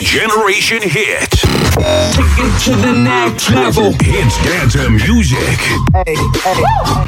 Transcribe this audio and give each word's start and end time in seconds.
Generation 0.00 0.80
Hit. 0.82 1.30
Take 2.12 2.38
it 2.38 2.58
to 2.64 2.72
the 2.76 2.92
next 2.92 3.48
level. 3.50 3.92
Hits 4.02 4.36
dance 4.44 4.76
music. 4.90 5.58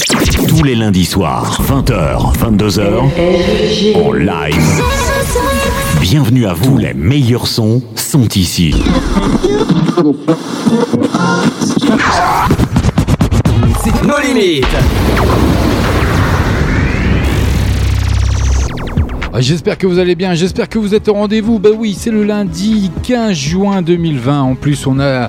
Tous 0.47 0.63
les 0.63 0.75
lundis 0.75 1.07
soirs, 1.07 1.59
20h, 1.63 2.35
22h, 2.37 3.97
en 3.97 4.13
live. 4.13 4.83
Bienvenue 6.07 6.45
à 6.45 6.53
vous, 6.53 6.77
les 6.77 6.93
meilleurs 6.93 7.47
sons 7.47 7.81
sont 7.97 8.29
ici. 8.37 8.75
Nos 14.05 14.19
limites. 14.19 14.67
J'espère 19.41 19.77
que 19.79 19.89
vous 19.89 19.99
allez 19.99 20.15
bien, 20.15 20.35
j'espère 20.35 20.69
que 20.69 20.79
vous 20.79 20.95
êtes 20.95 21.09
au 21.09 21.15
rendez-vous. 21.15 21.59
Bah 21.59 21.71
oui, 21.77 21.97
c'est 21.99 22.13
le 22.13 22.23
lundi 22.23 22.93
15 23.03 23.33
juin 23.33 23.83
2020. 23.83 24.41
En 24.41 24.55
plus, 24.55 24.87
on 24.87 25.01
a 25.01 25.29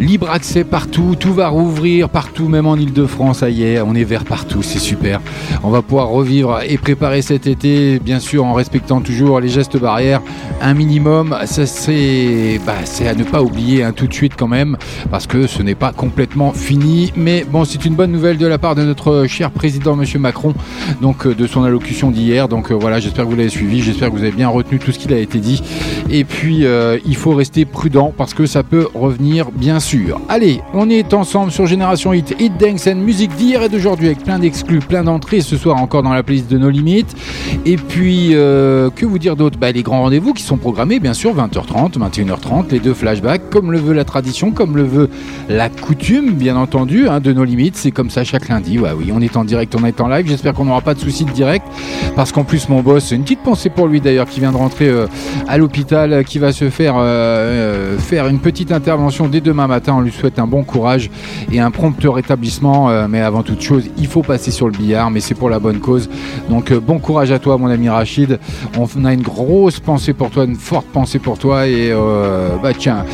libre 0.00 0.28
accès 0.28 0.64
partout, 0.64 1.14
tout 1.18 1.32
va 1.32 1.46
rouvrir 1.46 2.08
partout, 2.08 2.48
même 2.48 2.66
en 2.66 2.74
Ile-de-France. 2.74 3.38
Ça 3.38 3.46
on 3.86 3.94
est 3.94 4.02
vert 4.04 4.24
partout, 4.24 4.62
c'est 4.62 4.80
super. 4.80 5.20
On 5.62 5.70
va 5.70 5.82
pouvoir 5.82 6.08
revivre 6.08 6.60
et 6.66 6.78
préparer 6.78 7.22
cet 7.22 7.46
été, 7.46 8.00
bien 8.00 8.18
sûr, 8.18 8.44
en 8.44 8.54
respectant 8.54 9.00
toujours 9.00 9.38
les 9.38 9.48
gestes 9.48 9.76
barrières. 9.78 10.20
Un 10.60 10.74
minimum, 10.74 11.36
ça 11.44 11.66
c'est 11.66 12.60
bah, 12.66 12.74
à 13.06 13.14
ne 13.14 13.22
pas 13.22 13.42
oublier 13.42 13.84
hein, 13.84 13.92
tout 13.92 14.08
de 14.08 14.14
suite 14.14 14.32
quand 14.36 14.48
même, 14.48 14.76
parce 15.12 15.28
que 15.28 15.46
ce 15.46 15.62
n'est 15.62 15.76
pas 15.76 15.92
complètement 15.92 16.52
fini. 16.52 17.12
Mais 17.14 17.44
bon, 17.48 17.64
c'est 17.64 17.84
une 17.84 17.94
bonne 17.94 18.10
nouvelle 18.10 18.38
de 18.38 18.46
la 18.48 18.58
part 18.58 18.74
de 18.74 18.82
notre 18.82 19.26
cher 19.28 19.52
président, 19.52 19.94
Monsieur 19.94 20.18
Macron, 20.18 20.54
donc 21.00 21.24
euh, 21.24 21.36
de 21.36 21.46
son 21.46 21.62
allocution 21.62 22.10
d'hier. 22.10 22.48
Donc 22.48 22.72
euh, 22.72 22.74
voilà, 22.74 22.98
j'espère 22.98 23.27
vous 23.28 23.36
l'avez 23.36 23.48
suivi, 23.48 23.82
j'espère 23.82 24.08
que 24.10 24.14
vous 24.14 24.22
avez 24.22 24.32
bien 24.32 24.48
retenu 24.48 24.78
tout 24.78 24.92
ce 24.92 24.98
qu'il 24.98 25.12
a 25.12 25.18
été 25.18 25.38
dit. 25.38 25.62
Et 26.10 26.24
puis, 26.24 26.64
euh, 26.64 26.98
il 27.06 27.16
faut 27.16 27.32
rester 27.32 27.64
prudent 27.64 28.12
parce 28.16 28.34
que 28.34 28.46
ça 28.46 28.62
peut 28.62 28.88
revenir, 28.94 29.50
bien 29.50 29.80
sûr. 29.80 30.20
Allez, 30.28 30.60
on 30.72 30.88
est 30.88 31.12
ensemble 31.14 31.52
sur 31.52 31.66
Génération 31.66 32.12
Hit, 32.12 32.34
Hit 32.40 32.56
Dance 32.58 32.86
and 32.86 32.96
musique 32.96 33.34
d'hier 33.36 33.62
et 33.62 33.68
d'aujourd'hui 33.68 34.06
avec 34.06 34.24
plein 34.24 34.38
d'exclus, 34.38 34.78
plein 34.80 35.04
d'entrées 35.04 35.40
ce 35.40 35.56
soir 35.56 35.76
encore 35.76 36.02
dans 36.02 36.12
la 36.12 36.22
playlist 36.22 36.50
de 36.50 36.58
nos 36.58 36.70
limites. 36.70 37.14
Et 37.66 37.76
puis, 37.76 38.30
euh, 38.32 38.90
que 38.90 39.04
vous 39.04 39.18
dire 39.18 39.36
d'autre? 39.36 39.58
Bah, 39.58 39.70
Les 39.72 39.82
grands 39.82 40.02
rendez-vous 40.02 40.32
qui 40.32 40.42
sont 40.42 40.56
programmés, 40.56 41.00
bien 41.00 41.14
sûr, 41.14 41.34
20h30, 41.34 41.98
21h30, 41.98 42.70
les 42.70 42.80
deux 42.80 42.94
flashbacks, 42.94 43.50
comme 43.50 43.72
le 43.72 43.78
veut 43.78 43.94
la 43.94 44.04
tradition, 44.04 44.50
comme 44.50 44.76
le 44.76 44.84
veut 44.84 45.10
la 45.48 45.68
coutume, 45.68 46.32
bien 46.32 46.56
entendu, 46.56 47.08
hein, 47.08 47.20
de 47.20 47.32
nos 47.32 47.44
limites. 47.44 47.76
C'est 47.76 47.90
comme 47.90 48.10
ça 48.10 48.24
chaque 48.24 48.48
lundi. 48.48 48.78
Ouais, 48.78 48.90
oui, 48.96 49.10
on 49.14 49.20
est 49.20 49.36
en 49.36 49.44
direct, 49.44 49.74
on 49.74 49.84
est 49.84 50.00
en 50.00 50.08
live. 50.08 50.26
J'espère 50.26 50.54
qu'on 50.54 50.64
n'aura 50.64 50.80
pas 50.80 50.94
de 50.94 51.00
soucis 51.00 51.24
de 51.24 51.30
direct 51.30 51.66
parce 52.16 52.32
qu'en 52.32 52.44
plus, 52.44 52.68
mon 52.68 52.80
boss, 52.80 53.12
une 53.18 53.24
petite 53.24 53.42
pensée 53.42 53.68
pour 53.68 53.88
lui 53.88 54.00
d'ailleurs, 54.00 54.28
qui 54.28 54.38
vient 54.38 54.52
de 54.52 54.56
rentrer 54.56 54.88
euh, 54.88 55.06
à 55.48 55.58
l'hôpital, 55.58 56.12
euh, 56.12 56.22
qui 56.22 56.38
va 56.38 56.52
se 56.52 56.70
faire, 56.70 56.94
euh, 56.98 57.98
faire 57.98 58.28
une 58.28 58.38
petite 58.38 58.70
intervention 58.70 59.26
dès 59.26 59.40
demain 59.40 59.66
matin. 59.66 59.94
On 59.96 60.00
lui 60.02 60.12
souhaite 60.12 60.38
un 60.38 60.46
bon 60.46 60.62
courage 60.62 61.10
et 61.50 61.58
un 61.58 61.72
prompt 61.72 61.96
rétablissement. 62.04 63.08
mais 63.08 63.20
avant 63.20 63.42
toute 63.42 63.60
chose, 63.60 63.90
il 63.96 64.06
faut 64.06 64.22
passer 64.22 64.52
sur 64.52 64.66
le 64.66 64.72
billard, 64.72 65.10
mais 65.10 65.18
c'est 65.18 65.34
pour 65.34 65.50
la 65.50 65.58
bonne 65.58 65.80
cause. 65.80 66.08
Donc 66.48 66.72
bon 66.72 67.00
courage 67.00 67.32
à 67.32 67.40
toi, 67.40 67.58
mon 67.58 67.66
ami 67.66 67.88
Rachid. 67.88 68.38
On 68.78 69.04
a 69.04 69.12
une 69.12 69.22
grosse 69.22 69.80
pensée 69.80 70.12
pour 70.12 70.30
toi, 70.30 70.44
une 70.44 70.54
forte 70.54 70.86
pensée 70.86 71.18
pour 71.18 71.38
toi. 71.38 71.66
Et 71.66 71.92
bah 72.62 72.72
tiens, 72.76 73.04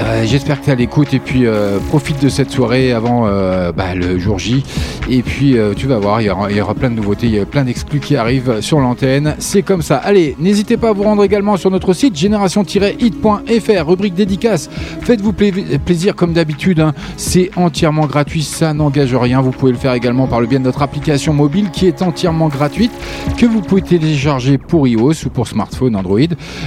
euh, 0.00 0.24
j'espère 0.24 0.60
que 0.60 0.64
tu 0.64 0.70
à 0.70 0.74
l'écoute 0.74 1.12
et 1.14 1.18
puis 1.18 1.46
euh, 1.46 1.78
profite 1.88 2.22
de 2.22 2.28
cette 2.28 2.50
soirée 2.50 2.92
avant 2.92 3.26
euh, 3.26 3.70
bah, 3.72 3.94
le 3.94 4.18
jour 4.18 4.38
J. 4.38 4.64
Et 5.10 5.22
puis 5.22 5.58
euh, 5.58 5.74
tu 5.74 5.86
vas 5.86 5.98
voir, 5.98 6.20
il 6.22 6.26
y, 6.26 6.30
aura, 6.30 6.50
il 6.50 6.56
y 6.56 6.60
aura 6.60 6.74
plein 6.74 6.90
de 6.90 6.94
nouveautés, 6.94 7.26
il 7.26 7.34
y 7.34 7.38
a 7.38 7.44
plein 7.44 7.64
d'exclus 7.64 8.00
qui 8.00 8.16
arrivent 8.16 8.60
sur 8.60 8.80
l'antenne. 8.80 9.34
C'est 9.38 9.62
comme 9.62 9.82
ça. 9.82 9.96
Allez, 9.96 10.36
n'hésitez 10.38 10.76
pas 10.76 10.90
à 10.90 10.92
vous 10.92 11.02
rendre 11.02 11.22
également 11.24 11.56
sur 11.56 11.70
notre 11.70 11.92
site 11.92 12.16
génération-hit.fr, 12.16 13.86
rubrique 13.86 14.14
dédicace. 14.14 14.70
Faites-vous 15.02 15.32
pla- 15.32 15.48
plaisir 15.84 16.14
comme 16.16 16.32
d'habitude. 16.32 16.80
hein. 16.80 16.94
C'est 17.16 17.50
entièrement 17.56 18.06
gratuit, 18.06 18.42
ça 18.42 18.72
n'engage 18.72 19.14
rien. 19.14 19.40
Vous 19.40 19.50
pouvez 19.50 19.72
le 19.72 19.78
faire 19.78 19.92
également 19.92 20.26
par 20.26 20.40
le 20.40 20.46
biais 20.46 20.58
de 20.58 20.64
notre 20.64 20.82
application 20.82 21.34
mobile 21.34 21.70
qui 21.70 21.86
est 21.86 22.00
entièrement 22.02 22.48
gratuite, 22.48 22.92
que 23.36 23.46
vous 23.46 23.60
pouvez 23.60 23.82
télécharger 23.82 24.56
pour 24.56 24.88
iOS 24.88 25.26
ou 25.26 25.28
pour 25.30 25.46
smartphone 25.48 25.94
Android. 25.96 26.20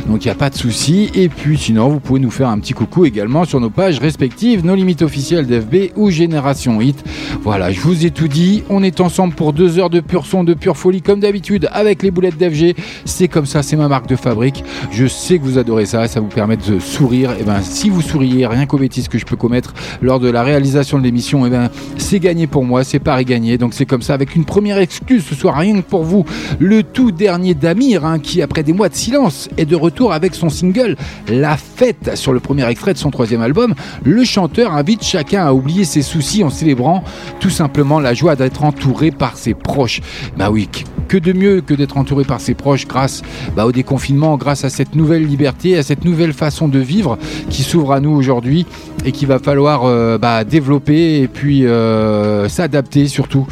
Donc 0.08 0.24
il 0.24 0.28
n'y 0.28 0.32
a 0.32 0.36
pas 0.36 0.50
de 0.50 0.56
souci. 0.56 1.10
Et 1.16 1.30
puis 1.30 1.58
sinon, 1.58 1.90
vous 1.90 2.00
pouvez 2.00 2.20
nous 2.20 2.32
faire 2.32 2.50
un 2.50 2.60
petit 2.60 2.74
coucou 2.74 3.06
également 3.06 3.23
sur 3.46 3.60
nos 3.60 3.70
pages 3.70 4.00
respectives, 4.00 4.66
nos 4.66 4.76
limites 4.76 5.02
officielles 5.02 5.48
d'FB 5.48 5.96
ou 5.96 6.10
Génération 6.10 6.82
Hit. 6.82 7.04
Voilà, 7.42 7.72
je 7.72 7.80
vous 7.80 8.06
ai 8.06 8.12
tout 8.12 8.28
dit. 8.28 8.64
On 8.70 8.84
est 8.84 9.00
ensemble 9.00 9.34
pour 9.34 9.54
deux 9.54 9.80
heures 9.80 9.90
de 9.90 10.02
pur 10.02 10.26
son, 10.26 10.44
de 10.44 10.54
pure 10.54 10.76
folie, 10.76 11.02
comme 11.02 11.22
d'habitude, 11.22 11.70
avec 11.72 12.04
les 12.04 12.12
boulettes 12.12 12.38
d'FG. 12.38 12.76
C'est 13.06 13.30
comme 13.30 13.46
ça, 13.46 13.64
c'est 13.64 13.78
ma 13.78 13.88
marque 13.88 14.08
de 14.08 14.18
fabrique. 14.18 14.64
Je 14.92 15.08
sais 15.08 15.40
que 15.40 15.44
vous 15.44 15.58
adorez 15.58 15.86
ça, 15.86 16.08
ça 16.08 16.20
vous 16.20 16.28
permet 16.28 16.58
de 16.58 16.80
sourire. 16.80 17.32
Et 17.40 17.44
ben, 17.44 17.62
si 17.62 17.90
vous 17.90 18.02
souriez, 18.02 18.46
rien 18.46 18.66
qu'aux 18.66 18.78
bêtises 18.78 19.08
que 19.08 19.18
je 19.18 19.26
peux 19.26 19.38
commettre 19.38 19.74
lors 20.02 20.20
de 20.20 20.30
la 20.30 20.44
réalisation 20.44 21.00
de 21.00 21.04
l'émission, 21.04 21.46
et 21.46 21.50
ben, 21.50 21.70
c'est 21.98 22.20
gagné 22.20 22.46
pour 22.46 22.66
moi, 22.66 22.84
c'est 22.84 23.00
pari 23.00 23.24
gagné. 23.24 23.58
Donc 23.58 23.74
c'est 23.74 23.86
comme 23.86 24.02
ça, 24.02 24.14
avec 24.14 24.36
une 24.36 24.46
première 24.46 24.80
excuse 24.80 25.24
ce 25.24 25.36
soir, 25.36 25.56
rien 25.58 25.82
que 25.82 25.88
pour 25.88 26.04
vous, 26.04 26.26
le 26.60 26.84
tout 26.84 27.12
dernier 27.12 27.54
d'Amir, 27.54 28.06
hein, 28.06 28.20
qui 28.20 28.42
après 28.42 28.64
des 28.64 28.74
mois 28.74 28.90
de 28.90 28.96
silence 28.96 29.50
est 29.58 29.66
de 29.66 29.76
retour 29.76 30.12
avec 30.12 30.36
son 30.36 30.50
single 30.50 30.98
La 31.30 31.56
Fête 31.56 32.16
sur 32.16 32.34
le 32.34 32.42
premier 32.42 32.68
extrait 32.70 32.94
de 32.94 32.98
son 32.98 33.12
troisième 33.14 33.42
album. 33.42 33.74
Le 34.04 34.24
chanteur 34.26 34.74
invite 34.74 35.04
chacun 35.04 35.46
à 35.46 35.54
oublier 35.54 35.86
ses 35.86 36.02
soucis 36.02 36.44
en 36.44 36.50
célébrant 36.50 37.04
tout 37.40 37.50
simplement 37.50 38.00
la 38.00 38.14
joie 38.14 38.36
d'être 38.36 38.64
entouré 38.64 39.12
par 39.12 39.38
ses 39.38 39.54
proches. 39.54 40.02
Bah 40.36 40.50
oui, 40.52 40.68
que 41.08 41.18
de 41.18 41.32
mieux 41.32 41.62
que 41.62 41.74
d'être 41.74 41.98
entouré 41.98 42.26
par 42.26 42.42
ses 42.42 42.56
proches 42.56 42.88
grâce 42.88 43.22
bah, 43.56 43.66
au 43.66 43.72
déconfinement, 43.72 44.36
grâce 44.36 44.66
à 44.66 44.70
cette 44.70 44.96
nouvelle 44.96 45.26
liberté, 45.26 45.78
à 45.78 45.84
cette 45.84 46.04
nouvelle 46.04 46.34
façon 46.34 46.68
de 46.68 46.80
vivre 46.80 47.18
qui 47.50 47.64
s'ouvre 47.64 47.94
à 47.94 48.00
nous 48.00 48.12
aujourd'hui 48.12 48.66
et 49.06 49.12
qu'il 49.12 49.28
va 49.28 49.40
falloir 49.40 49.84
euh, 49.84 50.18
bah, 50.18 50.44
développer 50.44 51.22
et 51.22 51.28
puis 51.28 51.66
euh, 51.66 52.50
s'adapter 52.50 53.08
surtout 53.08 53.46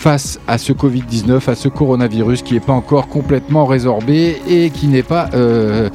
face 0.00 0.40
à 0.48 0.56
ce 0.56 0.72
Covid-19, 0.72 1.50
à 1.50 1.54
ce 1.54 1.68
coronavirus 1.68 2.40
qui 2.40 2.54
n'est 2.54 2.60
pas 2.60 2.72
encore 2.72 3.08
complètement 3.08 3.66
résorbé 3.66 4.40
et 4.48 4.70
qui 4.70 4.86
n'est 4.86 5.02
pas, 5.02 5.28
euh, 5.34 5.90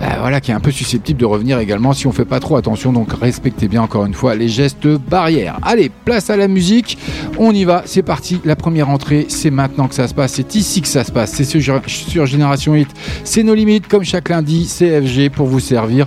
euh, 0.00 0.06
voilà, 0.18 0.40
qui 0.40 0.50
est 0.50 0.54
un 0.54 0.60
peu 0.60 0.70
susceptible 0.70 1.20
de 1.20 1.26
revenir 1.26 1.58
également 1.58 1.92
si 1.92 2.06
on 2.06 2.12
fait 2.12 2.24
pas 2.24 2.40
trop 2.40 2.56
attention. 2.56 2.90
Donc 2.90 3.12
respectez 3.12 3.68
bien 3.68 3.82
encore 3.82 4.06
une 4.06 4.14
fois 4.14 4.34
les 4.34 4.48
gestes 4.48 4.86
barrières. 4.86 5.58
Allez, 5.62 5.90
place 6.06 6.30
à 6.30 6.38
la 6.38 6.48
musique. 6.48 6.96
On 7.36 7.52
y 7.52 7.64
va, 7.64 7.82
c'est 7.84 8.02
parti. 8.02 8.40
La 8.46 8.56
première 8.56 8.88
entrée, 8.88 9.26
c'est 9.28 9.50
maintenant 9.50 9.88
que 9.88 9.94
ça 9.94 10.08
se 10.08 10.14
passe. 10.14 10.32
C'est 10.32 10.54
ici 10.54 10.80
que 10.80 10.88
ça 10.88 11.04
se 11.04 11.12
passe. 11.12 11.32
C'est 11.32 11.44
sur, 11.44 11.60
sur 11.86 12.24
Génération 12.24 12.74
Hit. 12.74 12.88
C'est 13.24 13.42
nos 13.42 13.54
limites, 13.54 13.88
comme 13.88 14.04
chaque 14.04 14.30
lundi. 14.30 14.66
CFG 14.66 15.28
pour 15.28 15.48
vous 15.48 15.60
servir. 15.60 16.06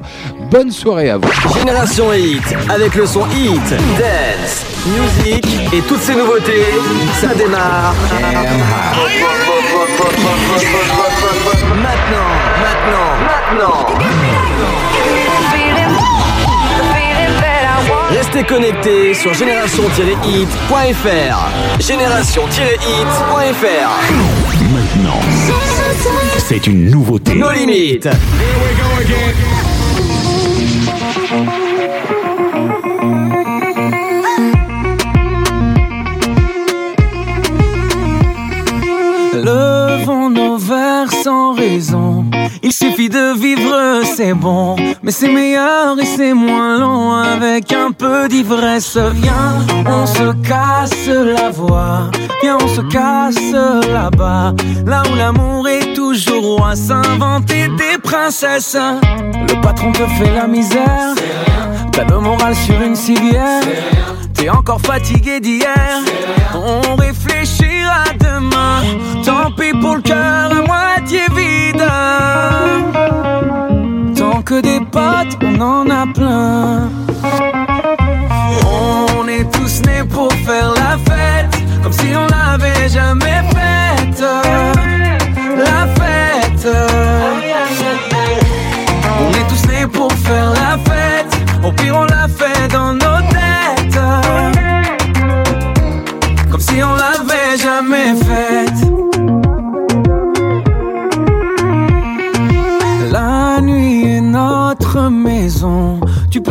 Bonne 0.50 0.72
soirée 0.72 1.12
à 1.12 1.18
vous. 1.18 1.30
Génération 1.60 2.12
Hit, 2.14 2.42
avec 2.68 2.96
le 2.96 3.06
son 3.06 3.26
Hit, 3.28 3.70
Dance, 4.00 4.67
Music 4.88 5.44
et 5.74 5.82
toutes 5.82 6.02
ces 6.02 6.16
nouveautés, 6.16 6.66
ça 7.20 7.34
démarre. 7.34 7.94
Maintenant, 11.76 12.32
maintenant, 12.64 13.10
maintenant. 13.28 13.86
Restez 18.10 18.44
connectés 18.44 19.14
sur 19.14 19.34
génération-hit.fr. 19.34 21.50
Génération-hit.fr. 21.80 23.90
Maintenant, 24.72 25.20
c'est 26.38 26.66
une 26.68 26.90
nouveauté. 26.90 27.36
Nos 27.36 27.52
limites. 27.52 28.08
Levons 31.30 31.67
Mais 45.04 45.12
c'est 45.12 45.30
meilleur 45.30 46.00
et 46.00 46.06
c'est 46.06 46.34
moins 46.34 46.80
long 46.80 47.14
avec 47.14 47.72
un 47.74 47.92
peu 47.92 48.28
d'ivresse. 48.28 48.98
Viens, 48.98 49.66
on 49.86 50.06
se 50.06 50.34
casse 50.48 51.08
la 51.08 51.50
voix. 51.50 52.10
Viens, 52.42 52.58
on 52.62 52.68
se 52.68 52.82
casse 52.82 53.52
là-bas. 53.92 54.54
Là 54.86 55.04
où 55.12 55.16
l'amour 55.16 55.68
est 55.68 55.94
toujours 55.94 56.58
roi. 56.58 56.76
S'inventer 56.76 57.68
des 57.78 57.98
princesses. 58.02 58.78
Le 58.78 59.62
patron 59.62 59.92
te 59.92 60.06
fait 60.18 60.34
la 60.34 60.48
misère. 60.48 61.16
T'as 61.92 62.06
le 62.06 62.20
moral 62.20 62.56
sur 62.56 62.82
une 62.82 62.96
civière. 62.96 63.64
T'es 64.34 64.50
encore 64.50 64.82
fatigué 64.82 65.40
d'hier. 65.40 66.02
On 66.54 66.96
réfléchira 66.96 68.04
demain. 68.20 68.82
Tant 69.26 69.52
pis 69.52 69.72
pour 69.82 69.96
le 69.96 70.02
cœur 70.02 70.52
à 70.52 70.62
moitié 70.66 71.22
vide 71.36 71.84
que 74.48 74.62
des 74.62 74.80
potes, 74.80 75.38
on 75.44 75.60
en 75.60 75.90
a 75.90 76.08
plein. 76.14 76.90
On 78.66 79.28
est 79.28 79.44
tous 79.52 79.82
nés 79.86 80.06
pour 80.10 80.32
faire 80.46 80.72
la 80.74 80.98
fête, 81.08 81.54
comme 81.84 81.92
si 81.92 82.16
on 82.16 82.28
l'avait 82.28 82.88
jamais 82.88 83.42
faite. 83.56 84.24
La 85.58 85.86
fête. 85.98 86.68
On 89.20 89.32
est 89.32 89.48
tous 89.50 89.68
nés 89.68 89.88
pour 89.88 90.12
faire 90.14 90.52
la 90.52 90.78
fête, 90.90 91.32
au 91.66 91.72
pire 91.74 91.96
on 91.98 92.06
la 92.06 92.28
fait 92.30 92.70
dans 92.72 92.94
nos 92.94 93.07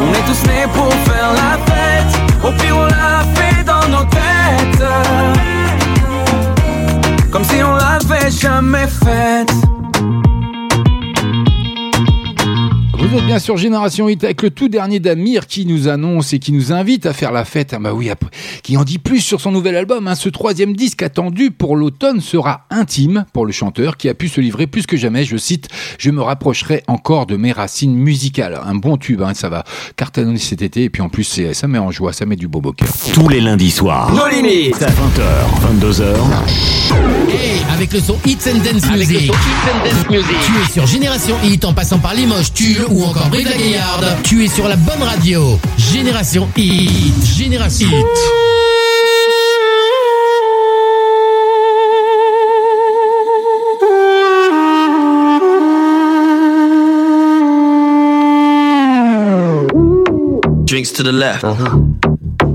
On 0.00 0.12
est 0.12 0.24
tous 0.26 0.42
nés 0.46 0.66
pour 0.74 0.92
faire 0.92 1.32
la 1.32 1.58
fête. 1.66 2.12
Au 2.44 2.50
pire, 2.52 2.76
on 2.76 2.86
l'a 2.86 3.24
fait 3.34 3.62
dans 3.64 3.88
nos 3.88 4.04
têtes. 4.04 4.84
Comme 7.30 7.44
si 7.44 7.62
on 7.62 7.74
l'avait 7.74 8.30
jamais 8.30 8.86
faite. 8.86 9.67
Vous 13.10 13.16
êtes 13.16 13.24
bien 13.24 13.38
sur 13.38 13.56
Génération 13.56 14.06
Hit 14.10 14.22
avec 14.22 14.42
le 14.42 14.50
tout 14.50 14.68
dernier 14.68 15.00
d'Amir 15.00 15.46
qui 15.46 15.64
nous 15.64 15.88
annonce 15.88 16.34
et 16.34 16.38
qui 16.38 16.52
nous 16.52 16.74
invite 16.74 17.06
à 17.06 17.14
faire 17.14 17.32
la 17.32 17.46
fête. 17.46 17.72
Ah 17.72 17.78
bah 17.78 17.94
oui, 17.94 18.10
qui 18.62 18.76
en 18.76 18.84
dit 18.84 18.98
plus 18.98 19.20
sur 19.20 19.40
son 19.40 19.50
nouvel 19.50 19.76
album. 19.76 20.06
Hein. 20.06 20.14
Ce 20.14 20.28
troisième 20.28 20.76
disque 20.76 21.02
attendu 21.02 21.50
pour 21.50 21.74
l'automne 21.74 22.20
sera 22.20 22.66
intime 22.68 23.24
pour 23.32 23.46
le 23.46 23.52
chanteur 23.52 23.96
qui 23.96 24.10
a 24.10 24.14
pu 24.14 24.28
se 24.28 24.42
livrer 24.42 24.66
plus 24.66 24.86
que 24.86 24.98
jamais. 24.98 25.24
Je 25.24 25.38
cite, 25.38 25.68
je 25.98 26.10
me 26.10 26.20
rapprocherai 26.20 26.82
encore 26.86 27.24
de 27.24 27.36
mes 27.36 27.52
racines 27.52 27.94
musicales. 27.94 28.60
Un 28.62 28.74
bon 28.74 28.98
tube, 28.98 29.22
hein, 29.22 29.32
ça 29.32 29.48
va 29.48 29.64
cartonner 29.96 30.36
cet 30.36 30.60
été 30.60 30.84
et 30.84 30.90
puis 30.90 31.00
en 31.00 31.08
plus 31.08 31.40
ça 31.54 31.66
met 31.66 31.78
en 31.78 31.90
joie, 31.90 32.12
ça 32.12 32.26
met 32.26 32.36
du 32.36 32.46
beau 32.46 32.60
au 32.62 32.72
cœur. 32.72 32.88
Tous 33.14 33.28
les 33.30 33.40
lundis 33.40 33.70
soirs. 33.70 34.12
Nos 34.12 34.28
limites. 34.28 34.82
20h, 34.82 35.80
22h. 35.80 36.14
Hey, 37.30 37.62
avec 37.72 37.90
le 37.92 38.00
son 38.00 38.18
Hits 38.26 38.36
and 38.48 38.58
Dance 38.58 38.90
Music. 38.90 39.16
Avec 39.16 39.28
le 39.28 39.30
son 39.30 39.32
Hits 39.32 39.70
and 39.70 39.84
Dance 39.84 40.10
Music. 40.10 40.36
Tu 40.44 40.52
es 40.62 40.72
sur 40.72 40.86
Génération 40.86 41.36
Hit 41.42 41.64
en 41.64 41.72
passant 41.72 41.98
par 41.98 42.12
Limoges, 42.12 42.52
Tulle 42.52 42.84
ou 42.98 43.04
encore 43.04 43.28
Brive 43.28 43.48
la 43.48 43.56
Gaillarde. 43.56 44.06
Tu 44.24 44.44
es 44.44 44.48
sur 44.48 44.66
la 44.68 44.76
bonne 44.76 45.02
radio. 45.02 45.58
Génération 45.76 46.48
Hit. 46.56 47.14
Génération 47.24 47.88
Hit. 47.88 48.04
Drinks 60.64 60.92
to 60.92 61.02
the 61.02 61.12
left. 61.12 61.44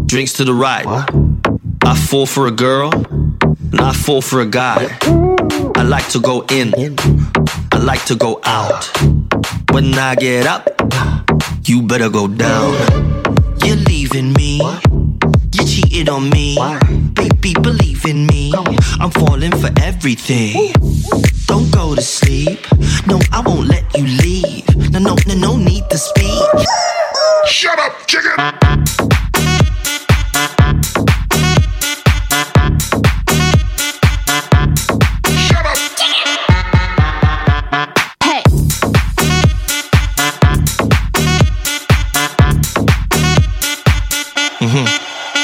Drinks 0.05 0.33
to 0.33 0.43
the 0.43 0.53
right. 0.53 0.85
I 1.85 1.95
fall 1.95 2.25
for 2.25 2.47
a 2.47 2.51
girl, 2.51 2.91
and 2.93 3.81
I 3.81 3.91
fall 3.93 4.21
for 4.21 4.41
a 4.41 4.45
guy. 4.45 4.87
I 5.75 5.83
like 5.83 6.07
to 6.09 6.19
go 6.19 6.45
in, 6.51 6.73
I 7.71 7.77
like 7.79 8.05
to 8.05 8.15
go 8.15 8.39
out. 8.43 8.91
When 9.73 9.95
I 9.95 10.13
get 10.13 10.45
up, 10.45 10.69
you 11.65 11.81
better 11.81 12.07
go 12.07 12.27
down. 12.27 12.73
You're 13.65 13.75
leaving 13.75 14.31
me, 14.33 14.61
you 15.51 15.65
cheated 15.65 16.09
on 16.09 16.29
me. 16.29 16.57
Baby, 17.15 17.55
believe 17.59 18.05
in 18.05 18.27
me, 18.27 18.53
I'm 18.99 19.09
falling 19.09 19.51
for 19.51 19.71
everything. 19.81 20.73
Don't 21.47 21.71
go 21.71 21.95
to 21.95 22.01
sleep, 22.03 22.59
no, 23.07 23.19
I 23.31 23.41
won't 23.43 23.67
let 23.67 23.83
you 23.97 24.05
leave. 24.05 24.91
No, 24.91 24.99
no, 24.99 25.15
no, 25.25 25.33
no 25.33 25.57
need 25.57 25.89
to 25.89 25.97
speak. 25.97 26.43
Shut 27.47 27.79
up, 27.79 28.05
chicken! 28.05 29.02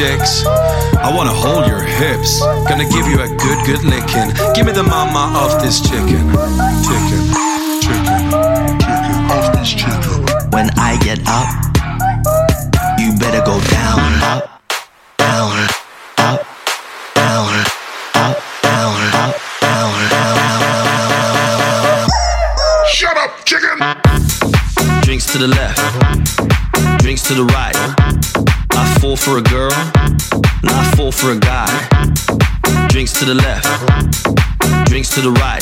Chicks. 0.00 0.46
I 0.46 1.12
wanna 1.14 1.36
hold 1.44 1.66
your 1.66 1.82
hips. 1.82 2.40
Gonna 2.68 2.88
give 2.88 3.06
you 3.06 3.20
a 3.20 3.28
good, 3.44 3.58
good 3.68 3.82
licking. 3.84 4.28
Give 4.54 4.64
me 4.64 4.72
the 4.72 4.82
mama 4.82 5.22
of 5.44 5.60
this 5.60 5.76
chicken. 5.80 6.24
Chicken. 6.86 7.22
Chicken. 7.84 8.16
Chicken 8.80 9.18
of 9.36 9.44
this 9.52 9.68
chicken. 9.80 10.16
When 10.56 10.70
I 10.88 10.96
get 11.04 11.20
up, 11.28 11.48
you 12.98 13.12
better 13.20 13.44
go 13.44 13.60
down, 13.76 14.00
up, 14.32 14.42
down, 15.18 15.68
up, 16.16 16.40
down, 17.14 17.52
up, 18.16 18.36
down, 18.64 18.96
up, 19.04 19.12
down, 19.12 19.12
down, 19.12 19.32
down, 19.60 19.92
down, 20.12 20.40
down. 21.10 22.08
Shut 22.88 23.16
up, 23.18 23.32
chicken! 23.44 23.76
Drinks 25.02 25.26
to 25.32 25.38
the 25.38 25.48
left, 25.48 25.78
drinks 27.10 27.26
to 27.26 27.34
the 27.34 27.44
right. 27.44 27.74
I 28.70 28.98
fall 29.00 29.16
for 29.16 29.38
a 29.38 29.42
girl, 29.42 29.72
and 30.62 30.70
I 30.70 30.92
fall 30.94 31.10
for 31.10 31.32
a 31.32 31.36
guy. 31.36 31.66
drinks 32.88 33.14
to 33.14 33.24
the 33.24 33.34
left, 33.34 33.66
drinks 34.86 35.10
to 35.16 35.20
the 35.20 35.32
right. 35.32 35.60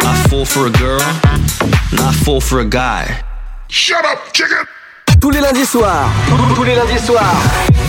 I 0.00 0.26
fall 0.28 0.44
for 0.44 0.66
a 0.66 0.70
girl, 0.72 1.00
and 1.90 2.00
I 2.00 2.12
fall 2.24 2.38
for 2.38 2.60
a 2.60 2.66
guy. 2.66 3.24
Shut 3.68 4.04
up, 4.04 4.30
chicken! 4.34 4.66
Tous 5.22 5.30
les 5.30 5.40
lundis 5.40 5.64
soirs, 5.64 6.10
tous 6.54 6.64
les 6.64 6.74
lundis 6.74 7.00
soirs, 7.00 7.40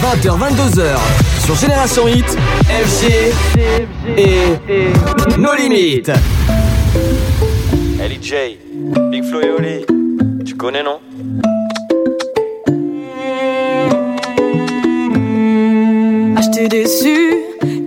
20h, 0.01 0.39
22h, 0.39 0.97
sur 1.45 1.55
Génération 1.55 2.07
Hit, 2.07 2.37
FG 2.69 3.33
et 4.17 4.57
nos 5.37 5.53
limites. 5.53 6.13
Ellie 7.99 8.19
J, 8.21 8.57
Big 9.11 9.25
Flo 9.25 9.41
et 9.41 9.49
Oli, 9.49 9.85
tu 10.45 10.55
connais 10.55 10.83
non? 10.83 11.01
Déçu, 16.69 17.35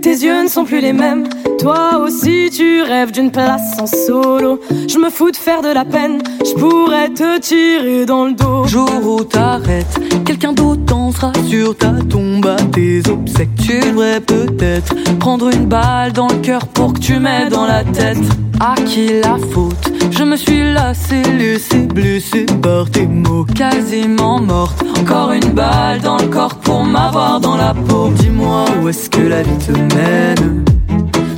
tes 0.03 0.11
yeux 0.11 0.43
ne 0.43 0.49
sont 0.49 0.65
plus 0.65 0.81
les 0.81 0.93
mêmes. 0.93 1.25
Toi 1.59 1.99
aussi, 2.05 2.51
tu 2.53 2.83
rêves 2.83 3.11
d'une 3.11 3.31
place 3.31 3.79
en 3.81 3.87
solo. 3.87 4.61
Je 4.87 4.99
me 4.99 5.09
fous 5.09 5.31
de 5.31 5.37
faire 5.37 5.63
de 5.63 5.69
la 5.69 5.85
peine, 5.85 6.21
je 6.45 6.53
pourrais 6.53 7.09
te 7.09 7.39
tirer 7.39 8.05
dans 8.05 8.27
le 8.27 8.33
dos. 8.33 8.67
Jour 8.67 8.91
où 9.05 9.25
t'arrêtes, 9.25 9.99
quelqu'un 10.25 10.53
d'autre 10.53 10.83
dansera 10.83 11.33
sur 11.49 11.77
ta 11.77 11.93
tombe 12.09 12.47
à 12.47 12.57
tes 12.73 13.01
obsèques. 13.09 13.49
Tu 13.65 13.81
devrais 13.81 14.21
peut-être 14.21 14.95
prendre 15.19 15.49
une 15.49 15.67
balle 15.67 16.13
dans 16.13 16.29
le 16.29 16.37
cœur 16.37 16.67
pour 16.67 16.93
que 16.93 16.99
tu 16.99 17.19
m'aides 17.19 17.51
dans 17.51 17.67
la 17.67 17.83
tête. 17.83 18.19
À 18.61 18.75
qui 18.87 19.09
la 19.23 19.37
faute 19.53 19.93
Je 20.11 20.25
me 20.25 20.37
suis 20.37 20.73
lassé, 20.73 21.23
laissé 21.23 21.79
blessé 21.87 22.47
par 22.63 22.91
tes 22.91 23.07
mots. 23.07 23.47
Quasiment 23.55 24.41
morte, 24.41 24.83
encore 25.01 25.33
une 25.33 25.53
balle 25.53 26.01
dans 26.01 26.19
le 26.19 26.27
corps 26.27 26.57
pour 26.57 26.85
m'avoir 26.85 27.41
dans 27.41 27.57
la 27.57 27.75
peau. 27.75 28.11
Dis-moi 28.11 28.65
où 28.81 28.89
est-ce 28.89 29.11
que 29.11 29.21
la 29.21 29.43
vie 29.43 29.59
te 29.59 29.73
mène 29.73 30.65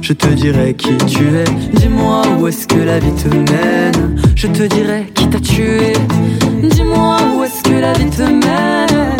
je 0.09 0.15
te 0.15 0.29
dirai 0.29 0.73
qui 0.73 0.97
tu 1.07 1.37
es. 1.37 1.45
Dis-moi 1.75 2.23
où 2.39 2.47
est-ce 2.47 2.67
que 2.67 2.79
la 2.79 2.99
vie 2.99 3.13
te 3.13 3.29
mène. 3.29 4.19
Je 4.37 4.47
te 4.47 4.63
dirai 4.63 5.05
qui 5.15 5.29
t'a 5.29 5.39
tué. 5.39 5.93
Dis-moi 6.63 7.19
où 7.37 7.45
est-ce 7.45 7.63
que 7.63 7.75
la 7.79 7.93
vie 7.93 8.09
te 8.09 8.23
mène. 8.23 9.17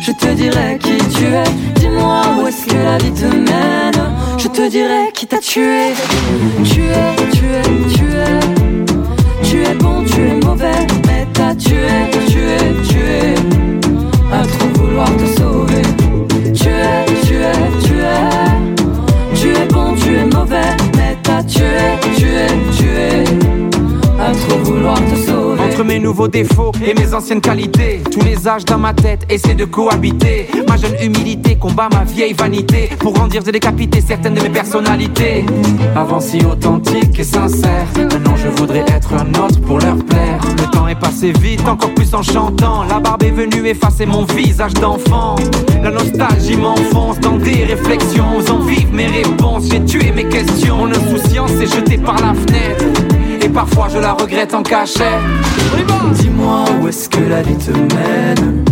Je 0.00 0.10
te 0.10 0.26
dirai 0.34 0.76
qui 0.80 0.98
tu 1.14 1.26
es. 1.26 1.44
Dis-moi 1.76 2.22
où 2.36 2.48
est-ce 2.48 2.66
que 2.66 2.74
la 2.74 2.98
vie 2.98 3.12
te 3.12 3.26
mène. 3.26 4.02
Je 4.38 4.48
te 4.48 4.68
dirai 4.68 5.12
qui 5.14 5.28
t'a 5.28 5.38
tué. 5.38 5.92
Tu 6.64 6.80
es, 6.80 7.14
tu 7.30 7.44
es, 7.44 8.47
tu 9.48 9.62
es. 9.62 9.74
Bon, 9.74 10.04
tu 10.04 10.20
es 10.20 10.34
mauvais, 10.44 10.86
mais 11.06 11.26
t'as 11.32 11.54
tué, 11.54 11.88
tu 12.28 12.38
es, 12.38 12.88
tu 12.88 12.98
es. 12.98 13.34
À 14.32 14.42
trop 14.42 14.68
vouloir 14.82 15.08
te 15.16 15.37
Mes 25.84 26.00
nouveaux 26.00 26.28
défauts 26.28 26.72
et 26.84 26.92
mes 26.92 27.14
anciennes 27.14 27.40
qualités, 27.40 28.02
tous 28.10 28.20
les 28.20 28.48
âges 28.48 28.64
dans 28.64 28.78
ma 28.78 28.92
tête 28.92 29.24
essaient 29.30 29.54
de 29.54 29.64
cohabiter. 29.64 30.48
Ma 30.66 30.76
jeune 30.76 30.96
humilité 31.00 31.56
combat 31.56 31.88
ma 31.90 32.04
vieille 32.04 32.34
vanité 32.34 32.90
pour 32.98 33.12
grandir 33.12 33.42
et 33.46 33.52
décapiter 33.52 34.00
certaines 34.00 34.34
de 34.34 34.42
mes 34.42 34.50
personnalités. 34.50 35.46
Avant 35.94 36.20
si 36.20 36.44
authentique 36.44 37.18
et 37.18 37.24
sincère, 37.24 37.86
maintenant 37.96 38.36
je 38.36 38.48
voudrais 38.48 38.84
être 38.88 39.14
un 39.14 39.30
autre 39.40 39.60
pour 39.62 39.78
leur 39.78 39.96
plaire. 40.04 40.40
Le 40.58 40.70
temps 40.70 40.88
est 40.88 40.98
passé 40.98 41.32
vite, 41.40 41.66
encore 41.66 41.94
plus 41.94 42.12
en 42.12 42.22
chantant. 42.22 42.84
La 42.84 42.98
barbe 42.98 43.22
est 43.22 43.30
venue 43.30 43.66
effacer 43.66 44.04
mon 44.04 44.24
visage 44.24 44.74
d'enfant. 44.74 45.36
La 45.82 45.90
nostalgie 45.90 46.56
m'enfonce 46.56 47.20
dans 47.20 47.38
des 47.38 47.64
réflexions, 47.64 48.36
osant 48.36 48.60
vivre 48.60 48.92
mes 48.92 49.06
réponses. 49.06 49.68
J'ai 49.70 49.84
tué 49.84 50.10
mes 50.10 50.28
questions, 50.28 50.76
mon 50.76 50.90
insouciance 50.90 51.52
est 51.52 51.74
jetée 51.74 51.98
par 51.98 52.16
la 52.20 52.34
fenêtre. 52.34 52.84
Parfois 53.54 53.88
je 53.92 53.98
la 53.98 54.12
regrette 54.12 54.54
en 54.54 54.62
cachette. 54.62 55.04
Dis-moi 56.14 56.64
où 56.80 56.88
est-ce 56.88 57.08
que 57.08 57.20
la 57.20 57.42
vie 57.42 57.56
te 57.56 57.70
mène. 57.72 58.64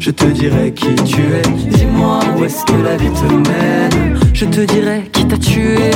Je 0.00 0.10
te 0.10 0.24
dirai 0.24 0.72
qui 0.72 0.94
tu 1.04 1.20
es. 1.20 1.42
Dis-moi 1.70 2.20
où 2.36 2.44
est-ce 2.44 2.64
que 2.64 2.82
la 2.82 2.96
vie 2.96 3.10
te 3.10 3.32
mène. 3.32 4.18
Je 4.32 4.44
te 4.44 4.60
dirai 4.60 5.08
qui 5.12 5.26
t'a 5.26 5.36
tué. 5.36 5.90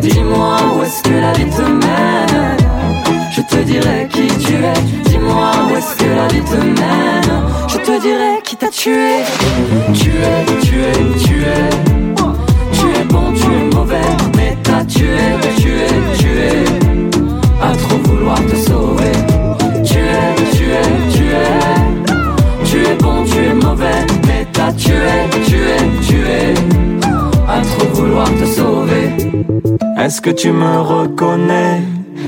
Dis-moi 0.00 0.56
où 0.76 0.82
est-ce 0.82 1.02
que 1.02 1.20
la 1.20 1.32
vie 1.32 1.50
te 1.50 1.62
mène. 1.62 2.56
Je 3.32 3.42
te 3.42 3.56
dirai 3.62 4.08
qui 4.10 4.26
tu 4.26 4.54
es. 4.54 5.08
Dis-moi 5.10 5.50
où 5.70 5.76
est-ce 5.76 5.96
que 5.96 6.08
la 6.14 6.28
vie 6.28 6.42
te 6.42 6.56
mène. 6.56 7.42
Je 7.68 7.78
te 7.78 8.00
dirai 8.00 8.40
qui 8.44 8.56
t'a 8.56 8.68
tué. 8.68 9.22
Tu 9.94 10.10
es, 10.10 10.60
tu 10.62 10.80
es, 10.80 11.24
tu 11.24 11.42
es. 11.42 11.70
Tu 12.72 12.86
es 12.98 13.04
bon, 13.04 13.32
tu 13.34 13.46
es 13.46 13.74
mauvais, 13.74 13.96
mais 14.36 14.56
t'as 14.62 14.84
tué, 14.84 15.18
tu 15.58 15.68
es, 15.68 16.19
Est-ce 30.02 30.22
que 30.22 30.30
tu 30.30 30.50
me 30.50 30.80
reconnais? 30.80 31.82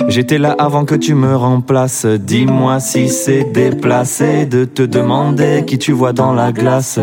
J'étais 0.09 0.37
là 0.37 0.55
avant 0.59 0.85
que 0.85 0.95
tu 0.95 1.15
me 1.15 1.35
remplaces. 1.35 2.05
Dis-moi 2.05 2.81
si 2.81 3.09
c'est 3.09 3.45
déplacé 3.45 4.45
de 4.45 4.67
te 4.67 4.83
demander 4.83 5.65
qui 5.67 5.79
tu 5.79 5.93
vois 5.93 6.13
dans 6.13 6.35
la 6.35 6.53
glace. 6.53 7.01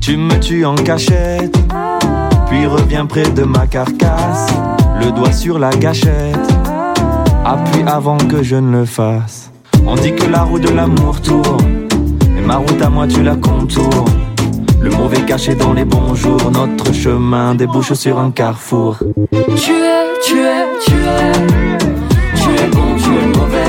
Tu 0.00 0.16
me 0.16 0.38
tues 0.38 0.64
en 0.64 0.76
cachette, 0.76 1.58
puis 2.46 2.64
reviens 2.64 3.06
près 3.06 3.28
de 3.28 3.42
ma 3.42 3.66
carcasse. 3.66 4.54
Le 5.00 5.10
doigt 5.10 5.32
sur 5.32 5.58
la 5.58 5.70
gâchette, 5.70 6.48
appuie 7.44 7.82
avant 7.84 8.18
que 8.18 8.44
je 8.44 8.54
ne 8.54 8.78
le 8.78 8.84
fasse. 8.84 9.50
On 9.84 9.96
dit 9.96 10.14
que 10.14 10.30
la 10.30 10.44
roue 10.44 10.60
de 10.60 10.70
l'amour 10.70 11.20
tourne, 11.22 11.88
mais 12.32 12.40
ma 12.40 12.58
route 12.58 12.80
à 12.80 12.88
moi 12.88 13.08
tu 13.08 13.20
la 13.24 13.34
contours. 13.34 14.04
Le 14.84 14.90
mauvais 14.90 15.22
caché 15.22 15.54
dans 15.54 15.72
les 15.72 15.86
bons 15.86 16.14
jours, 16.14 16.50
notre 16.50 16.92
chemin 16.92 17.54
débouche 17.54 17.94
sur 17.94 18.18
un 18.18 18.30
carrefour. 18.30 18.98
Tu 19.30 19.38
es, 19.38 19.44
tu 20.22 20.40
es, 20.40 20.66
tu 20.84 20.92
es. 20.92 21.32
Tu 22.36 22.50
es 22.50 22.68
bon, 22.68 22.94
tu 22.98 23.08
es 23.08 23.26
mauvais, 23.38 23.64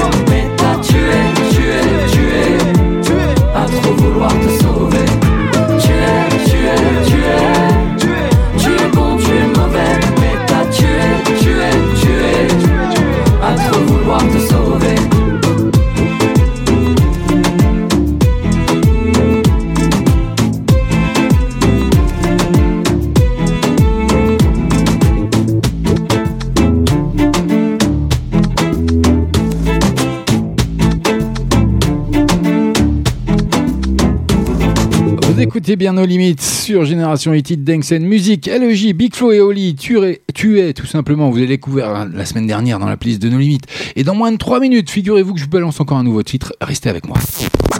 écoutez 35.65 35.77
bien 35.77 35.93
nos 35.93 36.05
limites 36.05 36.43
sur 36.43 36.86
Génération 36.86 37.34
Hit 37.34 37.51
and 37.67 38.01
Music, 38.01 38.45
LEJ, 38.45 38.93
Big 38.93 39.15
Flo 39.15 39.31
et 39.31 39.39
Oli, 39.39 39.74
tu 39.74 39.98
es, 39.98 40.22
tu 40.36 40.60
es 40.60 40.74
tout 40.74 40.86
simplement, 40.86 41.31
vous 41.31 41.38
avez 41.38 41.48
découvert 41.48 42.05
la 42.05 42.25
semaine 42.25 42.45
dernière 42.45 42.77
dans 42.77 42.86
la 42.86 42.98
playlist 42.98 43.19
de 43.19 43.29
nos 43.29 43.39
limites. 43.39 43.65
Et 43.95 44.03
dans 44.03 44.13
moins 44.13 44.31
de 44.31 44.38
3 44.38 44.60
minutes, 44.60 44.91
figurez-vous 44.91 45.34
que 45.34 45.39
je 45.39 45.45
vous 45.45 45.50
balance 45.50 45.79
encore 45.79 45.98
un 45.98 46.03
nouveau 46.03 46.22
titre, 46.22 46.53
restez 46.62 46.88
avec 46.88 47.07
moi. 47.07 47.17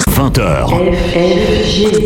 20h, 0.10 0.68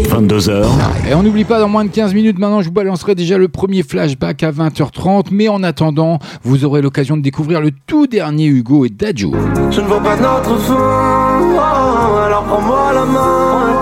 22h, 0.09 0.65
Et 1.09 1.13
on 1.13 1.23
n'oublie 1.23 1.45
pas, 1.45 1.61
dans 1.61 1.69
moins 1.69 1.85
de 1.85 1.91
15 1.91 2.13
minutes 2.13 2.39
maintenant, 2.39 2.61
je 2.61 2.67
vous 2.67 2.73
balancerai 2.73 3.15
déjà 3.15 3.37
le 3.37 3.47
premier 3.47 3.81
flashback 3.81 4.43
à 4.43 4.51
20h30, 4.51 5.27
mais 5.31 5.47
en 5.47 5.63
attendant, 5.63 6.19
vous 6.43 6.65
aurez 6.65 6.81
l'occasion 6.81 7.15
de 7.15 7.21
découvrir 7.21 7.61
le 7.61 7.71
tout 7.87 8.05
dernier 8.05 8.47
Hugo 8.47 8.83
et 8.83 8.89
Dadjo. 8.89 9.31
Je 9.71 9.79
ne 9.79 9.87
vois 9.87 10.03
pas 10.03 10.17
notre 10.17 10.57
fin, 10.57 10.75
oh, 10.75 12.17
alors 12.17 12.43
prends-moi 12.43 12.91
la 12.93 13.05
main. 13.05 13.78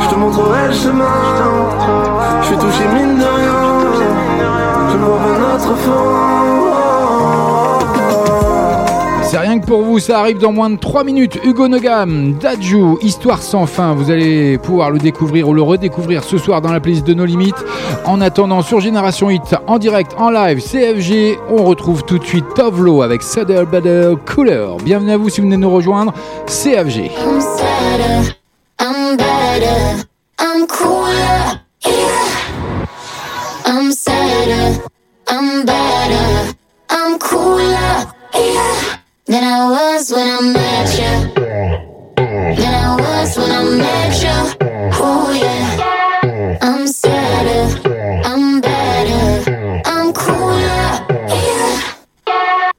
Je 0.00 0.08
te 0.08 0.14
montrerai 0.14 0.68
le 0.68 0.74
chemin. 0.74 1.04
Je 2.40 2.46
suis 2.46 2.56
touché 2.56 2.84
mine 2.94 3.18
de 3.18 3.24
rien. 3.24 3.54
Je 4.90 4.96
ne 4.96 5.04
vois 5.04 5.18
pas 5.18 5.38
notre 5.38 5.74
fin. 5.76 6.38
C'est 9.22 9.36
rien 9.36 9.58
que 9.58 9.66
pour 9.66 9.82
vous, 9.82 9.98
ça 9.98 10.20
arrive 10.20 10.38
dans 10.38 10.52
moins 10.52 10.70
de 10.70 10.78
3 10.78 11.04
minutes. 11.04 11.38
Hugo 11.44 11.68
Nogam, 11.68 12.32
Dadju, 12.40 12.96
Histoire 13.02 13.42
sans 13.42 13.66
fin. 13.66 13.92
Vous 13.94 14.10
allez 14.10 14.56
pouvoir 14.56 14.90
le 14.90 14.98
découvrir 14.98 15.48
ou 15.48 15.52
le 15.52 15.60
redécouvrir 15.60 16.24
ce 16.24 16.38
soir 16.38 16.62
dans 16.62 16.72
la 16.72 16.80
playlist 16.80 17.06
de 17.06 17.12
nos 17.12 17.26
limites. 17.26 17.62
En 18.06 18.22
attendant, 18.22 18.62
sur 18.62 18.80
Génération 18.80 19.28
Hit, 19.28 19.54
en 19.66 19.78
direct, 19.78 20.14
en 20.16 20.30
live, 20.30 20.62
CFG, 20.62 21.38
on 21.50 21.64
retrouve 21.64 22.04
tout 22.04 22.18
de 22.18 22.24
suite 22.24 22.46
Tovlo 22.54 23.02
avec 23.02 23.20
Saddle 23.20 23.66
Baddle 23.66 24.16
Cooler. 24.24 24.66
Bienvenue 24.82 25.12
à 25.12 25.18
vous 25.18 25.28
si 25.28 25.42
vous 25.42 25.46
venez 25.46 25.58
nous 25.58 25.70
rejoindre. 25.70 26.14
CFG. 26.46 27.10
I'm 28.00 28.47
I'm 29.08 29.16
better, 29.16 30.06
I'm 30.38 30.66
cooler, 30.66 31.62
yeah. 31.82 32.86
I'm 33.64 33.90
sadder, 33.90 34.84
I'm 35.28 35.64
better. 35.64 36.58
I'm 36.90 37.18
cooler. 37.18 38.04
Yeah. 38.34 38.98
Than 39.26 39.44
I 39.44 39.70
was 39.70 40.10
when 40.10 40.28
I 40.28 40.40
met 40.40 40.88
you. 41.00 41.34
Than 42.16 42.74
I 42.74 42.96
was 43.00 43.36
when 43.38 43.50
I 43.50 43.64
met 43.64 44.22
you. 44.22 44.38
Oh 45.00 45.32
yeah. 45.32 46.58
I'm 46.60 46.86
sadder. 46.86 47.64
I'm 48.24 48.60
better. 48.60 49.82
I'm 49.86 50.12
cooler. 50.12 50.84
Yeah. 51.34 52.72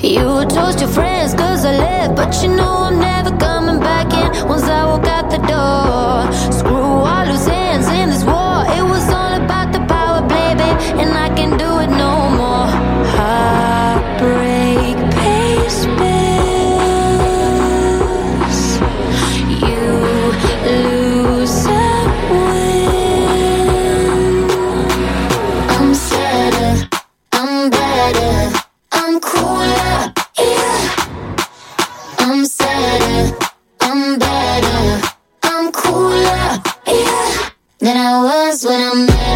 You 0.00 0.44
toast 0.50 0.80
your 0.80 0.90
friends 0.90 1.32
cause 1.32 1.64
I 1.64 1.78
left, 1.78 2.16
but 2.16 2.42
you 2.42 2.54
know 2.54 2.88
I'm 2.88 2.98
never 2.98 3.34
coming 3.38 3.80
back 3.80 4.12
in 4.12 4.48
once 4.48 4.64
I 4.64 4.84
walk 4.84 5.06
out 5.06 5.21
the 5.32 5.38
door. 5.46 6.52
Screw 6.52 6.81
Than 37.82 37.96
I 37.96 38.22
was 38.22 38.64
when 38.64 38.80
I 38.80 38.94
met 38.94 39.31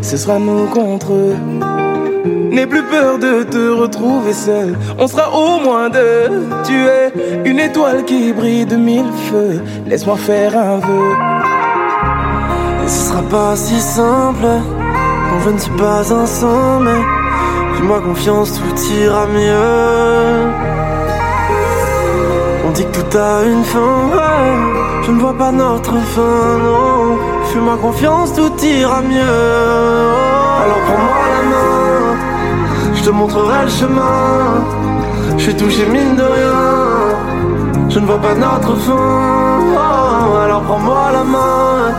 ce 0.00 0.16
sera 0.16 0.38
nous 0.38 0.66
contre 0.66 1.12
eux. 1.12 1.36
N'aie 2.52 2.66
plus 2.66 2.84
peur 2.84 3.18
de 3.18 3.42
te 3.42 3.70
retrouver 3.70 4.32
seul. 4.32 4.78
On 4.98 5.08
sera 5.08 5.28
au 5.32 5.58
moins 5.58 5.90
deux. 5.90 6.46
Tu 6.64 6.74
es 6.86 7.12
une 7.44 7.58
étoile 7.58 8.04
qui 8.04 8.32
brille 8.32 8.64
de 8.64 8.76
mille 8.76 9.12
feux. 9.28 9.60
Laisse-moi 9.86 10.16
faire 10.16 10.56
un 10.56 10.78
vœu. 10.78 11.16
Et 12.84 12.88
ce 12.88 13.08
sera 13.08 13.22
pas 13.22 13.56
si 13.56 13.80
simple 13.80 14.46
quand 15.28 15.40
je 15.44 15.50
ne 15.50 15.58
suis 15.58 15.72
pas 15.72 16.12
ensemble. 16.12 16.90
Fais-moi 17.74 18.00
confiance, 18.02 18.52
tout 18.52 18.92
ira 18.92 19.26
mieux. 19.26 20.52
On 22.66 22.70
dit 22.70 22.84
que 22.84 23.00
tout 23.00 23.18
a 23.18 23.42
une 23.44 23.64
fin, 23.64 24.10
je 25.02 25.10
ne 25.10 25.18
vois 25.18 25.36
pas 25.36 25.50
notre 25.50 25.96
fin, 26.14 26.58
non. 26.62 27.18
Fais-moi 27.52 27.76
confiance, 27.80 28.34
tout 28.34 28.52
ira 28.64 29.00
mieux. 29.00 29.20
Alors 30.62 30.80
prends-moi 30.86 31.20
la 31.34 31.42
main, 31.52 32.16
je 32.94 33.02
te 33.04 33.10
montrerai 33.10 33.64
le 33.64 33.70
chemin. 33.70 34.64
Je 35.36 35.42
suis 35.42 35.54
touché 35.54 35.86
mine 35.86 36.16
de 36.16 36.22
rien, 36.22 36.62
je 37.88 37.98
ne 38.00 38.06
vois 38.06 38.18
pas 38.18 38.34
notre 38.34 38.74
fin. 38.76 38.92
Oh, 39.76 40.36
alors 40.44 40.62
prends-moi 40.62 41.10
la 41.12 41.24
main, 41.24 41.92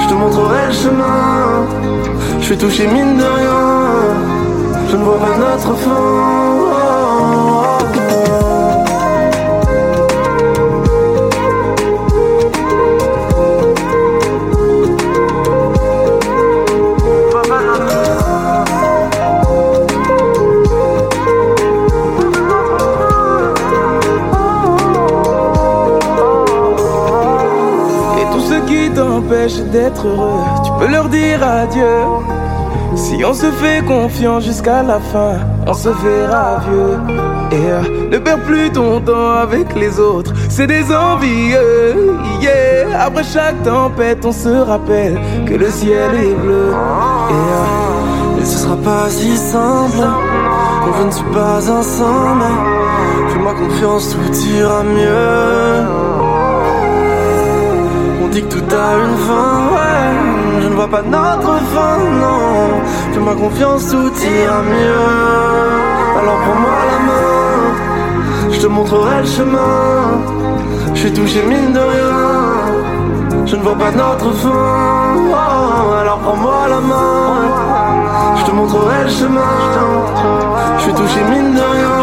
je 0.00 0.06
te 0.08 0.14
montrerai 0.14 0.66
le 0.68 0.72
chemin. 0.72 1.66
Je 2.40 2.44
suis 2.44 2.58
touché 2.58 2.86
mine 2.86 3.16
de 3.16 3.24
rien, 3.40 3.62
je 4.90 4.96
ne 4.96 5.04
vois 5.04 5.18
pas 5.18 5.36
notre 5.38 5.74
fin. 5.84 5.90
Oh, 5.90 6.93
d'être 29.70 30.06
heureux, 30.06 30.40
tu 30.64 30.70
peux 30.78 30.90
leur 30.90 31.08
dire 31.08 31.42
adieu. 31.42 32.00
Si 32.96 33.24
on 33.24 33.34
se 33.34 33.46
fait 33.46 33.84
confiance 33.84 34.44
jusqu'à 34.44 34.82
la 34.82 35.00
fin, 35.00 35.34
on 35.66 35.74
se 35.74 35.88
verra 35.88 36.60
vieux. 36.60 36.98
Et 37.52 37.70
euh, 37.70 38.08
ne 38.10 38.18
perds 38.18 38.42
plus 38.42 38.70
ton 38.70 39.00
temps 39.00 39.32
avec 39.32 39.74
les 39.74 40.00
autres, 40.00 40.32
c'est 40.48 40.66
des 40.66 40.84
envieux. 40.94 42.16
Yeah. 42.40 43.04
Après 43.04 43.24
chaque 43.24 43.62
tempête, 43.64 44.24
on 44.24 44.32
se 44.32 44.48
rappelle 44.48 45.20
que 45.46 45.54
le 45.54 45.70
ciel 45.70 46.14
est 46.14 46.34
bleu. 46.34 46.72
Et, 47.30 48.40
euh, 48.40 48.44
ce 48.44 48.58
sera 48.58 48.76
pas 48.76 49.08
si 49.10 49.36
simple 49.36 50.06
je 50.98 51.02
ne 51.06 51.10
suis 51.10 51.24
pas 51.32 51.70
ensemble. 51.70 52.44
Fais-moi 53.30 53.54
confiance, 53.54 54.10
tout 54.10 54.48
ira 54.48 54.82
mieux. 54.82 56.03
Dis 58.34 58.42
que 58.42 58.54
tout 58.54 58.74
a 58.74 58.88
une 59.04 59.16
fin, 59.28 59.52
ouais. 59.74 60.62
Je 60.62 60.68
ne 60.68 60.74
vois 60.74 60.88
pas 60.88 61.02
notre 61.02 61.54
fin, 61.72 61.96
non. 62.22 62.82
Fais-moi 63.12 63.34
confiance, 63.36 63.90
tout 63.90 64.12
ira 64.40 64.60
mieux. 64.74 65.10
Alors 66.18 66.38
prends-moi 66.44 66.78
la 66.92 66.98
main, 67.08 68.50
je 68.50 68.58
te 68.60 68.66
montrerai 68.66 69.20
le 69.20 69.30
chemin. 69.36 69.76
Je 70.94 71.00
suis 71.00 71.12
touché 71.12 71.42
mine 71.42 71.72
de 71.72 71.84
rien. 71.94 72.16
Je 73.46 73.56
ne 73.56 73.62
vois 73.62 73.78
pas 73.84 73.92
notre 73.92 74.30
fin, 74.42 74.64
oh, 75.30 75.92
alors 76.00 76.18
prends-moi 76.18 76.60
la 76.74 76.80
main. 76.80 77.34
Je 78.38 78.44
te 78.46 78.50
montrerai 78.50 79.04
le 79.04 79.10
chemin. 79.10 79.54
Je 80.78 80.82
suis 80.82 80.94
touché 80.94 81.20
mine 81.30 81.54
de 81.54 81.66
rien. 81.74 81.98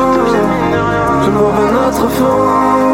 Je 1.23 1.29
ne 1.29 1.37
vois 1.41 1.55
pas 1.59 1.69
notre 1.79 2.07
fin. 2.17 2.90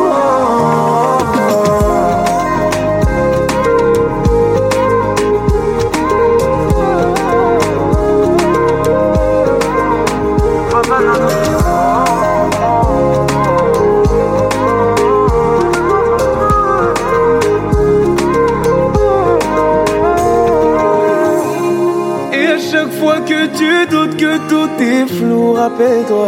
Flou, 25.08 25.54
rappelle-toi, 25.54 26.28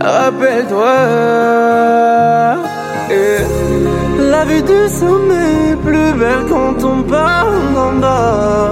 rappelle-toi. 0.00 0.94
La 4.18 4.44
vue 4.44 4.62
du 4.62 4.88
sommet 4.88 5.70
est 5.70 5.76
plus 5.76 6.12
belle 6.18 6.44
quand 6.48 6.84
on 6.84 7.02
parle 7.02 7.72
d'en 7.74 7.92
bas. 8.00 8.70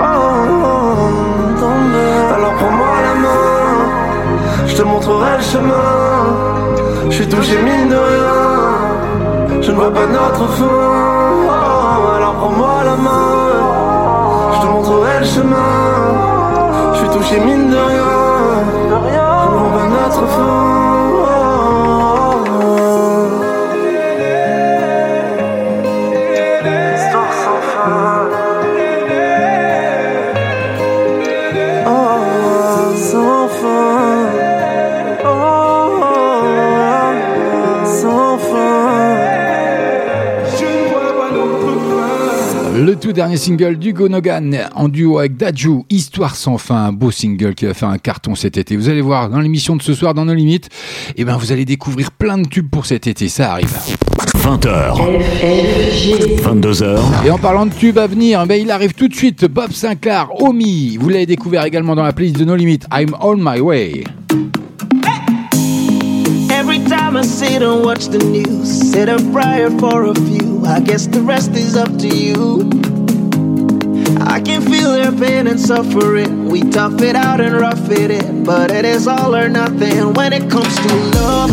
Oh, 0.00 0.34
Alors 2.34 2.54
prends-moi 2.54 2.94
la 3.08 3.14
main, 3.24 4.66
je 4.66 4.74
te 4.76 4.82
montrerai 4.82 5.36
le 5.38 5.42
chemin. 5.42 5.90
Je 7.08 7.14
suis 7.14 7.28
touché 7.28 7.56
mine 7.62 7.88
de 7.88 7.96
rien, 7.96 9.60
je 9.60 9.70
ne 9.70 9.76
vois 9.76 9.92
pas 9.92 10.06
notre 10.06 10.46
fin. 10.58 10.64
Oh, 10.64 12.16
alors 12.16 12.34
prends-moi 12.34 12.74
la 12.84 12.96
main, 12.96 13.31
je 14.82 14.88
montrerai 14.88 15.20
le 15.20 15.26
chemin 15.26 16.32
touché 17.12 17.40
mine 17.40 17.68
de 17.68 17.76
rien. 17.76 18.88
De 18.88 18.94
rien. 18.94 19.48
On 19.54 19.76
va 19.76 19.88
notre 19.88 20.26
fin. 20.28 20.91
Tout 43.02 43.12
dernier 43.12 43.36
single 43.36 43.78
du 43.78 43.92
Nogan 43.92 44.56
en 44.76 44.88
duo 44.88 45.18
avec 45.18 45.36
Daju, 45.36 45.82
Histoire 45.90 46.36
sans 46.36 46.56
fin, 46.56 46.84
un 46.84 46.92
beau 46.92 47.10
single 47.10 47.52
qui 47.56 47.66
va 47.66 47.74
faire 47.74 47.88
un 47.88 47.98
carton 47.98 48.36
cet 48.36 48.56
été. 48.56 48.76
Vous 48.76 48.88
allez 48.88 49.00
voir 49.00 49.28
dans 49.28 49.40
l'émission 49.40 49.74
de 49.74 49.82
ce 49.82 49.92
soir 49.92 50.14
dans 50.14 50.24
nos 50.24 50.34
limites, 50.34 50.66
et 51.08 51.22
eh 51.22 51.24
ben 51.24 51.36
vous 51.36 51.50
allez 51.50 51.64
découvrir 51.64 52.12
plein 52.12 52.38
de 52.38 52.46
tubes 52.46 52.70
pour 52.70 52.86
cet 52.86 53.08
été, 53.08 53.28
ça 53.28 53.50
arrive. 53.50 53.76
20h. 54.36 55.20
22h. 56.44 57.26
Et 57.26 57.30
en 57.32 57.38
parlant 57.38 57.66
de 57.66 57.74
tubes 57.74 57.98
à 57.98 58.06
venir, 58.06 58.46
ben 58.46 58.62
il 58.62 58.70
arrive 58.70 58.94
tout 58.94 59.08
de 59.08 59.14
suite 59.16 59.46
Bob 59.46 59.72
Sinclair, 59.72 60.28
Omi. 60.40 60.96
Vous 61.00 61.08
l'avez 61.08 61.26
découvert 61.26 61.64
également 61.64 61.96
dans 61.96 62.04
la 62.04 62.12
playlist 62.12 62.38
de 62.38 62.44
nos 62.44 62.54
limites, 62.54 62.86
I'm 62.92 63.16
on 63.20 63.36
my 63.38 63.60
way. 63.60 64.04
Every 66.52 66.78
time 66.84 67.16
I 67.16 67.24
sit 67.24 67.62
and 67.62 67.84
watch 67.84 68.06
the 68.10 68.22
news, 68.22 68.92
said 68.92 69.08
a 69.08 69.18
prayer 69.32 69.70
for 69.80 70.04
a 70.04 70.14
few. 70.14 70.51
I 70.64 70.80
guess 70.80 71.06
the 71.06 71.20
rest 71.20 71.52
is 71.52 71.76
up 71.76 71.88
to 71.98 72.08
you. 72.08 72.70
I 74.20 74.40
can 74.40 74.62
feel 74.62 74.92
their 74.92 75.10
pain 75.12 75.46
and 75.46 75.60
suffering. 75.60 76.46
We 76.48 76.62
tough 76.62 77.02
it 77.02 77.16
out 77.16 77.40
and 77.40 77.54
rough 77.54 77.90
it 77.90 78.10
in, 78.10 78.44
but 78.44 78.70
it 78.70 78.84
is 78.84 79.08
all 79.08 79.34
or 79.34 79.48
nothing 79.48 80.14
when 80.14 80.32
it 80.32 80.48
comes 80.48 80.74
to 80.76 80.94
love. 81.16 81.50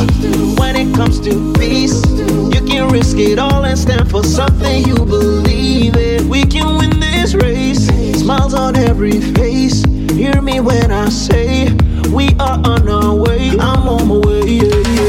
When 0.60 0.76
it 0.76 0.95
comes 0.95 1.19
to 1.22 1.54
peace, 1.54 2.06
you 2.08 2.62
can 2.65 2.89
risk 2.91 3.17
it 3.17 3.39
all 3.39 3.65
and 3.65 3.78
stand 3.78 4.10
for 4.12 4.24
something 4.24 4.88
you 4.88 4.95
believe 4.95 5.95
in. 5.95 6.30
We 6.30 6.45
can 6.45 6.78
win 6.78 7.00
this 7.00 7.34
race. 7.34 7.88
Smiles 8.19 8.54
on 8.54 8.76
every 8.76 9.19
face. 9.19 9.84
Hear 10.12 10.41
me 10.41 10.60
when 10.60 10.91
I 10.91 11.10
say 11.10 11.74
we 12.13 12.30
are 12.39 12.62
on 12.63 12.88
our 12.88 13.15
way. 13.15 13.50
I'm 13.60 13.88
on 13.88 14.08
my 14.08 14.17
way. 14.17 14.45
Yeah, 14.45 14.76
yeah. 14.76 15.09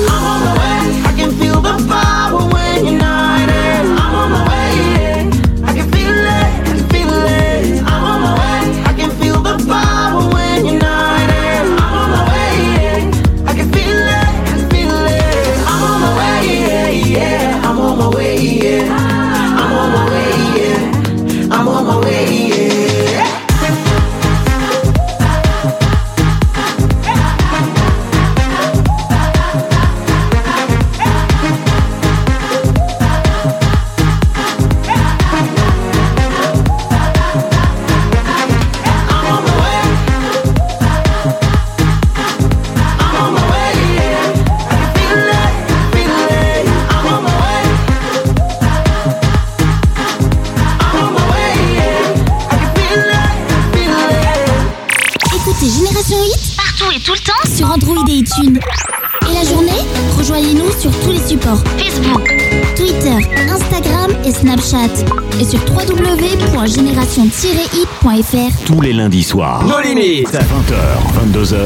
Et 64.73 65.43
sur 65.43 65.59
www.génération-hit.fr. 65.69 68.65
Tous 68.65 68.79
les 68.79 68.93
lundis 68.93 69.23
soirs. 69.23 69.65
Nos 69.65 69.81
limites. 69.81 70.31
20h, 70.31 71.33
22h. 71.33 71.57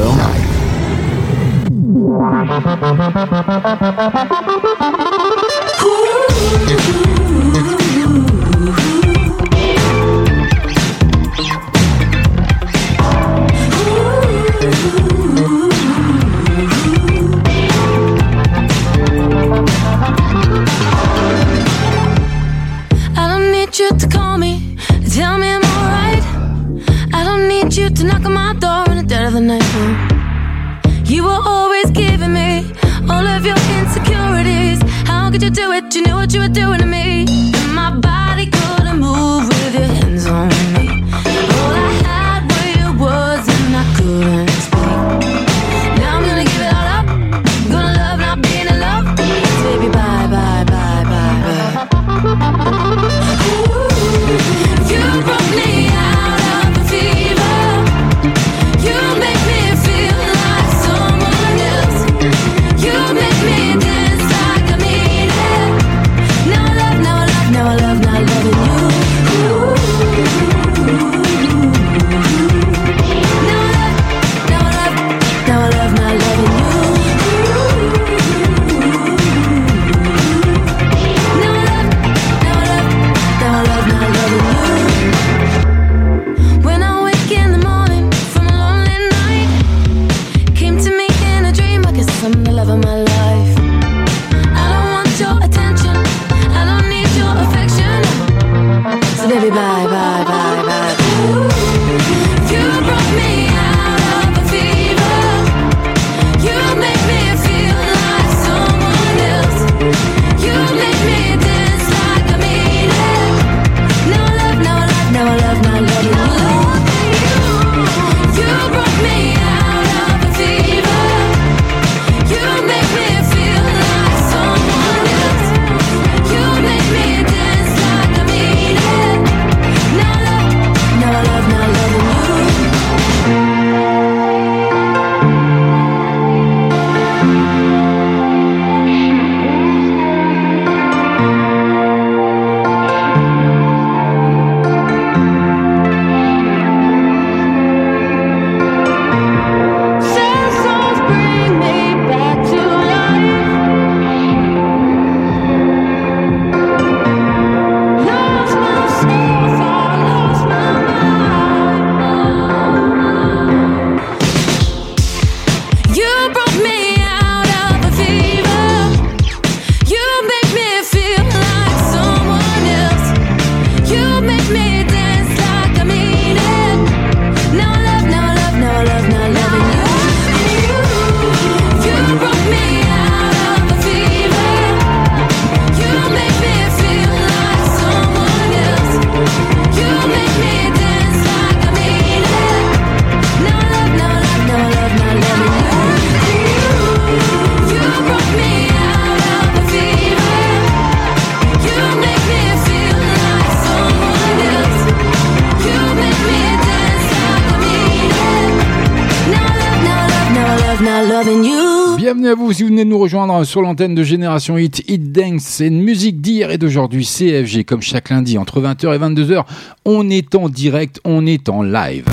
sur 213.44 213.62
l'antenne 213.62 213.94
de 213.94 214.02
Génération 214.02 214.58
Hit, 214.58 214.82
Hit 214.88 215.10
Dance, 215.10 215.42
c'est 215.42 215.68
une 215.68 215.80
musique 215.80 216.20
d'hier 216.20 216.50
et 216.50 216.58
d'aujourd'hui, 216.58 217.06
CFG, 217.06 217.64
comme 217.64 217.80
chaque 217.80 218.10
lundi, 218.10 218.36
entre 218.36 218.60
20h 218.60 218.94
et 218.94 218.98
22h, 218.98 219.44
on 219.86 220.10
est 220.10 220.34
en 220.34 220.50
direct, 220.50 221.00
on 221.04 221.24
est 221.24 221.48
en 221.48 221.62
live. 221.62 222.04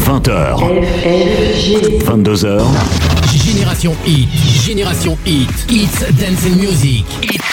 20h, 0.00 0.58
22h, 2.04 2.62
Génération 3.32 3.94
Hit, 4.04 4.28
Génération 4.66 5.16
Hit, 5.24 5.50
Hit 5.70 6.06
Dance 6.18 6.46
and 6.50 6.56
Music, 6.60 7.04
Hit 7.22 7.43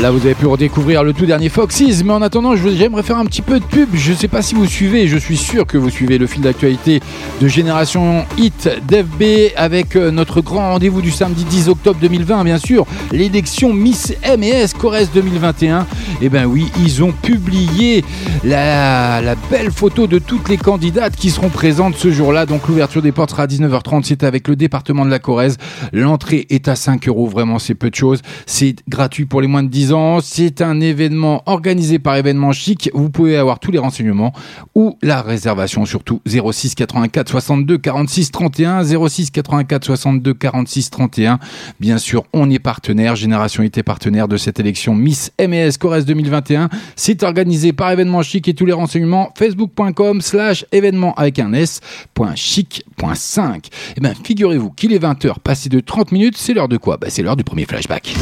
Là, 0.00 0.10
vous 0.10 0.24
avez 0.24 0.34
pu 0.34 0.46
redécouvrir 0.46 1.02
le 1.02 1.12
tout 1.12 1.26
dernier 1.26 1.48
Foxys, 1.48 2.02
mais 2.04 2.12
en 2.12 2.22
attendant, 2.22 2.54
j'aimerais 2.56 3.02
faire 3.02 3.18
un 3.18 3.24
petit 3.26 3.42
peu 3.42 3.58
de 3.58 3.64
pub. 3.64 3.88
Je 3.94 4.12
ne 4.12 4.16
sais 4.16 4.28
pas 4.28 4.42
si 4.42 4.54
vous 4.54 4.66
suivez, 4.66 5.08
je 5.08 5.16
suis 5.16 5.36
sûr 5.36 5.66
que 5.66 5.76
vous 5.78 5.90
suivez 5.90 6.18
le 6.18 6.26
fil 6.26 6.42
d'actualité 6.42 7.00
de 7.40 7.48
Génération 7.48 8.24
Hit 8.38 8.68
d'FB 8.88 9.52
avec 9.56 9.96
euh, 9.96 10.10
notre 10.10 10.40
grand 10.40 10.72
rendez-vous 10.72 11.02
du 11.02 11.10
samedi 11.10 11.44
10 11.44 11.68
octobre 11.68 11.98
2020, 12.00 12.44
bien 12.44 12.58
sûr, 12.58 12.86
l'élection 13.12 13.72
Miss 13.72 14.14
M&S 14.22 14.74
Corrèze 14.74 15.10
2021. 15.12 15.86
Eh 16.22 16.28
ben 16.28 16.46
oui, 16.46 16.70
ils 16.84 17.02
ont 17.02 17.12
publié 17.12 18.04
la, 18.44 19.34
belle 19.50 19.70
photo 19.70 20.06
de 20.06 20.18
toutes 20.18 20.48
les 20.48 20.56
candidates 20.56 21.16
qui 21.16 21.30
seront 21.30 21.48
présentes 21.48 21.96
ce 21.96 22.10
jour-là. 22.10 22.46
Donc 22.46 22.68
l'ouverture 22.68 23.02
des 23.02 23.12
portes 23.12 23.30
sera 23.30 23.44
à 23.44 23.46
19h30. 23.46 24.02
C'est 24.04 24.24
avec 24.24 24.48
le 24.48 24.56
département 24.56 25.04
de 25.04 25.10
la 25.10 25.18
Corrèze. 25.18 25.56
L'entrée 25.92 26.46
est 26.50 26.68
à 26.68 26.76
5 26.76 27.08
euros. 27.08 27.26
Vraiment, 27.26 27.58
c'est 27.58 27.74
peu 27.74 27.90
de 27.90 27.94
choses. 27.94 28.20
C'est 28.46 28.76
gratuit 28.88 29.24
pour 29.24 29.40
les 29.40 29.46
moins 29.46 29.62
de 29.62 29.68
10 29.68 29.92
ans. 29.92 30.20
C'est 30.20 30.62
un 30.62 30.80
événement 30.80 31.42
organisé 31.46 31.98
par 31.98 32.16
événement 32.16 32.52
chic. 32.52 32.90
Vous 32.94 33.10
pouvez 33.10 33.36
avoir 33.36 33.58
tous 33.58 33.70
les 33.70 33.78
renseignements 33.78 34.32
ou 34.74 34.98
la 35.02 35.22
réservation 35.22 35.84
surtout 35.84 36.20
06 36.26 36.74
84 36.74 37.28
62 37.28 37.78
46 37.78 38.30
31 38.30 38.84
06 39.08 39.30
84 39.30 39.84
62 39.84 40.34
46 40.34 40.90
31. 40.90 41.38
Bien 41.78 41.98
sûr, 41.98 42.24
on 42.32 42.50
est 42.50 42.58
partenaire. 42.58 43.16
Génération 43.16 43.62
était 43.62 43.82
partenaire 43.82 44.28
de 44.28 44.36
cette 44.36 44.60
élection 44.60 44.94
Miss 44.94 45.32
MES 45.38 45.70
Corrèze 45.78 45.99
2021. 46.04 46.68
Site 46.96 47.22
organisé 47.22 47.72
par 47.72 47.90
événement 47.90 48.22
chic 48.22 48.48
et 48.48 48.54
tous 48.54 48.66
les 48.66 48.72
renseignements 48.72 49.32
facebook.com 49.36 50.20
slash 50.20 50.64
événement 50.72 51.14
avec 51.14 51.38
un 51.38 51.52
s 51.52 51.80
point 52.14 52.34
chic 52.34 52.84
point 52.96 53.14
Et 53.14 53.70
eh 53.96 54.00
bien 54.00 54.12
figurez-vous 54.24 54.70
qu'il 54.70 54.92
est 54.92 55.02
20h 55.02 55.38
passé 55.42 55.68
de 55.68 55.80
30 55.80 56.12
minutes, 56.12 56.36
c'est 56.36 56.54
l'heure 56.54 56.68
de 56.68 56.76
quoi? 56.76 56.96
Ben, 56.96 57.10
c'est 57.10 57.22
l'heure 57.22 57.36
du 57.36 57.44
premier 57.44 57.64
flashback. 57.64 58.14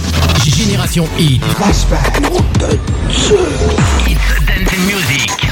Génération 0.44 1.06
Hit. 1.18 1.42
Flashback. 1.44 2.22
Oh, 2.32 2.40
music. 4.86 5.47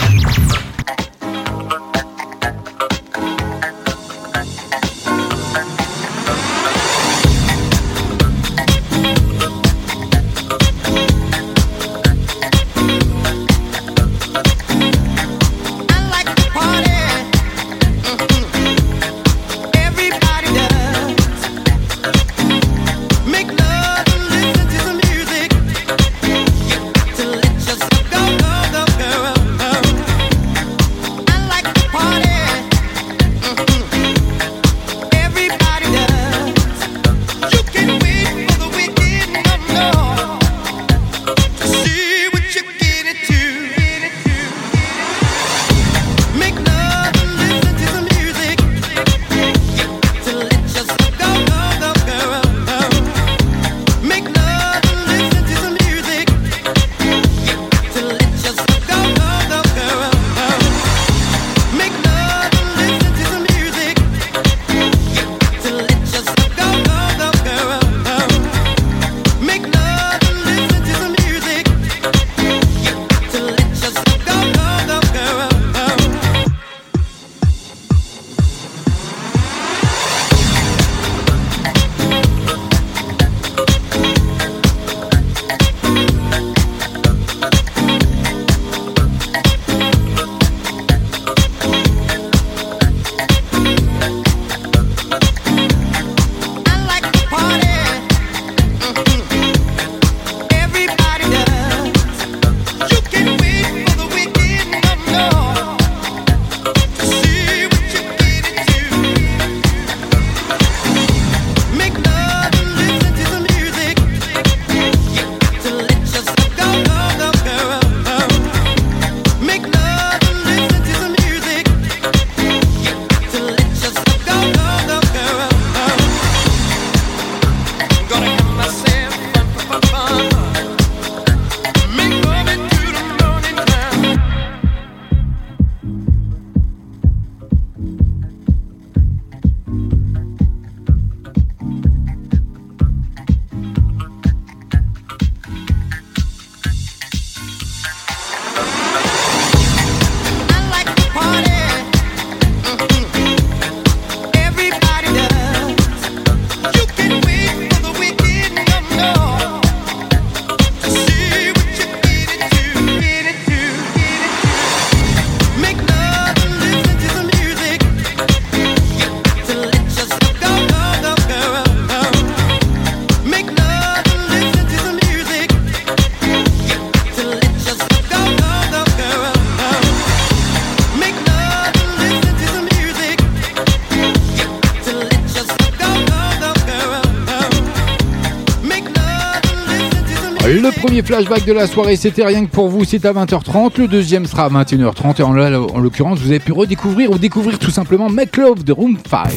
Flashback 191.16 191.46
de 191.46 191.52
la 191.54 191.66
soirée, 191.66 191.96
c'était 191.96 192.24
rien 192.24 192.44
que 192.44 192.50
pour 192.50 192.68
vous, 192.68 192.84
c'est 192.84 193.02
à 193.06 193.12
20h30. 193.14 193.78
Le 193.78 193.88
deuxième 193.88 194.26
sera 194.26 194.44
à 194.44 194.48
21h30. 194.50 195.18
Et 195.18 195.22
en, 195.22 195.34
en 195.34 195.78
l'occurrence, 195.78 196.18
vous 196.18 196.28
avez 196.28 196.40
pu 196.40 196.52
redécouvrir 196.52 197.10
ou 197.10 197.16
découvrir 197.16 197.58
tout 197.58 197.70
simplement 197.70 198.10
Make 198.10 198.36
Love 198.36 198.64
de 198.64 198.72
Room 198.72 198.98
5. 199.08 199.28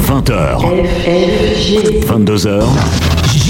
20h. 0.00 0.62
22h. 2.06 3.07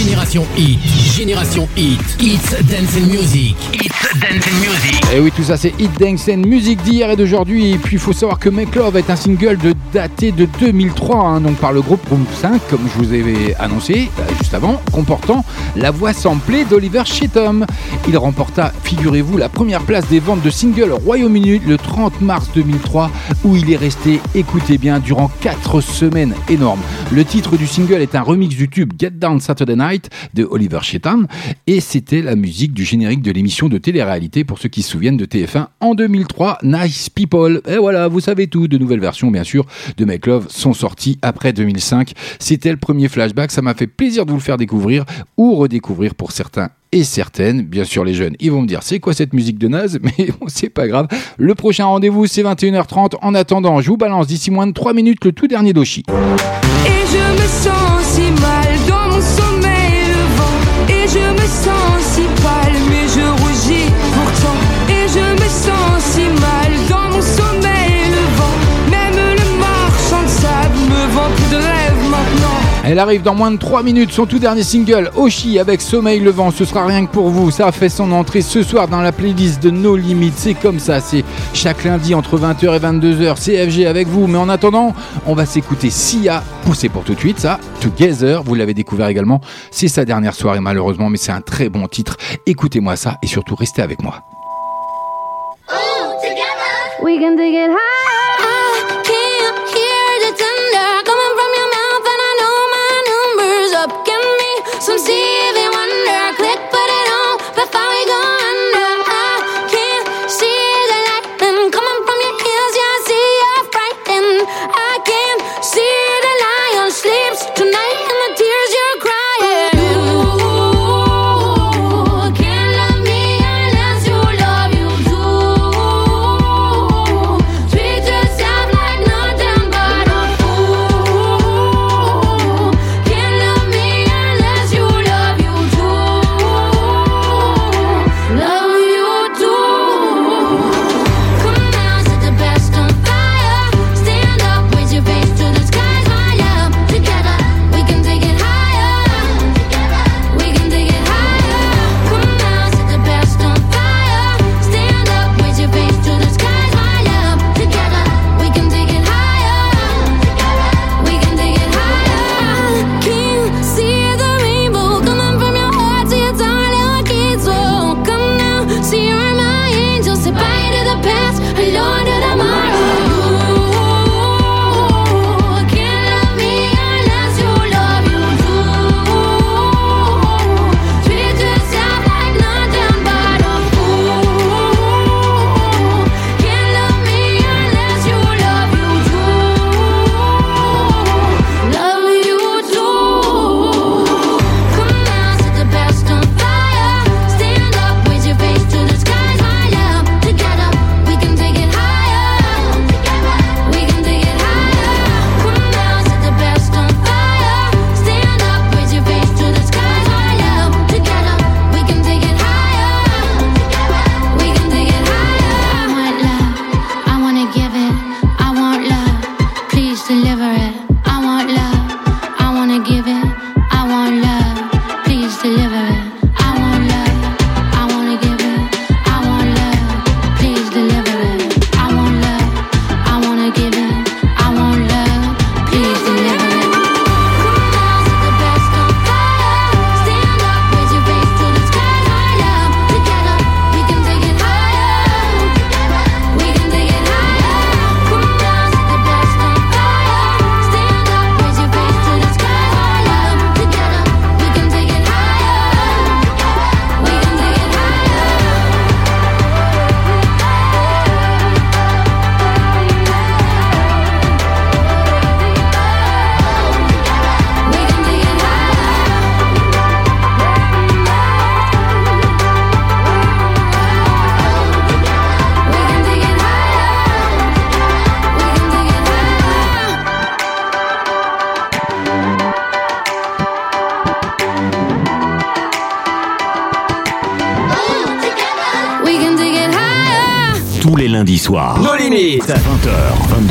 Génération 0.08 0.46
Hit. 0.56 0.78
Génération 1.14 1.68
Hit. 1.76 2.00
Hits 2.18 2.64
Dance 2.64 2.96
and 2.96 3.08
Music. 3.08 3.54
Hits 3.74 4.18
Dance 4.18 4.46
and 4.46 4.56
Music. 4.56 5.04
Et 5.14 5.20
oui, 5.20 5.30
tout 5.36 5.42
ça, 5.42 5.58
c'est 5.58 5.74
Hit 5.78 5.90
Dance 6.00 6.30
and 6.30 6.48
Music 6.48 6.82
d'hier 6.82 7.10
et 7.10 7.16
d'aujourd'hui. 7.16 7.72
Et 7.72 7.76
puis, 7.76 7.96
il 7.96 7.98
faut 7.98 8.14
savoir 8.14 8.38
que 8.38 8.48
Make 8.48 8.74
Love 8.74 8.96
est 8.96 9.10
un 9.10 9.16
single 9.16 9.58
de 9.58 9.74
daté 9.92 10.32
de 10.32 10.48
2003, 10.60 11.16
hein, 11.16 11.40
donc 11.42 11.56
par 11.56 11.72
le 11.72 11.82
groupe 11.82 12.00
Room 12.08 12.24
5, 12.40 12.58
comme 12.70 12.88
je 12.90 13.04
vous 13.04 13.12
avais 13.12 13.54
annoncé 13.58 14.08
euh, 14.18 14.22
juste 14.38 14.54
avant, 14.54 14.80
comportant 14.92 15.44
la 15.76 15.90
voix 15.90 16.14
samplée 16.14 16.64
d'Oliver 16.64 17.02
Cheatham. 17.04 17.66
Il 18.08 18.16
remporta, 18.16 18.72
figurez-vous, 18.84 19.36
la 19.36 19.50
première 19.50 19.82
place 19.82 20.06
des 20.08 20.20
ventes 20.20 20.42
de 20.42 20.50
singles 20.50 20.92
au 20.92 20.96
Royaume-Uni 20.96 21.60
le 21.66 21.76
30 21.76 22.22
mars 22.22 22.48
2003, 22.54 23.10
où 23.44 23.56
il 23.56 23.70
est 23.70 23.76
resté, 23.76 24.20
écoutez 24.34 24.78
bien, 24.78 25.00
durant 25.00 25.30
4 25.42 25.82
semaines 25.82 26.34
énormes. 26.48 26.80
Le 27.12 27.26
titre 27.26 27.58
du 27.58 27.66
single 27.66 28.00
est 28.00 28.14
un 28.14 28.22
remix 28.22 28.56
du 28.56 28.70
tube 28.70 28.94
Get 28.98 29.10
Down 29.10 29.38
Saturday 29.40 29.76
Night 29.76 29.97
de 30.34 30.44
Oliver 30.44 30.80
Cheatham, 30.82 31.26
et 31.66 31.80
c'était 31.80 32.22
la 32.22 32.36
musique 32.36 32.72
du 32.72 32.84
générique 32.84 33.22
de 33.22 33.30
l'émission 33.30 33.68
de 33.68 33.78
télé-réalité, 33.78 34.44
pour 34.44 34.58
ceux 34.58 34.68
qui 34.68 34.82
se 34.82 34.90
souviennent 34.90 35.16
de 35.16 35.26
TF1 35.26 35.66
en 35.80 35.94
2003, 35.94 36.58
Nice 36.62 37.10
People. 37.10 37.60
Et 37.68 37.76
voilà, 37.76 38.08
vous 38.08 38.20
savez 38.20 38.46
tout, 38.46 38.68
de 38.68 38.78
nouvelles 38.78 39.00
versions, 39.00 39.30
bien 39.30 39.44
sûr, 39.44 39.66
de 39.96 40.04
Make 40.04 40.26
Love 40.26 40.46
sont 40.48 40.72
sorties 40.72 41.18
après 41.22 41.52
2005. 41.52 42.12
C'était 42.38 42.70
le 42.70 42.76
premier 42.76 43.08
flashback, 43.08 43.50
ça 43.50 43.62
m'a 43.62 43.74
fait 43.74 43.86
plaisir 43.86 44.26
de 44.26 44.30
vous 44.30 44.38
le 44.38 44.42
faire 44.42 44.56
découvrir, 44.56 45.04
ou 45.36 45.56
redécouvrir 45.56 46.14
pour 46.14 46.32
certains 46.32 46.70
et 46.92 47.04
certaines. 47.04 47.62
Bien 47.62 47.84
sûr, 47.84 48.04
les 48.04 48.14
jeunes, 48.14 48.34
ils 48.40 48.50
vont 48.50 48.62
me 48.62 48.66
dire 48.66 48.82
c'est 48.82 49.00
quoi 49.00 49.12
cette 49.12 49.32
musique 49.32 49.58
de 49.58 49.68
naze, 49.68 49.98
mais 50.02 50.28
bon, 50.40 50.46
c'est 50.48 50.70
pas 50.70 50.88
grave. 50.88 51.08
Le 51.36 51.54
prochain 51.54 51.86
rendez-vous, 51.86 52.26
c'est 52.26 52.42
21h30. 52.42 53.16
En 53.22 53.34
attendant, 53.34 53.80
je 53.80 53.88
vous 53.88 53.96
balance 53.96 54.26
d'ici 54.26 54.50
moins 54.50 54.66
de 54.66 54.72
3 54.72 54.94
minutes 54.94 55.24
le 55.24 55.32
tout 55.32 55.46
dernier 55.46 55.72
Doshi. 55.72 56.04
Et 56.08 57.06
je 57.06 57.42
me 57.42 57.46
sens 57.46 57.77
Elle 72.90 72.98
arrive 72.98 73.20
dans 73.20 73.34
moins 73.34 73.50
de 73.50 73.58
3 73.58 73.82
minutes, 73.82 74.12
son 74.12 74.24
tout 74.24 74.38
dernier 74.38 74.62
single, 74.62 75.10
Oshi 75.14 75.58
avec 75.58 75.82
Sommeil 75.82 76.20
Levant, 76.20 76.50
ce 76.50 76.64
sera 76.64 76.86
rien 76.86 77.04
que 77.04 77.12
pour 77.12 77.28
vous. 77.28 77.50
Ça 77.50 77.66
a 77.66 77.72
fait 77.72 77.90
son 77.90 78.10
entrée 78.12 78.40
ce 78.40 78.62
soir 78.62 78.88
dans 78.88 79.02
la 79.02 79.12
playlist 79.12 79.62
de 79.62 79.68
No 79.68 79.94
Limites. 79.94 80.38
C'est 80.38 80.54
comme 80.54 80.78
ça, 80.78 80.98
c'est 81.00 81.22
chaque 81.52 81.84
lundi 81.84 82.14
entre 82.14 82.38
20h 82.38 82.74
et 82.74 82.78
22h, 82.78 83.34
CFG 83.34 83.86
avec 83.86 84.08
vous. 84.08 84.26
Mais 84.26 84.38
en 84.38 84.48
attendant, 84.48 84.94
on 85.26 85.34
va 85.34 85.44
s'écouter 85.44 85.90
Sia, 85.90 86.42
poussé 86.64 86.88
pour 86.88 87.04
tout 87.04 87.12
de 87.12 87.20
suite, 87.20 87.38
ça, 87.40 87.60
Together, 87.82 88.42
vous 88.42 88.54
l'avez 88.54 88.72
découvert 88.72 89.08
également. 89.08 89.42
C'est 89.70 89.88
sa 89.88 90.06
dernière 90.06 90.34
soirée 90.34 90.60
malheureusement, 90.60 91.10
mais 91.10 91.18
c'est 91.18 91.32
un 91.32 91.42
très 91.42 91.68
bon 91.68 91.88
titre. 91.88 92.16
Écoutez-moi 92.46 92.96
ça 92.96 93.18
et 93.22 93.26
surtout 93.26 93.54
restez 93.54 93.82
avec 93.82 94.02
moi. 94.02 94.22
We 97.02 97.18
can 97.20 97.38
it 97.38 97.54
high. 97.54 98.17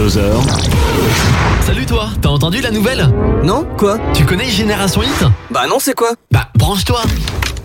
Salut 0.09 1.85
toi, 1.85 2.07
t'as 2.21 2.29
entendu 2.29 2.61
la 2.61 2.71
nouvelle 2.71 3.09
Non, 3.43 3.67
quoi 3.77 3.97
Tu 4.13 4.23
connais 4.23 4.49
Génération 4.49 5.03
Hit 5.03 5.25
Bah 5.51 5.65
non, 5.67 5.79
c'est 5.79 5.95
quoi 5.95 6.11
Bah 6.31 6.47
branche-toi 6.55 7.01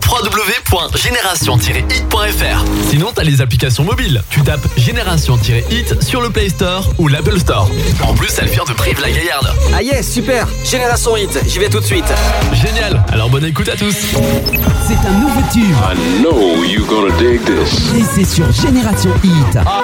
www.génération-hit.fr 0.05 2.65
Sinon, 2.89 3.11
t'as 3.15 3.23
les 3.23 3.39
applications 3.39 3.85
mobiles. 3.85 4.21
Tu 4.29 4.41
tapes 4.41 4.67
Génération-hit 4.75 6.03
sur 6.03 6.19
le 6.21 6.29
Play 6.31 6.49
Store 6.49 6.83
ou 6.99 7.07
l'Apple 7.07 7.39
Store. 7.39 7.69
En 8.03 8.13
plus, 8.13 8.37
elle 8.37 8.49
vient 8.49 8.65
de 8.67 8.73
Prive 8.73 8.99
la 8.99 9.09
Gaillarde. 9.09 9.47
Ah 9.73 9.81
yes, 9.81 10.11
super 10.11 10.45
Génération 10.69 11.15
Hit, 11.15 11.39
j'y 11.47 11.59
vais 11.59 11.69
tout 11.69 11.79
de 11.79 11.85
suite. 11.85 12.03
Génial 12.51 13.05
Alors 13.13 13.29
bonne 13.29 13.45
écoute 13.45 13.69
à 13.69 13.77
tous 13.77 13.95
C'est 13.95 14.97
un 15.07 15.13
nouveau 15.19 15.39
tube 15.53 15.63
I 15.63 15.95
know 16.21 16.65
you're 16.65 16.85
gonna 16.87 17.15
dig 17.17 17.39
this. 17.45 17.93
Et 17.95 18.03
c'est 18.13 18.25
sur 18.25 18.51
Génération 18.51 19.11
Hit. 19.23 19.57
Ah, 19.65 19.83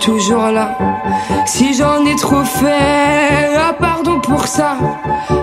toujours 0.00 0.50
là. 0.50 0.76
Si 1.46 1.74
j'en 1.74 2.04
ai 2.04 2.16
trop 2.16 2.44
fait, 2.44 3.54
ah 3.56 3.72
pardon 3.78 4.20
pour 4.20 4.46
ça. 4.46 4.76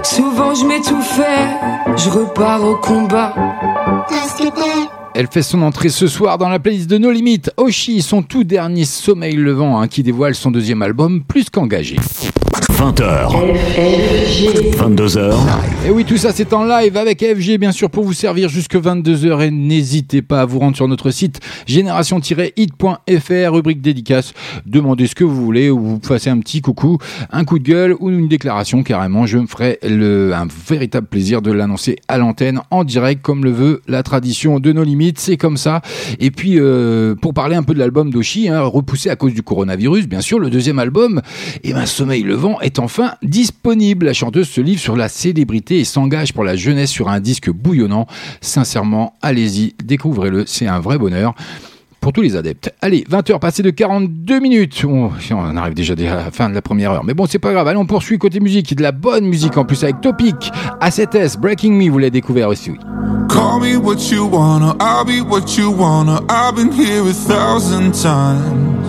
Souvent 0.03 0.53
je 0.53 0.65
m'étouffais, 0.65 1.47
je 1.95 2.09
repars 2.09 2.63
au 2.63 2.75
combat. 2.77 3.33
Elle 5.19 5.25
fait 5.25 5.41
son 5.41 5.63
entrée 5.63 5.89
ce 5.89 6.05
soir 6.05 6.37
dans 6.37 6.47
la 6.47 6.59
playlist 6.59 6.87
de 6.87 6.99
No 6.99 7.09
Limites. 7.09 7.49
Oshi, 7.57 8.03
son 8.03 8.21
tout 8.21 8.43
dernier 8.43 8.85
sommeil 8.85 9.35
levant, 9.35 9.81
hein, 9.81 9.87
qui 9.87 10.03
dévoile 10.03 10.35
son 10.35 10.51
deuxième 10.51 10.83
album, 10.83 11.23
plus 11.23 11.49
qu'engagé. 11.49 11.95
20h. 12.77 13.31
22h. 14.77 15.33
Et 15.87 15.89
oui, 15.89 16.05
tout 16.05 16.17
ça 16.17 16.31
c'est 16.31 16.53
en 16.53 16.63
live 16.63 16.95
avec 16.95 17.23
FG, 17.23 17.57
bien 17.57 17.71
sûr, 17.71 17.89
pour 17.89 18.03
vous 18.03 18.13
servir 18.13 18.49
jusque 18.49 18.75
22h. 18.75 19.47
Et 19.47 19.49
n'hésitez 19.49 20.21
pas 20.21 20.41
à 20.41 20.45
vous 20.45 20.59
rendre 20.59 20.75
sur 20.75 20.87
notre 20.87 21.09
site 21.09 21.39
génération-hit.fr, 21.65 23.51
rubrique 23.51 23.81
dédicace. 23.81 24.35
Demandez 24.67 25.07
ce 25.07 25.15
que 25.15 25.23
vous 25.23 25.43
voulez, 25.43 25.71
ou 25.71 25.79
vous 25.79 25.99
passez 25.99 26.29
un 26.29 26.37
petit 26.37 26.61
coucou, 26.61 26.99
un 27.31 27.45
coup 27.45 27.57
de 27.57 27.63
gueule 27.63 27.95
ou 27.99 28.11
une 28.11 28.27
déclaration 28.27 28.83
carrément. 28.83 29.25
Je 29.25 29.39
me 29.39 29.47
ferai 29.47 29.79
le, 29.81 30.35
un 30.35 30.47
véritable 30.69 31.07
plaisir 31.07 31.41
de 31.41 31.51
l'annoncer 31.51 31.95
à 32.07 32.19
l'antenne 32.19 32.61
en 32.69 32.83
direct, 32.83 33.23
comme 33.23 33.43
le 33.43 33.51
veut 33.51 33.81
la 33.87 34.03
tradition 34.03 34.59
de 34.59 34.71
nos 34.71 34.83
limites. 34.83 35.06
C'est 35.15 35.37
comme 35.37 35.57
ça. 35.57 35.81
Et 36.19 36.31
puis, 36.31 36.59
euh, 36.59 37.15
pour 37.15 37.33
parler 37.33 37.55
un 37.55 37.63
peu 37.63 37.73
de 37.73 37.79
l'album 37.79 38.11
d'Oshi, 38.11 38.49
hein, 38.49 38.61
repoussé 38.61 39.09
à 39.09 39.15
cause 39.15 39.33
du 39.33 39.43
coronavirus, 39.43 40.07
bien 40.07 40.21
sûr, 40.21 40.39
le 40.39 40.49
deuxième 40.49 40.79
album, 40.79 41.21
et 41.63 41.73
ben, 41.73 41.85
Sommeil 41.85 42.23
Levant 42.23 42.59
est 42.61 42.79
enfin 42.79 43.13
disponible. 43.23 44.05
La 44.05 44.13
chanteuse 44.13 44.49
se 44.49 44.61
livre 44.61 44.79
sur 44.79 44.95
la 44.95 45.09
célébrité 45.09 45.79
et 45.79 45.85
s'engage 45.85 46.33
pour 46.33 46.43
la 46.43 46.55
jeunesse 46.55 46.89
sur 46.89 47.09
un 47.09 47.19
disque 47.19 47.49
bouillonnant. 47.49 48.07
Sincèrement, 48.41 49.15
allez-y, 49.21 49.75
découvrez-le, 49.83 50.45
c'est 50.45 50.67
un 50.67 50.79
vrai 50.79 50.97
bonheur. 50.97 51.35
Pour 52.07 52.13
tous 52.13 52.21
les 52.21 52.37
adeptes. 52.37 52.73
Allez, 52.81 53.03
20h 53.11 53.37
passées 53.37 53.63
de 53.63 53.69
42 53.69 54.39
minutes. 54.39 54.85
On, 54.87 55.11
on 55.31 55.57
arrive 55.57 55.73
déjà 55.73 55.91
à 55.91 56.15
la 56.15 56.31
fin 56.31 56.47
de 56.47 56.53
la 56.53 56.61
première 56.61 56.93
heure. 56.93 57.03
Mais 57.03 57.13
bon, 57.13 57.25
c'est 57.25 57.37
pas 57.37 57.51
grave. 57.51 57.67
Allez, 57.67 57.77
on 57.77 57.85
poursuit 57.85 58.17
côté 58.17 58.39
musique. 58.39 58.73
De 58.77 58.81
la 58.81 58.93
bonne 58.93 59.25
musique 59.25 59.57
en 59.57 59.65
plus 59.65 59.83
avec 59.83 59.99
Topic, 59.99 60.49
A7S, 60.79 61.37
Breaking 61.37 61.73
Me, 61.73 61.89
vous 61.91 61.97
l'avez 61.97 62.11
découvert 62.11 62.47
aussi. 62.47 62.69
oui. 62.71 62.77
Call 63.27 63.59
me 63.59 63.75
what 63.75 64.09
you 64.09 64.25
wanna, 64.25 64.73
I'll 64.79 65.03
be 65.03 65.21
what 65.21 65.57
you 65.57 65.69
wanna. 65.69 66.21
I've 66.29 66.55
been 66.55 66.71
here 66.71 67.01
a 67.01 67.11
thousand 67.11 67.91
times. 67.91 68.87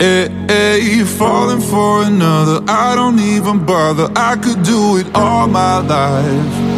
Hey, 0.00 0.30
hey, 0.48 1.04
falling 1.04 1.60
for 1.60 2.04
another, 2.04 2.62
I 2.68 2.94
don't 2.96 3.20
even 3.20 3.58
bother. 3.66 4.08
I 4.16 4.36
could 4.36 4.62
do 4.62 4.96
it 4.96 5.06
all 5.14 5.46
my 5.46 5.80
life. 5.80 6.77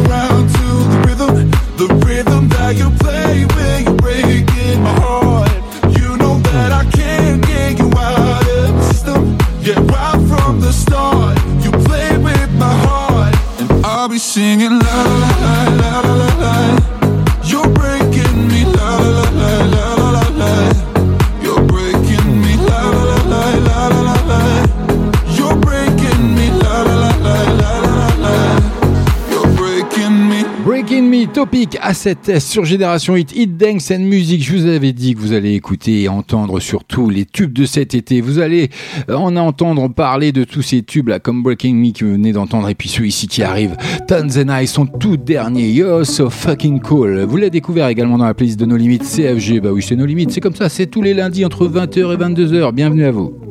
A7S 31.91 32.15
euh, 32.29 32.39
sur 32.39 32.63
Génération 32.63 33.17
Hit, 33.17 33.35
Hit 33.35 33.57
Dance 33.57 33.91
and 33.91 33.99
Music. 33.99 34.41
Je 34.43 34.55
vous 34.55 34.65
avais 34.65 34.93
dit 34.93 35.13
que 35.13 35.19
vous 35.19 35.33
allez 35.33 35.53
écouter 35.55 36.03
et 36.03 36.07
entendre 36.07 36.61
surtout 36.61 37.09
les 37.09 37.25
tubes 37.25 37.51
de 37.51 37.65
cet 37.65 37.95
été. 37.95 38.21
Vous 38.21 38.39
allez 38.39 38.69
euh, 39.09 39.15
en 39.15 39.35
entendre 39.35 39.89
parler 39.89 40.31
de 40.31 40.45
tous 40.45 40.61
ces 40.61 40.83
tubes 40.83 41.09
là, 41.09 41.19
comme 41.19 41.43
Breaking 41.43 41.73
Me 41.73 41.91
que 41.91 42.05
vous 42.05 42.13
venez 42.13 42.31
d'entendre 42.31 42.69
et 42.69 42.75
puis 42.75 42.87
ceux 42.87 43.05
ici 43.05 43.27
qui 43.27 43.43
arrivent. 43.43 43.75
Tons 44.07 44.39
and 44.39 44.61
I, 44.61 44.67
son 44.67 44.85
tout 44.85 45.17
dernier. 45.17 45.69
Yo, 45.69 46.05
so 46.05 46.29
fucking 46.29 46.79
cool. 46.79 47.23
Vous 47.23 47.35
l'avez 47.35 47.49
découvert 47.49 47.87
également 47.87 48.17
dans 48.17 48.25
la 48.25 48.33
playlist 48.33 48.59
de 48.59 48.65
nos 48.65 48.77
limites 48.77 49.03
CFG. 49.03 49.59
Bah 49.59 49.71
oui, 49.73 49.83
c'est 49.85 49.97
nos 49.97 50.05
limites. 50.05 50.31
C'est 50.31 50.41
comme 50.41 50.55
ça, 50.55 50.69
c'est 50.69 50.87
tous 50.87 51.01
les 51.01 51.13
lundis 51.13 51.43
entre 51.43 51.67
20h 51.67 52.13
et 52.13 52.17
22h. 52.17 52.71
Bienvenue 52.71 53.03
à 53.03 53.11
vous. 53.11 53.50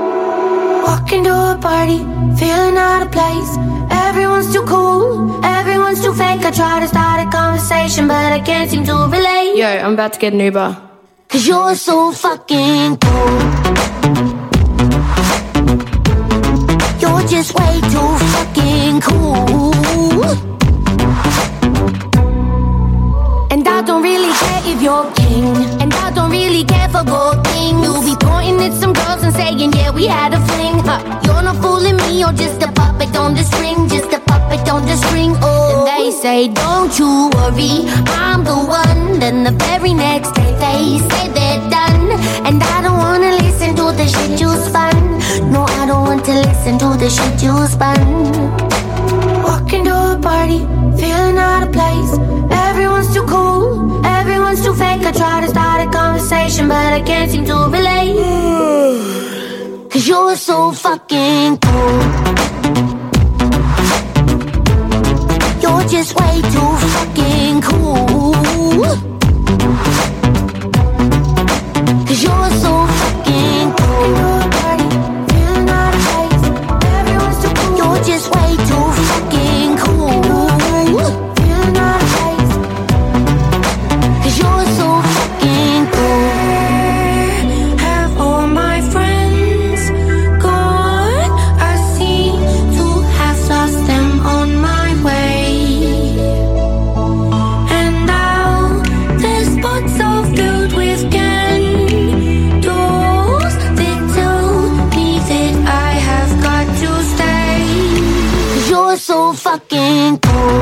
Walking 0.83 1.23
to 1.23 1.31
a 1.31 1.57
party, 1.61 1.99
feeling 2.39 2.77
out 2.77 3.01
of 3.03 3.11
place. 3.11 3.51
Everyone's 4.07 4.51
too 4.53 4.63
cool, 4.63 5.43
everyone's 5.45 6.01
too 6.01 6.13
fake. 6.13 6.43
I 6.43 6.51
try 6.51 6.79
to 6.79 6.87
start 6.87 7.27
a 7.27 7.29
conversation, 7.31 8.07
but 8.07 8.31
I 8.33 8.39
can't 8.39 8.69
seem 8.69 8.83
to 8.85 8.93
relate. 8.93 9.55
Yo, 9.55 9.67
I'm 9.67 9.93
about 9.93 10.13
to 10.13 10.19
get 10.19 10.33
an 10.33 10.39
Uber. 10.39 10.77
Cause 11.29 11.47
you're 11.47 11.75
so 11.75 12.11
fucking 12.11 12.97
cool. 12.97 13.39
You're 17.01 17.27
just 17.27 17.53
way 17.57 17.81
too 17.93 18.17
fucking 18.33 19.01
cool. 19.01 20.50
And 23.51 23.67
I 23.67 23.81
don't 23.81 24.01
really 24.01 24.31
care 24.31 24.61
if 24.63 24.81
you're 24.81 25.11
king. 25.11 25.43
And 25.81 25.93
I 25.95 26.09
don't 26.11 26.31
really 26.31 26.63
care 26.63 26.87
for 26.87 27.03
gold 27.03 27.45
things. 27.47 27.83
You'll 27.83 28.01
be 28.01 28.15
pointing 28.15 28.61
at 28.63 28.71
some 28.71 28.93
girls 28.93 29.23
and 29.23 29.33
saying, 29.33 29.73
yeah, 29.73 29.91
we 29.91 30.07
had 30.07 30.33
a 30.33 30.39
fling. 30.47 30.79
Huh. 30.79 31.19
You're 31.25 31.43
not 31.43 31.57
fooling 31.57 31.97
me, 31.97 32.17
you're 32.21 32.31
just 32.31 32.63
a 32.63 32.71
puppet 32.71 33.13
on 33.17 33.35
the 33.35 33.43
string. 33.43 33.89
Just 33.89 34.13
a 34.13 34.21
puppet 34.21 34.69
on 34.69 34.85
the 34.85 34.95
string. 34.95 35.35
Oh, 35.41 35.83
and 35.83 35.87
they 35.91 36.11
say, 36.11 36.47
don't 36.47 36.97
you 36.97 37.29
worry, 37.35 37.83
I'm 38.23 38.45
the 38.45 38.55
one. 38.55 39.19
Then 39.19 39.43
the 39.43 39.51
very 39.65 39.93
next 39.93 40.31
day 40.31 40.51
they 40.63 40.99
say 41.11 41.27
they're 41.35 41.59
done. 41.69 42.07
And 42.47 42.63
I 42.63 42.81
don't 42.83 42.99
wanna 42.99 43.31
listen 43.43 43.75
to 43.75 43.91
the 43.91 44.07
shit 44.07 44.39
you 44.39 44.47
spun. 44.63 44.95
No, 45.51 45.63
I 45.63 45.85
don't 45.87 46.07
want 46.07 46.23
to 46.23 46.35
listen 46.47 46.79
to 46.79 46.95
the 46.95 47.09
shit 47.09 47.43
you 47.43 47.53
spun. 47.67 47.99
Walking 49.43 49.83
to 49.91 49.95
a 50.15 50.19
party, 50.21 50.59
feeling 50.95 51.37
out 51.37 51.63
of 51.67 51.73
place. 51.73 52.15
Too 53.13 53.23
cool, 53.23 54.05
everyone's 54.05 54.63
too 54.63 54.73
fake. 54.73 55.03
I 55.03 55.11
try 55.11 55.41
to 55.41 55.49
start 55.49 55.85
a 55.85 55.91
conversation, 55.91 56.69
but 56.69 56.93
I 56.93 57.01
can't 57.01 57.29
seem 57.29 57.43
to 57.45 57.55
relate. 57.69 58.15
Cause 59.91 60.07
you're 60.07 60.37
so 60.37 60.71
fucking 60.71 61.57
cool. 61.57 62.01
You're 65.61 65.83
just 65.89 66.15
way 66.19 66.41
too 66.53 66.77
fucking 66.95 67.61
cool. 67.61 69.10
Fucking 109.43 110.19
cool. 110.19 110.61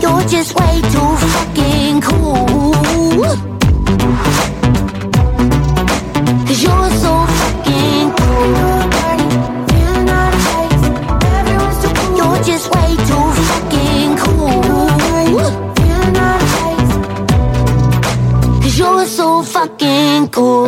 You're 0.00 0.26
just 0.28 0.54
way 0.58 0.80
too 0.92 1.10
fucking 1.34 1.59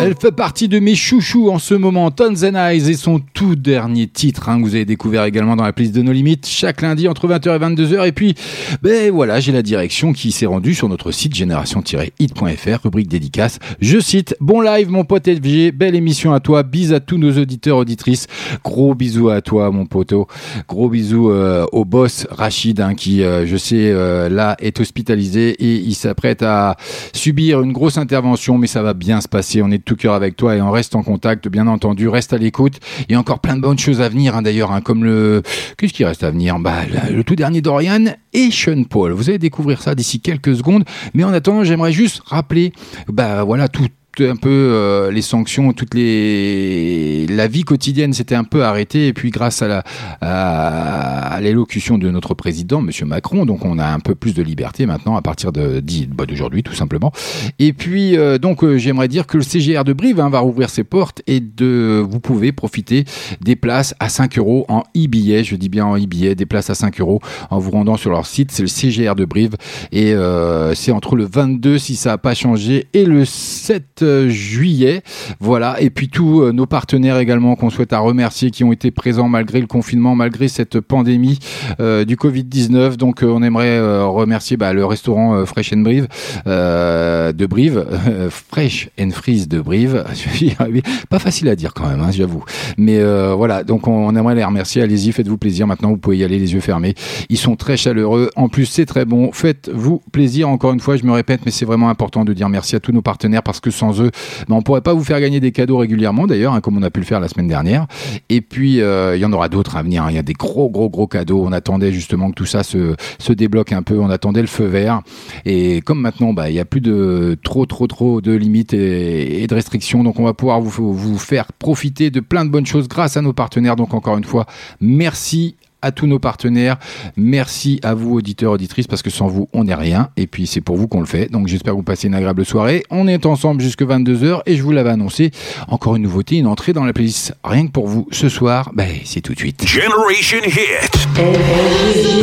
Elle 0.01 0.15
fait 0.19 0.33
partie 0.33 0.69
de 0.69 0.79
mes 0.79 0.95
chouchous 0.95 1.51
en 1.51 1.59
ce 1.59 1.75
moment, 1.75 2.11
Tons 2.11 2.45
and 2.45 2.55
Eyes 2.55 2.91
et 2.91 2.95
son 2.95 3.21
tout 3.35 3.55
dernier 3.55 4.07
titre 4.07 4.49
hein, 4.49 4.59
que 4.59 4.65
vous 4.65 4.75
avez 4.75 4.85
découvert 4.85 5.25
également 5.25 5.57
dans 5.57 5.65
la 5.65 5.73
playlist 5.73 5.95
de 5.95 6.03
nos 6.03 6.13
limites 6.13 6.47
chaque 6.47 6.81
lundi 6.83 7.09
entre 7.09 7.29
20h 7.29 7.57
et 7.57 7.59
22h. 7.59 8.07
Et 8.07 8.13
puis, 8.13 8.35
ben 8.83 9.11
voilà, 9.11 9.41
j'ai 9.41 9.53
la 9.53 9.63
direction 9.63 10.13
qui 10.13 10.33
s'est 10.33 10.47
rendue 10.47 10.75
sur 10.75 10.89
notre 10.89 11.13
site 11.13 11.35
génération-hit.fr, 11.35 12.83
rubrique 12.83 13.09
dédicace. 13.09 13.59
Je 13.81 13.99
cite, 13.99 14.37
bon 14.41 14.61
live 14.61 14.91
mon 14.91 15.05
pote 15.05 15.29
FG, 15.29 15.73
belle 15.73 15.95
émission 15.95 16.33
à 16.33 16.41
toi, 16.41 16.63
bis 16.63 16.93
à 16.93 17.01
tous 17.01 17.19
nos 17.19 17.33
auditeurs, 17.39 17.77
auditrices, 17.77 18.27
gros 18.65 18.95
bisous 18.95 19.29
à 19.29 19.43
toi 19.43 19.71
mon 19.71 19.87
poteau, 19.87 20.27
gros 20.69 20.89
bisous 20.89 21.31
euh, 21.31 21.67
au 21.73 21.85
boss 21.85 22.27
Rachid 22.31 22.81
hein, 22.81 22.95
qui, 22.95 23.23
euh, 23.23 23.47
je 23.47 23.57
sais, 23.57 23.91
euh, 23.91 24.29
là 24.29 24.57
est 24.61 24.81
hospitalisé 24.81 25.51
et 25.51 25.75
il 25.77 25.95
s'apprête 25.95 26.43
à 26.43 26.77
subir 27.13 27.61
une 27.61 27.73
grosse 27.73 27.99
intervention, 27.99 28.59
mais 28.63 28.69
ça 28.69 28.83
va 28.83 28.95
bien 28.95 29.21
se 29.21 29.29
passer. 29.29 29.61
On 29.61 29.71
est 29.71 29.79
de 29.79 29.83
tout 29.83 29.97
cœur 29.97 30.15
avec 30.15 30.37
toi 30.37 30.55
et 30.57 30.63
on 30.63 30.71
reste 30.71 30.95
en 30.95 31.03
contact, 31.03 31.49
bien 31.49 31.67
entendu. 31.67 32.09
Reste 32.09 32.33
à 32.33 32.39
l'écoute. 32.39 32.79
Il 33.09 33.13
y 33.13 33.15
a 33.17 33.19
encore 33.19 33.41
plein 33.41 33.57
de 33.57 33.61
bonnes 33.61 33.79
choses 33.79 34.01
à 34.01 34.09
venir, 34.09 34.37
hein, 34.37 34.43
d'ailleurs, 34.43 34.71
hein, 34.71 34.81
comme 34.81 35.05
le. 35.05 35.43
Qu'est-ce 35.77 35.93
qui 35.93 36.05
reste 36.05 36.23
à 36.23 36.31
venir? 36.31 36.59
Bah, 36.61 36.83
le, 37.11 37.25
tout 37.25 37.35
dernier 37.35 37.61
Dorian 37.61 38.05
et 38.33 38.51
Sean 38.53 38.85
Paul. 38.85 39.13
Vous 39.13 39.29
allez 39.29 39.39
découvrir 39.39 39.83
ça 39.83 39.97
d'ici 39.97 40.21
quelques 40.21 40.55
secondes. 40.57 40.85
Mais 41.13 41.25
en 41.25 41.33
attendant, 41.33 41.65
j'aimerais 41.65 41.93
juste 41.93 42.23
rappeler, 42.25 42.73
bah 43.09 43.43
voilà, 43.43 43.67
tout 43.67 43.83
un 44.21 44.37
peu 44.37 44.51
euh, 44.51 45.11
les 45.11 45.23
sanctions, 45.23 45.73
toutes 45.73 45.95
les 45.95 47.27
la 47.29 47.47
vie 47.49 47.63
quotidienne 47.63 48.13
s'était 48.13 48.35
un 48.35 48.45
peu 48.45 48.65
arrêtée. 48.65 49.07
Et 49.09 49.13
puis 49.13 49.31
grâce 49.31 49.63
à 49.63 49.69
la 49.69 49.85
à, 50.21 51.41
l'élocution 51.41 51.99
de 51.99 52.11
notre 52.11 52.35
président 52.35 52.81
Monsieur 52.83 53.07
Macron, 53.07 53.47
donc 53.47 53.65
on 53.65 53.79
a 53.79 53.87
un 53.87 54.01
peu 54.01 54.15
plus 54.15 54.35
de 54.35 54.43
liberté 54.43 54.87
maintenant 54.87 55.17
à 55.17 55.23
partir 55.23 55.53
de 55.53 55.83
bah, 56.09 56.27
d'aujourd'hui 56.27 56.63
tout 56.63 56.75
simplement. 56.75 57.13
Et 57.59 57.73
puis 57.73 58.17
euh, 58.17 58.39
donc 58.39 58.63
euh, 58.63 58.79
j'aimerais 58.79 59.09
dire 59.09 59.27
que 59.27 59.37
le 59.37 59.43
CGR 59.43 59.85
de 59.85 59.93
Brive 59.93 60.21
hein, 60.21 60.29
va 60.29 60.41
rouvrir 60.41 60.71
ses 60.71 60.85
portes 60.85 61.23
et 61.27 61.41
de 61.41 62.05
vous 62.07 62.21
pouvez 62.21 62.53
profiter 62.53 63.05
des 63.41 63.57
places 63.57 63.95
à 64.01 64.09
5 64.09 64.39
euros 64.39 64.65
en 64.69 64.83
e-billet, 64.97 65.45
je 65.45 65.57
dis 65.57 65.69
bien 65.69 65.87
en 65.87 65.97
e-billet, 65.97 66.35
des 66.35 66.47
places 66.47 66.71
à 66.71 66.75
5 66.75 67.01
euros 67.01 67.21
en 67.51 67.59
vous 67.59 67.71
rendant 67.71 67.97
sur 67.97 68.11
leur 68.11 68.27
site, 68.27 68.51
c'est 68.53 68.63
le 68.63 68.69
CGR 68.69 69.15
de 69.15 69.25
Brive. 69.25 69.57
Et 69.91 70.13
euh, 70.13 70.75
c'est 70.75 70.93
entre 70.93 71.17
le 71.17 71.25
22 71.25 71.79
si 71.79 71.97
ça 71.97 72.11
n'a 72.11 72.19
pas 72.19 72.35
changé 72.35 72.87
et 72.93 73.05
le 73.05 73.25
7 73.25 74.02
euh, 74.03 74.29
juillet. 74.29 75.03
Voilà. 75.41 75.81
Et 75.81 75.91
puis 75.91 76.09
tous 76.09 76.43
euh, 76.43 76.53
nos 76.53 76.67
partenaires 76.67 77.19
également 77.19 77.57
qu'on 77.57 77.71
souhaite 77.71 77.93
à 77.93 77.99
remercier 77.99 78.51
qui 78.51 78.65
ont 78.65 78.73
été 78.73 78.91
présents 78.91 79.29
malgré 79.29 79.61
le 79.61 79.67
confinement, 79.67 80.15
malgré 80.15 80.49
cette 80.49 80.81
pandémie 80.81 81.39
euh, 81.81 82.05
du 82.05 82.17
Covid-19. 82.17 82.97
Donc 82.97 83.23
on 83.23 83.43
aimerait 83.43 83.81
remercier 84.05 84.57
bah, 84.57 84.73
le 84.73 84.85
restaurant 84.85 85.45
Fresh 85.47 85.73
and 85.73 85.81
Brive 85.81 86.09
de 86.47 87.47
Brive, 87.47 87.87
Fresh 88.31 88.91
and 89.01 89.11
Freeze 89.11 89.49
de 89.49 89.61
Brive. 89.61 90.05
Pas 91.11 91.19
facile 91.19 91.49
à 91.49 91.57
dire 91.57 91.75
quand 91.75 91.89
même, 91.89 92.01
hein, 92.01 92.11
j'avoue. 92.11 92.45
Mais 92.77 93.03
voilà, 93.35 93.65
donc 93.65 93.89
on, 93.89 94.07
on 94.07 94.17
aimerait 94.17 94.35
les 94.35 94.45
remercier. 94.45 94.83
Allez-y, 94.83 95.13
faites-vous 95.13 95.39
plaisir. 95.39 95.67
Maintenant, 95.67 95.91
vous 95.91 95.97
pouvez 95.97 96.19
y 96.19 96.25
aller 96.25 96.39
les 96.39 96.55
yeux 96.55 96.61
fermés. 96.61 96.95
Ils 97.29 97.39
sont 97.39 97.57
très 97.57 97.77
chaleureux. 97.77 98.31
En 98.37 98.49
plus, 98.49 98.67
c'est 98.67 98.87
très 98.87 99.05
bon. 99.05 99.33
Faites-vous 99.33 100.03
plaisir. 100.13 100.49
Encore 100.49 100.73
une 100.73 100.81
fois, 100.81 100.97
je 100.97 101.05
me 101.05 101.13
répète, 101.13 101.41
mais 101.45 101.51
c'est 101.51 101.65
vraiment 101.65 101.89
important 101.89 102.25
de 102.25 102.33
dire 102.33 102.49
merci 102.49 102.77
à 102.77 102.81
tous 102.81 102.93
nos 102.93 103.03
partenaires 103.03 103.43
parce 103.43 103.61
que 103.61 103.71
sans 103.71 103.92
eux, 104.01 104.11
ben, 104.49 104.57
on 104.57 104.63
pourrait 104.63 104.81
pas 104.81 104.95
vous 104.95 105.05
faire 105.05 105.21
gagner 105.21 105.41
des 105.41 105.53
cadeaux 105.53 105.79
régulièrement 105.79 106.27
d'ailleurs, 106.27 106.55
hein, 106.55 106.61
comme 106.61 106.79
on 106.79 106.83
a 106.83 106.91
pu 106.91 107.01
le 107.01 107.07
faire 107.07 107.21
la 107.21 107.29
semaine 107.29 107.49
dernière. 107.49 107.87
Et 108.29 108.41
puis, 108.41 108.81
euh, 108.81 109.17
il 109.17 109.21
y 109.21 109.25
en 109.25 109.33
aura 109.33 109.49
d'autres 109.49 109.77
à 109.77 109.83
venir. 109.83 110.05
hein. 110.05 110.09
Il 110.11 110.15
y 110.15 110.19
a 110.19 110.23
des 110.23 110.33
gros, 110.33 110.71
gros, 110.71 110.89
gros 110.89 111.07
cadeaux. 111.07 111.43
On 111.45 111.53
attendait 111.53 111.93
justement 111.93 112.31
que 112.31 112.35
tout 112.35 112.47
ça 112.47 112.63
se, 112.63 112.95
débloque 113.33 113.73
un 113.73 113.83
peu. 113.83 113.99
On 113.99 114.11
attendait 114.11 114.41
le 114.41 114.47
feu 114.47 114.65
vert. 114.65 115.03
Et 115.45 115.81
comme 115.83 116.01
maintenant, 116.01 116.33
bah, 116.33 116.51
il 116.51 116.57
y 116.57 116.61
a 116.61 116.65
plus 116.65 116.81
de 116.81 117.37
trop, 117.43 117.67
trop, 117.67 117.87
trop 117.87 118.21
de 118.21 118.33
limites 118.33 118.75
et, 118.75 119.43
et 119.43 119.47
de 119.47 119.55
restrictions. 119.55 120.03
Donc, 120.05 120.19
on 120.21 120.25
va 120.25 120.35
pouvoir 120.35 120.61
vous, 120.61 120.93
vous 120.93 121.19
faire 121.19 121.53
profiter 121.53 122.11
de 122.11 122.21
plein 122.21 122.45
de 122.45 122.51
bonnes 122.51 122.67
choses 122.67 122.89
grâce 122.89 123.17
à 123.17 123.23
nos 123.23 123.33
partenaires. 123.33 123.77
Donc, 123.77 123.95
encore 123.95 124.17
une 124.17 124.25
fois, 124.25 124.47
merci 124.81 125.57
à 125.83 125.93
tous 125.93 126.07
nos 126.07 126.19
partenaires. 126.19 126.79
Merci 127.17 127.81
à 127.83 127.95
vous, 127.95 128.15
auditeurs, 128.15 128.53
auditrices, 128.53 128.87
parce 128.87 129.03
que 129.03 129.11
sans 129.11 129.27
vous, 129.27 129.49
on 129.53 129.65
n'est 129.65 129.75
rien. 129.75 130.09
Et 130.17 130.27
puis, 130.27 130.47
c'est 130.47 130.61
pour 130.61 130.77
vous 130.77 130.89
qu'on 130.89 131.01
le 131.01 131.07
fait. 131.07 131.31
Donc, 131.31 131.49
j'espère 131.49 131.75
que 131.75 131.79
vous 131.79 131.83
passez 131.83 132.09
une 132.09 132.15
agréable 132.15 132.45
soirée. 132.45 132.83
On 132.91 133.07
est 133.09 133.27
ensemble 133.27 133.61
jusque 133.61 133.83
22h 133.83 134.41
et 134.47 134.57
je 134.57 134.63
vous 134.63 134.73
l'avais 134.73 134.91
annoncé. 134.91 135.31
Encore 135.69 135.97
une 135.97 136.03
nouveauté, 136.03 136.37
une 136.37 136.47
entrée 136.47 136.73
dans 136.73 136.85
la 136.85 136.93
playlist 136.93 137.35
rien 137.45 137.67
que 137.67 137.73
pour 137.73 137.87
vous 137.87 138.09
ce 138.11 138.29
soir. 138.29 138.71
Ben, 138.75 138.89
c'est 139.05 139.21
tout 139.21 139.35
de 139.35 139.39
suite. 139.39 139.67
Generation 139.67 140.39
Hit. 140.45 141.09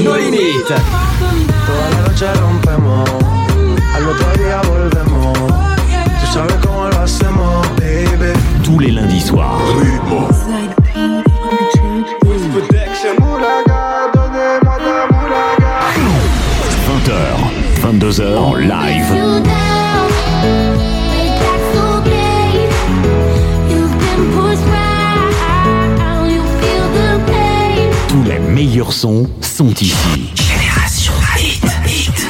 No 0.04 0.16
limites. 0.18 0.74
Toda 1.68 1.90
la 1.92 2.10
noche 2.10 2.26
rompemos, 2.42 3.10
al 3.94 4.08
otro 4.08 4.44
día 4.44 4.62
volvemos. 4.64 5.38
Tú 5.38 6.34
sabes 6.34 6.56
cómo 6.66 6.88
lo 6.88 7.00
hacemos, 7.00 7.68
baby. 7.78 8.34
Tous 8.64 8.80
les 8.80 8.92
lundis 8.92 9.22
soirs. 9.22 9.60
22h 18.10 18.38
en 18.38 18.56
live. 18.56 19.06
Tous 28.08 28.24
les 28.24 28.40
meilleurs 28.40 28.94
sons 28.94 29.30
sont 29.42 29.76
ici. 29.76 30.32
Génération 30.34 31.14
Hit. 31.38 31.64
Hit. 31.86 32.28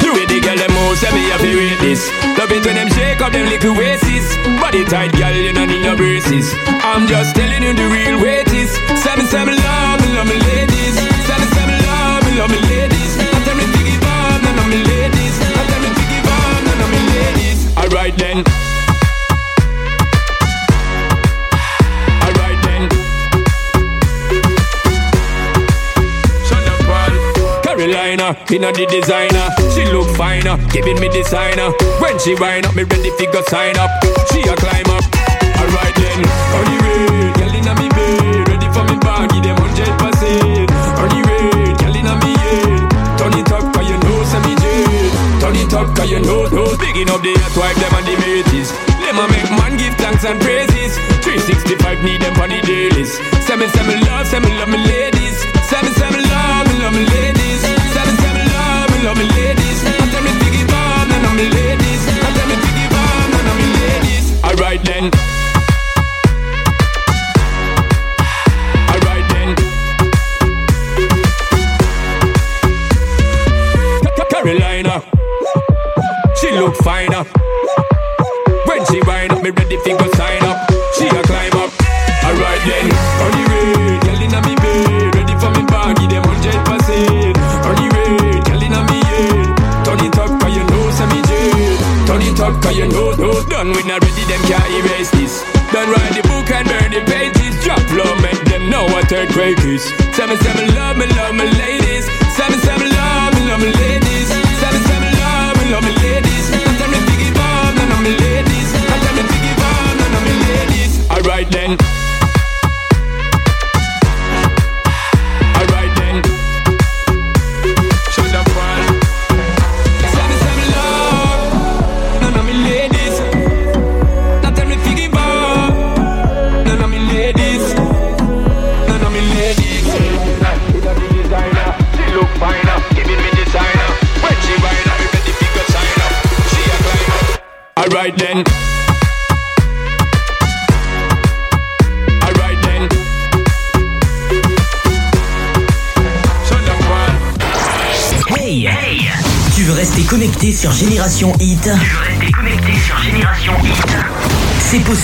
The 0.00 0.10
way 0.12 0.26
the 0.26 0.40
girl 0.40 0.56
them 0.56 0.72
move, 0.74 0.98
say 0.98 1.12
me 1.14 1.22
have 1.30 1.40
to 1.40 1.46
rate 1.46 1.78
this. 1.78 2.10
Love 2.36 2.50
it 2.50 2.66
when 2.66 2.74
them 2.74 2.88
shake 2.90 3.20
up 3.22 3.32
them 3.32 3.46
little 3.46 3.74
waists. 3.76 4.36
Body 4.60 4.84
tight, 4.84 5.12
girl, 5.12 5.30
you 5.30 5.52
don't 5.52 5.68
need 5.68 5.82
no 5.84 5.94
braces. 5.94 6.52
I'm 6.82 7.06
just 7.06 7.36
telling 7.36 7.62
you 7.62 7.72
the 7.74 7.86
real 7.86 8.20
way 8.20 8.40
it 8.42 8.52
is. 8.52 8.72
Say 9.02 9.14
me, 9.14 9.24
say 9.24 9.44
me 9.44 9.54
love 9.54 10.00
me, 10.02 10.08
love 10.18 10.26
me 10.26 10.34
ladies. 10.34 10.94
Say 10.98 11.36
me, 11.38 11.46
say 11.54 11.66
me 11.70 11.78
love 11.86 12.24
me, 12.26 12.38
love 12.38 12.50
me 12.50 12.58
ladies. 12.58 13.12
I 13.22 13.38
tell 13.46 13.54
me 13.54 13.64
to 13.70 13.80
give 13.86 14.02
up, 14.02 14.42
none 14.42 14.58
of 14.58 14.66
me 14.66 14.82
Alright 17.86 18.18
then. 18.18 18.38
Alright 22.20 22.60
then. 22.64 22.88
Carolina, 27.62 28.36
inna 28.50 28.72
the 28.72 28.86
designer. 28.90 29.48
She 29.72 29.84
look 29.92 30.08
finer, 30.16 30.56
giving 30.72 30.98
me 30.98 31.08
designer. 31.10 31.70
When 32.00 32.18
she 32.18 32.34
wind 32.34 32.66
up, 32.66 32.74
me 32.74 32.82
ready 32.82 33.10
fi 33.10 33.26
go 33.26 33.40
sign 33.42 33.76
up. 33.76 33.90
She 34.32 34.40
a 34.40 34.56
climb 34.56 34.90
up. 34.90 35.15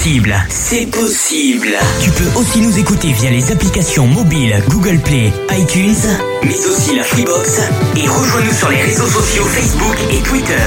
Possible, 0.02 0.34
c'est 0.48 0.86
possible. 0.86 1.68
Tu 2.00 2.10
peux 2.10 2.40
aussi 2.40 2.60
nous 2.60 2.76
écouter 2.76 3.12
via 3.12 3.30
les 3.30 3.52
applications 3.52 4.04
mobiles 4.04 4.60
Google 4.68 4.98
Play, 4.98 5.32
iTunes, 5.56 5.94
mais 6.42 6.66
aussi 6.66 6.96
la 6.96 7.04
Freebox. 7.04 7.60
Et 7.96 8.08
rejoins-nous 8.08 8.52
sur 8.52 8.68
les 8.70 8.82
réseaux 8.82 9.06
sociaux 9.06 9.44
Facebook 9.44 9.96
et 10.10 10.20
Twitter. 10.22 10.58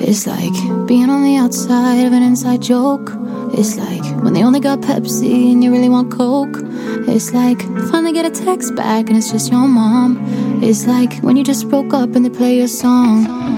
It's 0.00 0.26
like 0.26 0.86
being 0.88 1.08
on 1.08 1.22
the 1.22 1.40
outside 1.40 2.08
of 2.08 2.12
an 2.12 2.24
inside 2.24 2.60
joke. 2.60 3.12
It's 3.56 3.76
like 3.76 4.04
when 4.24 4.34
they 4.34 4.42
only 4.42 4.58
got 4.58 4.80
Pepsi 4.80 5.52
and 5.52 5.62
you 5.62 5.70
really 5.70 5.88
want 5.88 6.10
Coke. 6.10 6.58
It's 7.06 7.32
like 7.32 7.62
finally 7.92 8.12
get 8.12 8.26
a 8.26 8.44
text 8.44 8.74
back 8.74 9.08
and 9.08 9.16
it's 9.16 9.30
just 9.30 9.52
your 9.52 9.68
mom. 9.68 10.18
It's 10.64 10.88
like 10.88 11.20
when 11.22 11.36
you 11.36 11.44
just 11.44 11.68
broke 11.68 11.94
up 11.94 12.16
and 12.16 12.24
they 12.24 12.30
play 12.30 12.56
your 12.56 12.66
song. 12.66 13.53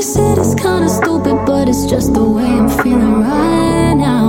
This 0.00 0.14
shit 0.14 0.38
is 0.38 0.54
kinda 0.54 0.88
stupid, 0.88 1.36
but 1.44 1.68
it's 1.68 1.84
just 1.84 2.14
the 2.14 2.24
way 2.24 2.46
I'm 2.46 2.70
feeling 2.70 3.20
right 3.20 3.92
now. 3.92 4.28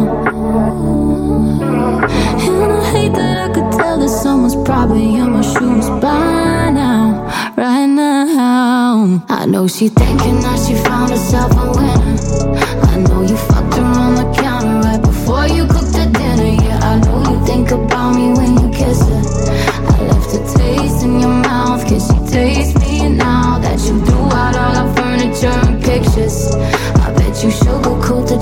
And 2.49 2.71
I 2.73 2.83
hate 2.91 3.13
that 3.13 3.37
I 3.37 3.53
could 3.53 3.71
tell 3.79 3.97
that 3.99 4.09
someone's 4.09 4.57
probably 4.67 5.15
in 5.15 5.31
my 5.31 5.41
shoes 5.41 5.87
by 6.01 6.71
now, 6.71 7.23
right 7.55 7.87
now. 7.87 9.23
I 9.29 9.45
know 9.45 9.65
she 9.69 9.87
thinking 9.87 10.41
that 10.41 10.59
she 10.59 10.75
found 10.75 11.09
herself 11.09 11.53
a 11.55 11.71
winner. 11.77 12.60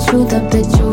shoot 0.10 0.34
up 0.34 0.51
the 0.51 0.62
joint. 0.76 0.88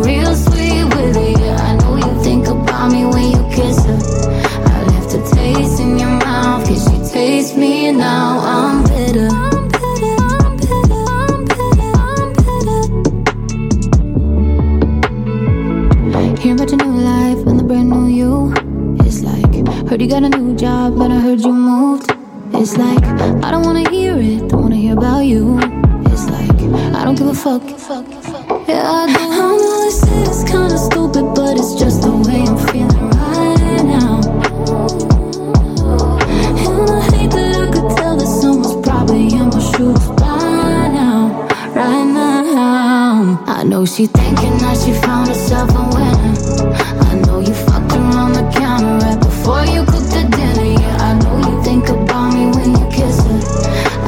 I 43.46 43.62
know 43.64 43.84
she 43.84 44.06
thinking 44.06 44.56
that 44.58 44.76
she 44.78 44.92
found 44.92 45.28
herself 45.28 45.70
a 45.70 45.84
winner. 45.94 46.34
I 47.10 47.14
know 47.26 47.40
you 47.40 47.54
fucked 47.54 47.92
on 47.92 48.32
the 48.32 48.44
counter 48.58 49.04
right 49.04 49.20
before 49.20 49.64
you 49.66 49.84
cooked 49.84 50.10
the 50.16 50.24
dinner. 50.30 50.80
Yeah, 50.80 51.08
I 51.08 51.12
know 51.18 51.36
you 51.48 51.62
think 51.62 51.88
about 51.88 52.32
me 52.32 52.46
when 52.56 52.70
you 52.72 52.86
kiss 52.90 53.18
her. 53.26 53.40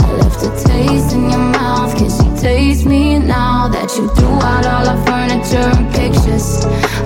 I 0.03 0.13
left 0.21 0.43
a 0.43 0.51
taste 0.69 1.13
in 1.15 1.31
your 1.31 1.39
mouth. 1.39 1.97
Can 1.97 2.11
she 2.11 2.41
taste 2.41 2.87
me 2.87 3.19
now 3.19 3.69
that 3.69 3.95
you 3.97 4.09
threw 4.15 4.37
out 4.51 4.67
all 4.67 4.89
our 4.89 5.01
furniture 5.07 5.69
and 5.77 5.87
pictures? 5.95 6.65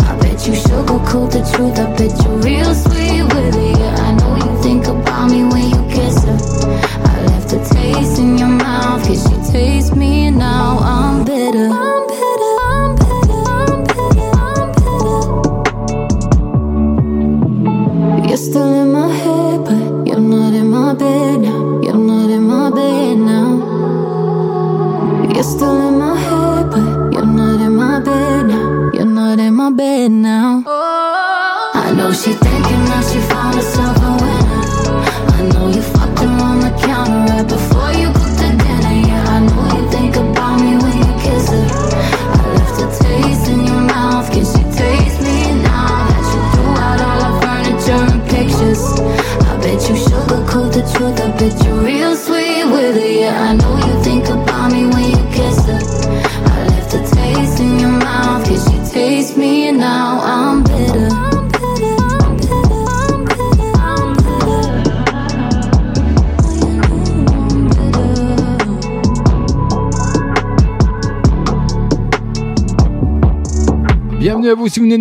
I 0.08 0.16
bet 0.20 0.46
you 0.46 0.54
sugarcoat 0.54 1.32
the 1.32 1.42
truth. 1.54 1.78
I 1.78 1.86
bet 1.96 2.12
you're 2.24 2.38
real 2.38 2.74
sweet 2.74 3.22
with 3.34 3.56
it. 3.56 3.78
Yeah, 3.78 4.08
I 4.08 4.12
know 4.14 4.36
you 4.36 4.62
think 4.62 4.86
about 4.86 5.30
me 5.30 5.44
when 5.44 5.70
you 5.70 5.82
kiss 5.94 6.22
her. 6.24 6.38
I 7.04 7.22
left 7.26 7.52
a 7.52 7.58
taste 7.74 8.18
in 8.18 8.38
your 8.38 8.48
mouth. 8.48 9.02
Can 9.04 9.16
she 9.16 9.52
taste 9.52 9.96
me 9.96 10.30
now? 10.30 10.78
I'm 10.78 11.24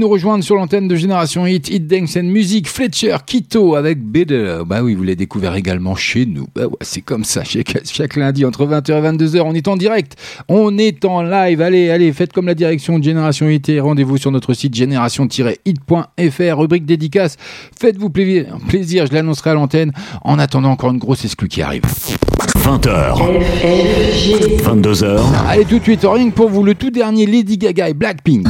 nous 0.02 0.10
rejoindre 0.10 0.44
sur 0.44 0.56
l'antenne 0.56 0.88
de 0.88 0.96
Génération 0.96 1.46
Hit, 1.46 1.70
Hit 1.70 1.86
Dance 1.86 2.18
and 2.18 2.24
Music, 2.24 2.68
Fletcher, 2.68 3.18
Kito 3.24 3.76
avec 3.76 4.04
Bitter. 4.04 4.62
Bah 4.66 4.82
oui, 4.82 4.96
vous 4.96 5.04
l'avez 5.04 5.16
découvert 5.16 5.54
également 5.54 5.96
chez 5.96 6.26
nous. 6.26 6.48
Bah 6.56 6.66
ouais, 6.66 6.78
c'est 6.82 7.02
comme 7.02 7.24
ça, 7.24 7.44
chaque, 7.44 7.78
chaque 7.86 8.16
lundi 8.16 8.44
entre 8.44 8.66
20h 8.66 8.98
et 8.98 9.18
22h, 9.18 9.42
on 9.42 9.54
est 9.54 9.68
en 9.68 9.78
direct, 9.78 10.16
on 10.48 10.76
est 10.80 11.06
en 11.06 11.22
live. 11.22 11.62
Allez, 11.62 11.92
allez, 11.92 12.12
faites 12.14 12.34
comme 12.34 12.48
la 12.48 12.56
direction 12.56 12.98
de 12.98 13.04
Génération 13.04 13.48
Hit 13.48 13.70
et 13.70 13.80
rendez-vous 13.80 14.18
sur 14.18 14.32
notre 14.32 14.56
site 14.56 14.74
génération-hit.fr, 14.74 16.58
rubrique 16.58 16.88
dédicace. 16.88 17.38
Faites-vous 17.80 18.10
plaisir, 18.10 18.58
plaisir 18.68 19.06
je 19.06 19.14
l'annoncerai 19.14 19.52
à 19.52 19.54
l'antenne. 19.54 19.92
En 20.24 20.40
attendant 20.40 20.72
encore 20.72 20.90
une 20.90 20.98
grosse 20.98 21.26
exclue 21.26 21.48
qui 21.48 21.62
arrive. 21.62 21.84
20h. 22.58 23.20
22h. 24.64 25.20
Allez 25.48 25.66
tout 25.66 25.78
de 25.78 25.84
suite, 25.84 26.02
rien 26.04 26.32
que 26.32 26.36
pour 26.36 26.50
vous, 26.50 26.64
le 26.64 26.74
tout 26.74 26.90
dernier 26.90 27.28
Lady 27.28 27.60
Gaga 27.60 27.90
et 27.90 27.94
Blackpink. 27.94 28.48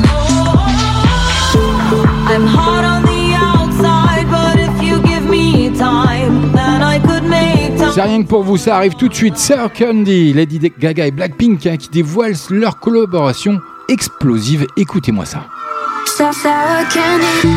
C'est 7.93 8.01
rien 8.03 8.23
que 8.23 8.27
pour 8.27 8.43
vous, 8.43 8.55
ça 8.55 8.77
arrive 8.77 8.93
tout 8.95 9.09
de 9.09 9.13
suite. 9.13 9.37
Sir 9.37 9.69
Candy, 9.77 10.31
Lady 10.31 10.59
Gaga 10.79 11.07
et 11.07 11.11
Blackpink 11.11 11.65
hein, 11.67 11.75
qui 11.75 11.89
dévoilent 11.89 12.35
leur 12.49 12.79
collaboration 12.79 13.59
explosive. 13.89 14.65
Écoutez-moi 14.77 15.25
ça. 15.25 15.45
Sour, 16.05 16.33
sour 16.33 16.55
candy. 16.93 17.51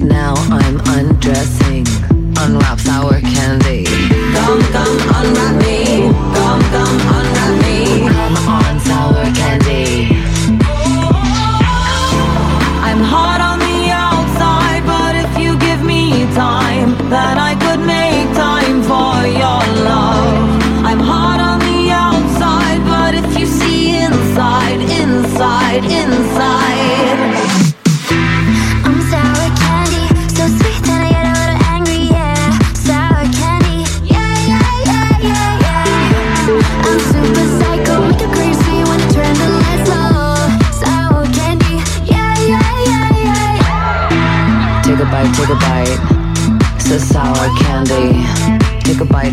Now 0.00 0.34
I'm 0.50 0.80
undressing. 0.98 1.86
Unwrap 2.38 2.80
sour 2.80 3.20
candy. 3.20 3.67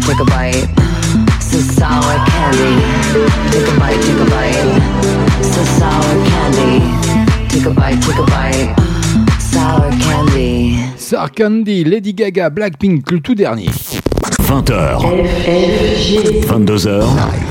Take 0.05 0.19
a 0.19 0.25
bite, 0.25 0.67
a 0.77 1.61
sour 1.73 2.15
candy. 2.29 2.73
Take 3.49 3.67
a 3.67 3.79
bite, 3.79 4.01
take 4.05 4.19
a 4.19 4.25
bite. 4.29 4.69
It's 5.39 5.57
sour 5.79 6.15
candy. 6.29 6.73
Take 7.49 7.65
a 7.65 7.71
bite, 7.71 7.99
take 8.03 8.19
a 8.19 8.25
bite. 8.25 8.75
Sour 9.39 9.89
candy. 9.99 10.95
Sour 10.95 11.29
Candy, 11.29 11.83
Lady 11.83 12.13
Gaga, 12.13 12.51
Blackpink, 12.51 13.09
le 13.09 13.19
tout 13.19 13.33
dernier. 13.33 13.69
20h. 14.47 14.99
22h. 16.47 17.03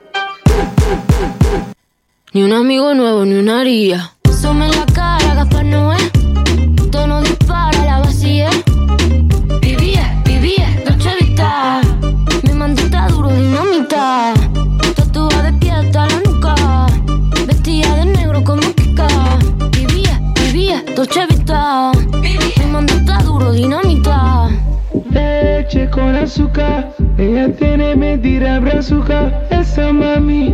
Ni 2.33 2.43
un 2.43 2.53
amigo 2.53 2.93
nuevo, 2.93 3.25
ni 3.25 3.35
una 3.35 3.59
haría. 3.59 4.13
Asoma 4.23 4.65
en 4.65 4.71
la 4.71 4.85
cara, 4.85 5.35
Gaspar 5.35 5.65
Noé. 5.65 5.97
Tono 6.89 7.19
dispara, 7.21 7.83
la 7.83 7.99
vacía. 7.99 8.49
Vivía, 9.59 10.21
vivía, 10.23 10.65
Dolce 10.85 11.09
Vita. 11.19 11.81
Mi 12.43 12.53
mandita 12.53 13.09
duro, 13.09 13.27
dinamita. 13.33 14.33
Tatuada 14.95 15.51
de 15.51 15.59
pie 15.59 15.71
hasta 15.71 16.07
la 16.07 16.21
nuca. 16.25 16.55
Vestida 17.47 17.97
de 17.97 18.05
negro 18.05 18.41
como 18.45 18.61
Kika. 18.75 19.09
Vivía, 19.73 20.21
vivía, 20.45 20.85
Dolce 20.95 21.27
Vita. 21.27 21.91
Mi 22.21 22.65
mandita 22.71 23.17
duro, 23.23 23.51
dinamita. 23.51 24.47
Leche 25.09 25.89
con 25.89 26.15
azúcar, 26.15 26.95
ella 27.17 27.53
tiene 27.53 27.93
medida 27.97 28.61
brazuca. 28.61 29.37
Esa 29.49 29.91
mami 29.91 30.53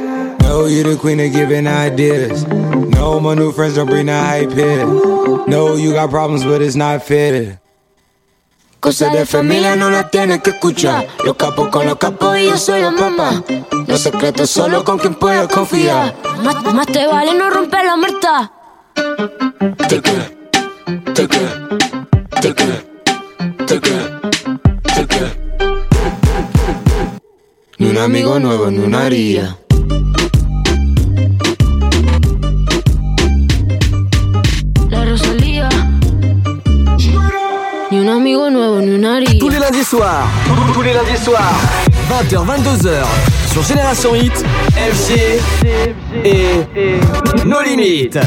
Know 0.51 0.65
you 0.65 0.83
the 0.83 0.97
queen 0.97 1.17
of 1.21 1.31
giving 1.31 1.65
ideas. 1.65 2.45
No, 2.45 3.21
my 3.21 3.35
new 3.35 3.53
friends 3.53 3.75
don't 3.75 3.87
bring 3.87 4.07
the 4.07 4.19
hype 4.19 4.51
here. 4.51 4.85
No, 5.47 5.77
you 5.77 5.93
got 5.93 6.09
problems, 6.09 6.43
but 6.43 6.61
it's 6.61 6.75
not 6.75 7.01
fair. 7.03 7.61
Cosa 8.81 9.09
de 9.11 9.25
familia 9.25 9.77
no 9.77 9.89
la 9.89 10.09
tienes 10.09 10.41
que 10.41 10.49
escuchar. 10.49 11.07
Los 11.23 11.37
capos 11.37 11.69
con 11.69 11.85
los 11.85 11.95
capos 11.95 12.37
y 12.37 12.47
yo 12.47 12.57
soy 12.57 12.81
la 12.81 12.91
mamá. 12.91 13.41
Los 13.87 14.01
secretos 14.01 14.49
solo 14.49 14.83
con 14.83 14.99
quien 14.99 15.15
puedas 15.15 15.47
confiar. 15.47 16.17
Más, 16.43 16.61
más 16.73 16.87
te 16.87 17.07
vale 17.07 17.33
no 17.33 17.49
romper 17.49 17.85
la 17.85 17.95
muerta. 17.95 18.51
Ni 27.77 27.89
un 27.89 27.97
amigo 27.97 28.37
nuevo, 28.37 28.69
ni 28.69 28.79
una 28.79 29.05
haría. 29.05 29.60
Ni 37.91 37.99
un 37.99 38.07
amigo 38.07 38.49
nuevo, 38.49 38.79
ni 38.79 38.91
una 38.91 39.17
haría. 39.17 39.37
Tous 39.37 39.49
les 39.49 39.59
lundis 39.59 39.83
soirs, 39.83 40.25
tous 40.73 40.81
les 40.81 40.93
lundis 40.93 41.17
soirs, 41.21 41.53
20h, 42.09 42.45
22h, 42.45 43.03
sur 43.51 43.63
Génération 43.65 44.15
Hit, 44.15 44.45
FG 44.75 45.41
et 46.23 46.65
nos 47.45 47.61
limites. 47.61 48.17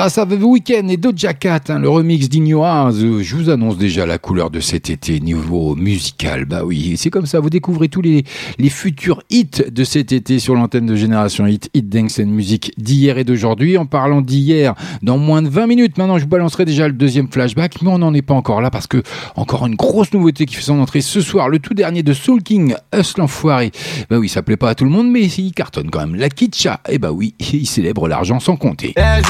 Grâce 0.00 0.16
à 0.16 0.24
The 0.24 0.38
Weeknd 0.40 0.88
et 0.88 0.96
Doja 0.96 1.34
Cat, 1.34 1.60
hein, 1.68 1.78
le 1.78 1.90
remix 1.90 2.30
d'Ignoaz, 2.30 3.04
euh, 3.04 3.22
je 3.22 3.36
vous 3.36 3.50
annonce 3.50 3.76
déjà 3.76 4.06
la 4.06 4.16
couleur 4.16 4.48
de 4.48 4.58
cet 4.58 4.88
été 4.88 5.20
niveau 5.20 5.76
musical. 5.76 6.46
Bah 6.46 6.62
oui, 6.64 6.94
c'est 6.96 7.10
comme 7.10 7.26
ça, 7.26 7.38
vous 7.38 7.50
découvrez 7.50 7.90
tous 7.90 8.00
les, 8.00 8.24
les 8.58 8.70
futurs 8.70 9.22
hits 9.28 9.62
de 9.70 9.84
cet 9.84 10.12
été 10.12 10.38
sur 10.38 10.54
l'antenne 10.54 10.86
de 10.86 10.96
Génération 10.96 11.46
Hit, 11.46 11.68
Hit 11.74 11.90
Dance 11.90 12.18
and 12.18 12.28
Music 12.28 12.72
d'hier 12.78 13.18
et 13.18 13.24
d'aujourd'hui. 13.24 13.76
En 13.76 13.84
parlant 13.84 14.22
d'hier, 14.22 14.74
dans 15.02 15.18
moins 15.18 15.42
de 15.42 15.50
20 15.50 15.66
minutes, 15.66 15.98
maintenant 15.98 16.16
je 16.16 16.22
vous 16.22 16.30
balancerai 16.30 16.64
déjà 16.64 16.88
le 16.88 16.94
deuxième 16.94 17.30
flashback, 17.30 17.82
mais 17.82 17.90
on 17.90 17.98
n'en 17.98 18.14
est 18.14 18.22
pas 18.22 18.32
encore 18.32 18.62
là 18.62 18.70
parce 18.70 18.86
que 18.86 19.02
encore 19.36 19.66
une 19.66 19.76
grosse 19.76 20.14
nouveauté 20.14 20.46
qui 20.46 20.54
fait 20.54 20.62
son 20.62 20.80
entrée 20.80 21.02
ce 21.02 21.20
soir, 21.20 21.50
le 21.50 21.58
tout 21.58 21.74
dernier 21.74 22.02
de 22.02 22.14
Soul 22.14 22.42
King, 22.42 22.74
Us 22.98 23.18
l'enfoiré. 23.18 23.70
Bah 24.08 24.16
oui, 24.16 24.30
ça 24.30 24.40
plaît 24.40 24.56
pas 24.56 24.70
à 24.70 24.74
tout 24.74 24.84
le 24.84 24.90
monde, 24.90 25.10
mais 25.10 25.24
il 25.26 25.52
cartonne 25.52 25.90
quand 25.90 26.00
même. 26.00 26.14
La 26.14 26.30
Kitcha, 26.30 26.80
et 26.88 26.96
bah 26.96 27.12
oui, 27.12 27.34
il 27.52 27.66
célèbre 27.66 28.08
l'argent 28.08 28.40
sans 28.40 28.56
compter. 28.56 28.94
Eh, 28.96 29.20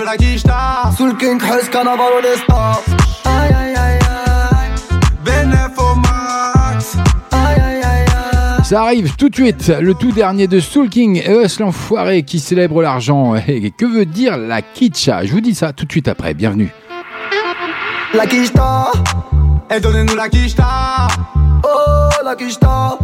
Sous 0.96 1.06
le 1.06 1.14
King 1.14 1.38
carnaval 1.70 2.06
au 2.18 2.22
destin 2.22 2.72
Aïe 3.24 3.52
aïe 3.54 3.74
aïe 3.76 3.98
aïe 4.06 4.70
Bénéf 5.24 5.78
au 5.78 5.94
max 5.96 6.96
Aïe 7.30 7.60
aïe 7.60 7.82
aïe 7.82 8.04
aïe 8.58 8.64
Ça 8.64 8.82
arrive 8.82 9.14
tout 9.16 9.28
de 9.28 9.34
suite, 9.34 9.68
le 9.68 9.94
tout 9.94 10.12
dernier 10.12 10.46
de 10.46 10.60
Soul 10.60 10.88
King 10.88 11.22
et 11.24 11.44
Us 11.44 11.60
l'enfoiré 11.60 12.22
qui 12.24 12.38
célèbre 12.40 12.82
l'argent. 12.82 13.34
Et 13.48 13.70
que 13.70 13.86
veut 13.86 14.06
dire 14.06 14.36
la 14.36 14.62
kitcha? 14.62 15.24
Je 15.24 15.32
vous 15.32 15.40
dis 15.40 15.54
ça 15.54 15.72
tout 15.72 15.84
de 15.86 15.92
suite 15.92 16.08
après, 16.08 16.34
bienvenue. 16.34 16.72
La 18.14 18.26
quicheta 18.26 18.92
Eh, 19.74 19.80
donnez-nous 19.80 20.16
la 20.16 20.28
quicheta 20.28 21.08
Oh, 21.64 22.08
la 22.24 22.34
quicheta 22.34 22.98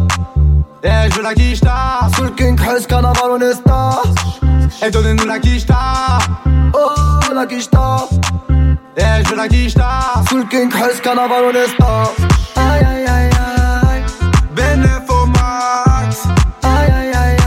Eh, 0.83 1.09
je 1.09 1.15
veux 1.15 1.23
la 1.23 1.33
quicheta 1.33 2.07
Sous 2.15 2.23
le 2.23 2.29
King 2.31 2.55
Crest, 2.55 2.87
carnaval 2.87 3.31
au 3.31 3.37
destin 3.37 3.89
Eh, 4.85 4.91
donnez-nous 4.91 5.25
la 5.25 5.39
quicheta 5.39 6.19
Oh, 6.73 7.33
la 7.33 7.45
quicheta 7.45 8.07
Eh, 8.95 9.23
je 9.23 9.29
veux 9.29 9.35
la 9.35 9.47
quicheta 9.47 9.99
Sous 10.29 10.37
le 10.37 10.43
King 10.43 10.69
Crest, 10.69 11.01
carnaval 11.01 11.45
au 11.45 11.51
destin 11.51 12.03
Aïe 12.55 12.85
aïe 12.85 13.05
aïe 13.07 13.29
aïe. 13.89 14.03
Bénéf 14.55 15.09
au 15.09 15.25
max. 15.27 16.27
Aïe 16.63 16.91
aïe 16.91 17.11
aïe 17.13 17.37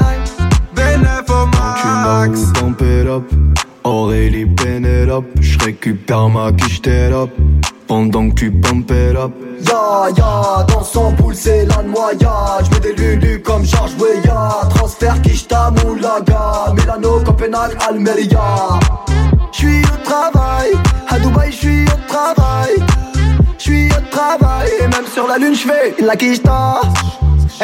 aïe. 0.00 0.48
Bénéf 0.74 1.28
au 1.28 1.46
max. 1.46 2.40
Tu 2.54 2.84
it 2.84 3.06
up 3.06 3.24
Aurélie 3.84 4.46
Pénélope. 4.46 5.26
Je 5.40 5.58
récupère 5.58 6.28
ma 6.28 6.52
quiche 6.52 6.80
up 6.86 7.30
Pendant 7.88 8.28
que 8.28 8.34
tu 8.34 8.50
pump 8.50 8.90
it 8.90 9.16
up. 9.16 9.32
Ya 9.66 10.10
ya, 10.14 10.66
dans 10.68 10.84
son 10.84 11.10
poule 11.12 11.34
c'est 11.34 11.64
la 11.64 11.82
noyade 11.82 12.66
J'mets 12.66 12.80
des 12.80 12.92
lulus 12.92 13.40
comme 13.40 13.64
Georges 13.64 13.96
Weah. 13.98 14.68
Transfert 14.74 15.22
Kishta 15.22 15.70
Moulaga. 15.70 16.74
Milano, 16.76 17.20
Copenhague, 17.20 17.78
Almeria. 17.88 18.78
J'suis 19.52 19.82
au 19.82 19.96
travail, 20.04 20.72
à 21.08 21.18
Dubaï 21.18 21.50
j'suis 21.50 21.86
au 21.86 22.12
travail. 22.12 22.72
J'suis 23.58 23.88
au 23.90 24.10
travail, 24.10 24.68
et 24.80 24.86
même 24.86 25.06
sur 25.10 25.26
la 25.26 25.38
lune 25.38 25.54
j'fais 25.54 25.94
la 25.98 26.14
Kishta. 26.14 26.82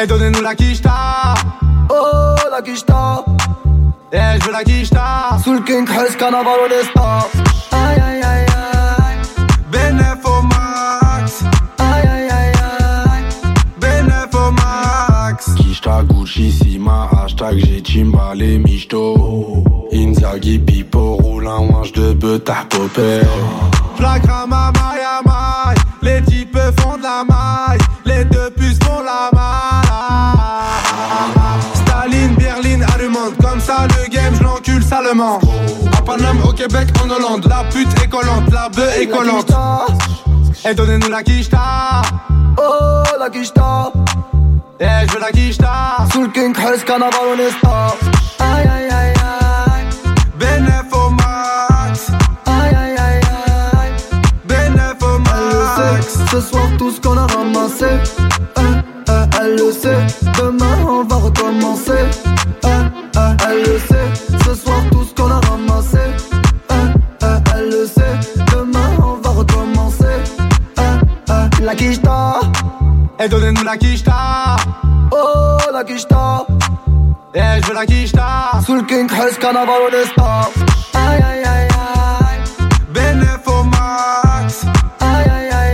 Et 0.01 0.07
donnez-nous 0.07 0.41
la 0.41 0.55
Kishta. 0.55 1.35
Oh 1.89 2.35
la 2.51 2.63
Kishta. 2.63 3.23
Eh 4.11 4.39
j'veux 4.41 4.51
la 4.51 4.63
Kishta. 4.63 5.37
Sous 5.43 5.53
le 5.53 5.59
King 5.59 5.85
au 5.87 6.67
destin 6.67 7.19
Aïe 7.71 8.01
aïe 8.01 8.01
aïe 8.01 8.23
aïe 8.23 8.44
Kishta 16.35 16.41
Gucci 16.41 16.51
Sima 16.51 17.09
Hashtag 17.11 17.57
j'ai 17.59 17.81
Chimbale 17.81 18.59
Michto. 18.59 19.63
Inzaghi 19.91 20.59
Pipo 20.59 21.15
Roule 21.15 21.47
un 21.47 21.71
wange 21.71 21.93
de 21.93 22.13
betard 22.13 22.67
popé 22.67 23.21
J'la 23.97 24.19
ma 24.45 24.71
maille 24.73 25.05
maille 25.25 25.77
Les 26.01 26.21
types 26.23 26.57
font 26.79 26.97
de 26.97 27.03
la 27.03 27.23
maille. 27.23 27.79
Les 28.05 28.25
deux 28.25 28.49
puces 28.51 28.79
font 28.83 29.01
la 29.01 29.29
maille. 29.33 29.85
Staline, 31.73 32.35
Berlin, 32.35 32.85
allumante 32.93 33.37
Comme 33.41 33.59
ça 33.61 33.87
le 33.87 34.09
game 34.09 34.35
j'lencule 34.35 34.83
salement. 34.83 35.39
À 35.97 36.01
Paname, 36.01 36.41
au 36.43 36.51
Québec, 36.51 36.89
en 37.01 37.09
Hollande. 37.09 37.45
La 37.47 37.63
pute 37.69 37.87
est 38.03 38.09
collante, 38.09 38.51
la 38.51 38.69
bœuf 38.69 38.99
est 38.99 39.07
collante. 39.07 39.51
Et 40.69 40.73
donnez-nous 40.73 41.09
la 41.09 41.23
quicheta 41.23 42.01
Oh 42.57 43.03
la 43.19 43.29
quicheta 43.29 43.93
Eh 44.77 45.07
je 45.07 45.13
veux 45.13 45.19
la 45.21 45.31
quicheta 45.31 46.05
Sous 46.11 46.23
le 46.23 46.27
King 46.29 46.53
carnaval 46.85 47.19
au 47.31 47.35
Nesta 47.37 47.95
Aïe 48.39 48.67
aïe 48.67 48.89
aïe 48.91 49.13
aïe. 49.71 50.63
Au 50.91 51.09
max. 51.11 52.11
Aïe 52.45 52.75
aïe 52.75 52.95
aïe 52.97 53.21
aïe. 53.79 53.93
Au 55.01 55.19
max. 55.19 56.17
Ce 56.29 56.41
soir 56.41 56.67
tout 56.77 56.91
ce 56.91 56.99
qu'on 56.99 57.17
a 57.17 57.25
ramassé. 57.25 57.85
Euh, 57.85 58.61
euh, 59.09 59.25
Elle 59.41 59.55
le 59.55 59.71
sait. 59.71 60.05
Demain 60.37 60.77
on 60.85 61.03
va 61.05 61.15
recommencer. 61.15 61.91
Euh, 62.65 62.83
euh, 63.15 63.47
Elle 63.49 63.59
le 63.59 63.79
sait. 63.79 64.43
Ce 64.45 64.55
soir 64.55 64.81
tout 64.91 65.05
ce 65.05 65.13
qu'on 65.13 65.31
a 65.31 65.39
ramassé. 65.39 65.99
Euh, 66.71 66.93
euh, 67.23 67.39
Elle 67.55 67.69
le 67.69 67.85
sait. 67.85 68.19
Demain 68.53 68.89
on 68.99 69.15
va 69.21 69.29
recommencer. 69.29 70.05
Euh, 70.79 70.99
euh, 71.29 71.47
La 71.61 71.75
quicheta 71.75 72.39
Et 73.23 73.29
donnez-nous 73.29 73.63
la 73.63 73.77
quicheta 73.77 74.55
Oh 75.11 75.57
la 75.71 75.83
quicheta 75.83 76.45
Eh 77.33 77.61
je 77.61 77.67
veux 77.67 77.73
la 77.73 77.85
quicheta 77.85 78.51
Sous 78.65 78.75
le 78.75 78.81
King 78.83 79.07
Crest 79.07 79.39
carnaval 79.39 79.81
au 79.87 79.91
destin 79.91 80.41
Aïe 80.93 81.21
aïe 81.21 81.43
aïe 81.43 81.67
aïe. 81.67 82.39
Bénéf 82.93 83.39
au 83.47 83.63
max. 83.63 84.65
Aïe 84.99 85.29
aïe 85.29 85.49
aïe 85.51 85.73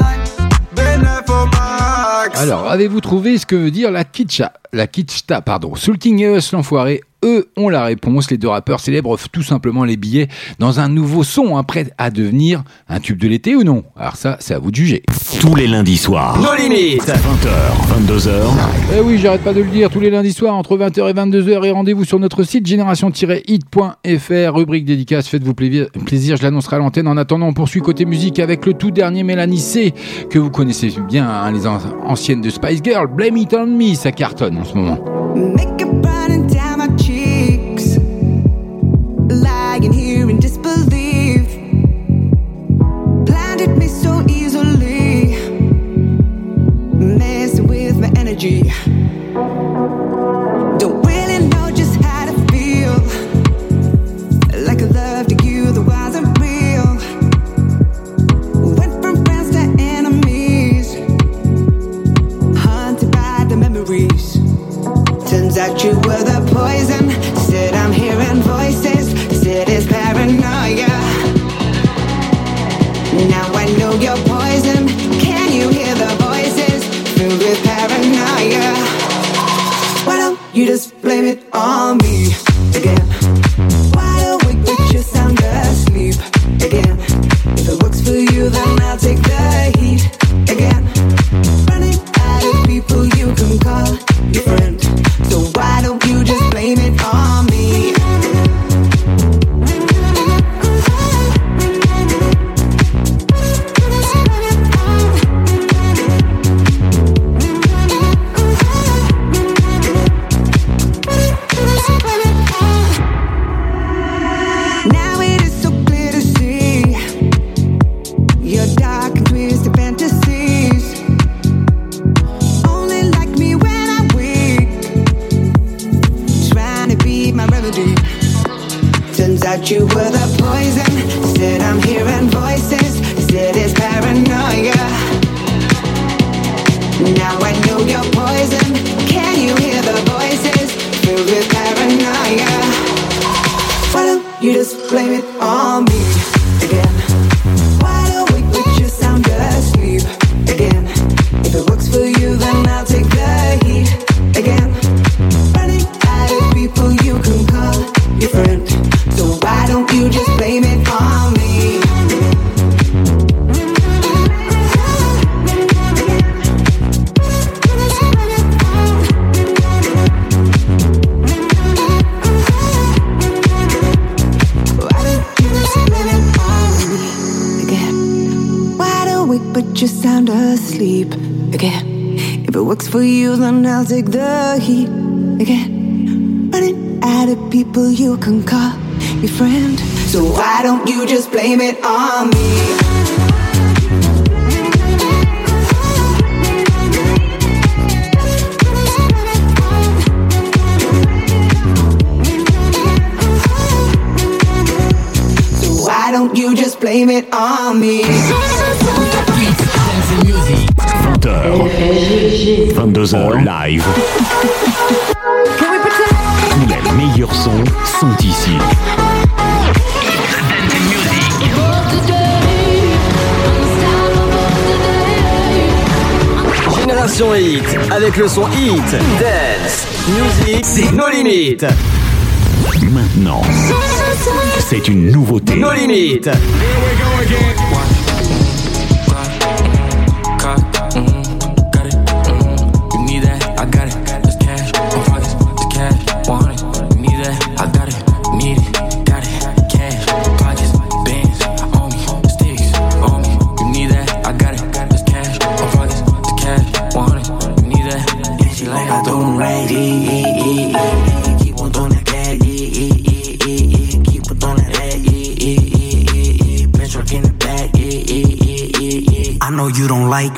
aïe. 0.00 0.48
Bénéf 0.74 1.28
au 1.28 1.46
max. 1.46 2.40
Alors, 2.40 2.70
avez-vous 2.70 3.00
trouvé 3.00 3.38
ce 3.38 3.46
que 3.46 3.56
veut 3.56 3.70
dire 3.70 3.90
la 3.90 4.04
kitcha 4.04 4.52
La 4.72 4.86
kitchta, 4.86 5.40
pardon. 5.40 5.74
Soul 5.74 5.98
King 5.98 6.20
et 6.20 6.36
Us 6.36 6.52
l'enfoiré, 6.52 7.00
eux 7.24 7.48
ont 7.56 7.68
la 7.68 7.84
réponse. 7.84 8.30
Les 8.30 8.38
deux 8.38 8.48
rappeurs 8.48 8.80
célèbrent 8.80 9.16
tout 9.32 9.42
simplement 9.42 9.84
les 9.84 9.96
billets 9.96 10.28
dans 10.58 10.80
un 10.80 10.88
nouveau 10.88 11.24
son, 11.24 11.56
hein, 11.56 11.62
prêt 11.62 11.90
à 11.98 12.10
devenir 12.10 12.62
un 12.88 13.00
tube 13.00 13.18
de 13.18 13.28
l'été 13.28 13.56
ou 13.56 13.64
non 13.64 13.84
Alors 13.96 14.16
ça, 14.16 14.36
c'est 14.40 14.54
à 14.54 14.58
vous 14.58 14.70
de 14.70 14.76
juger. 14.76 15.02
Tous 15.40 15.54
les 15.54 15.66
lundis 15.66 15.96
soirs. 15.96 16.38
Nos 16.40 16.54
limites. 16.54 17.02
20h, 17.02 18.06
22h. 18.06 18.30
Eh 18.96 19.00
oui, 19.00 19.18
j'arrête 19.18 19.42
pas 19.42 19.52
de 19.52 19.60
le 19.60 19.68
dire, 19.70 19.90
tous 19.90 20.00
les 20.00 20.10
lundis 20.10 20.32
soirs 20.32 20.54
entre 20.54 20.76
20h 20.76 21.08
et 21.10 21.12
22h 21.12 21.64
et 21.66 21.70
rendez-vous 21.70 22.04
sur 22.04 22.18
notre 22.18 22.42
site 22.44 22.66
génération-hit.fr, 22.66 24.54
rubrique 24.54 24.84
dédicace, 24.84 25.28
faites-vous 25.28 25.54
plaisir, 25.54 25.86
plaisir 26.06 26.36
je 26.36 26.42
l'annoncerai 26.42 26.76
à 26.76 26.78
l'antenne. 26.78 27.08
En 27.08 27.16
attendant, 27.16 27.46
on 27.46 27.52
poursuit 27.52 27.80
côté 27.80 28.04
musique 28.04 28.38
avec 28.38 28.66
le 28.66 28.74
tout 28.74 28.90
dernier 28.90 29.22
Mélanie 29.22 29.58
C, 29.58 29.92
que 30.30 30.38
vous 30.38 30.50
connaissez 30.50 30.92
bien, 31.08 31.28
hein, 31.28 31.50
les 31.52 31.66
an- 31.66 31.78
anciennes 32.04 32.40
de 32.40 32.50
Spice 32.50 32.80
Girl, 32.82 33.06
Blame 33.06 33.36
It 33.36 33.54
On 33.54 33.66
Me, 33.66 33.94
ça 33.94 34.12
cartonne 34.12 34.58
en 34.58 34.64
ce 34.64 34.74
moment. 34.74 34.98
Make 35.36 35.84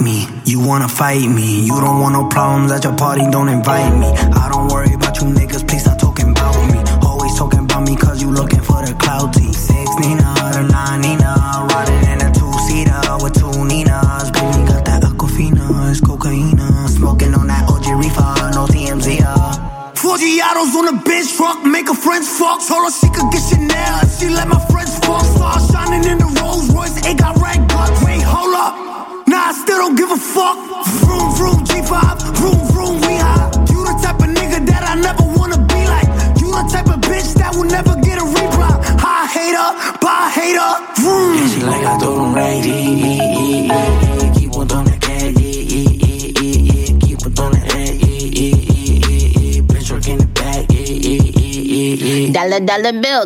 like 0.01 0.05
me, 0.05 0.27
you 0.45 0.61
wanna 0.61 0.89
fight 0.89 1.29
me. 1.29 1.65
You 1.65 1.81
don't 1.81 2.01
want 2.01 2.15
no 2.15 2.27
problems 2.29 2.73
at 2.73 2.85
your 2.85 2.97
party, 2.97 3.23
don't 3.31 3.49
invite 3.49 3.97
me. 3.99 4.07
I 4.07 4.49
don't 4.51 4.69
worry 4.69 4.95
about 4.95 5.17
you 5.21 5.27
niggas, 5.29 5.67
please 5.69 5.83
stop 5.83 5.99
talking 5.99 6.31
about 6.31 6.55
me. 6.73 6.79
Always 7.07 7.37
talking 7.39 7.61
about 7.61 7.87
me 7.87 7.97
cause 7.97 8.21
you 8.23 8.31
looking 8.31 8.61
for 8.61 8.85
the 8.85 8.93
clouty. 8.93 9.53
Six 9.55 9.91
Nina, 10.01 10.35
the 10.53 10.63
nine 10.71 11.01
Nina, 11.03 11.35
riding 11.73 12.05
in 12.13 12.21
a 12.23 12.33
two 12.33 12.53
seater 12.67 13.01
with 13.23 13.35
two 13.35 13.65
Ninas. 13.65 14.31
Baby 14.31 14.65
got 14.69 14.85
that 14.87 15.03
Aquafina, 15.03 15.91
it's 15.91 16.01
cocaina. 16.01 16.89
Smoking 16.89 17.35
on 17.35 17.47
that 17.49 17.69
OG 17.69 17.87
reefer, 17.99 18.51
no 18.55 18.67
TMZ. 18.67 19.21
Uh. 19.25 19.71
Four 19.95 20.17
Giados 20.17 20.75
on 20.77 20.89
a 20.89 21.03
bench 21.03 21.37
truck, 21.37 21.65
make 21.65 21.89
her 21.89 21.95
friends 21.95 22.29
fuck. 22.29 22.67
Told 22.67 22.87
her 22.87 22.91
she 22.91 23.10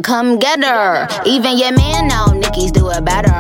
come 0.04 0.38
get 0.38 0.62
her. 0.62 1.08
Even 1.24 1.58
your 1.58 1.72
man 1.72 2.08
know 2.08 2.26
Nicki's 2.26 2.70
do 2.70 2.90
it 2.90 3.04
better. 3.04 3.32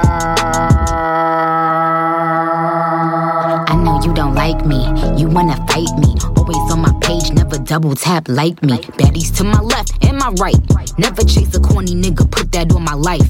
I 3.68 3.74
know 3.84 4.00
you 4.02 4.14
don't 4.14 4.34
like 4.34 4.64
me, 4.64 4.82
you 5.20 5.28
wanna 5.28 5.56
fight 5.68 5.92
me. 5.98 6.16
Always 6.36 6.72
on 6.72 6.80
my 6.80 6.92
page, 7.02 7.30
never 7.32 7.58
double 7.58 7.94
tap 7.94 8.28
like 8.28 8.62
me. 8.62 8.78
Baddies 8.98 9.36
to 9.36 9.44
my 9.44 9.60
left 9.60 9.92
and 10.04 10.16
my 10.16 10.30
right. 10.40 10.58
Never 10.98 11.22
chase 11.22 11.54
a 11.54 11.60
corny 11.60 11.94
nigga, 11.94 12.28
put 12.30 12.50
that 12.52 12.72
on 12.72 12.82
my 12.82 12.94
life. 12.94 13.28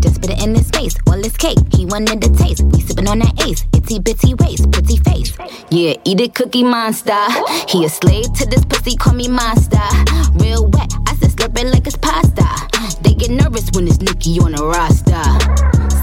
Just 0.00 0.20
put 0.20 0.30
it 0.30 0.42
in 0.42 0.54
his 0.54 0.68
face, 0.70 0.96
all 1.06 1.22
his 1.22 1.36
cake. 1.36 1.58
He 1.72 1.86
wanted 1.86 2.20
the 2.20 2.30
taste. 2.36 2.62
We 2.64 2.80
sippin' 2.82 3.08
on 3.08 3.20
that 3.20 3.46
ace, 3.46 3.64
itty 3.72 4.00
bitty 4.00 4.34
waist, 4.34 4.70
pretty 4.72 4.96
face. 4.98 5.32
Yeah, 5.70 5.94
eat 6.04 6.20
it, 6.20 6.34
cookie 6.34 6.64
monster. 6.64 7.16
He 7.68 7.84
a 7.84 7.88
slave 7.88 8.32
to 8.34 8.46
this 8.46 8.64
pussy, 8.64 8.96
call 8.96 9.14
me 9.14 9.28
monster. 9.28 9.80
Real 10.34 10.66
wet, 10.66 10.83
It 11.44 11.66
like 11.66 11.86
it's 11.86 11.96
pasta. 11.96 12.42
They 13.02 13.12
get 13.12 13.30
nervous 13.30 13.68
when 13.74 13.86
it's 13.86 14.00
Nicki 14.00 14.40
on 14.40 14.52
the 14.52 14.64
roster. 14.64 15.20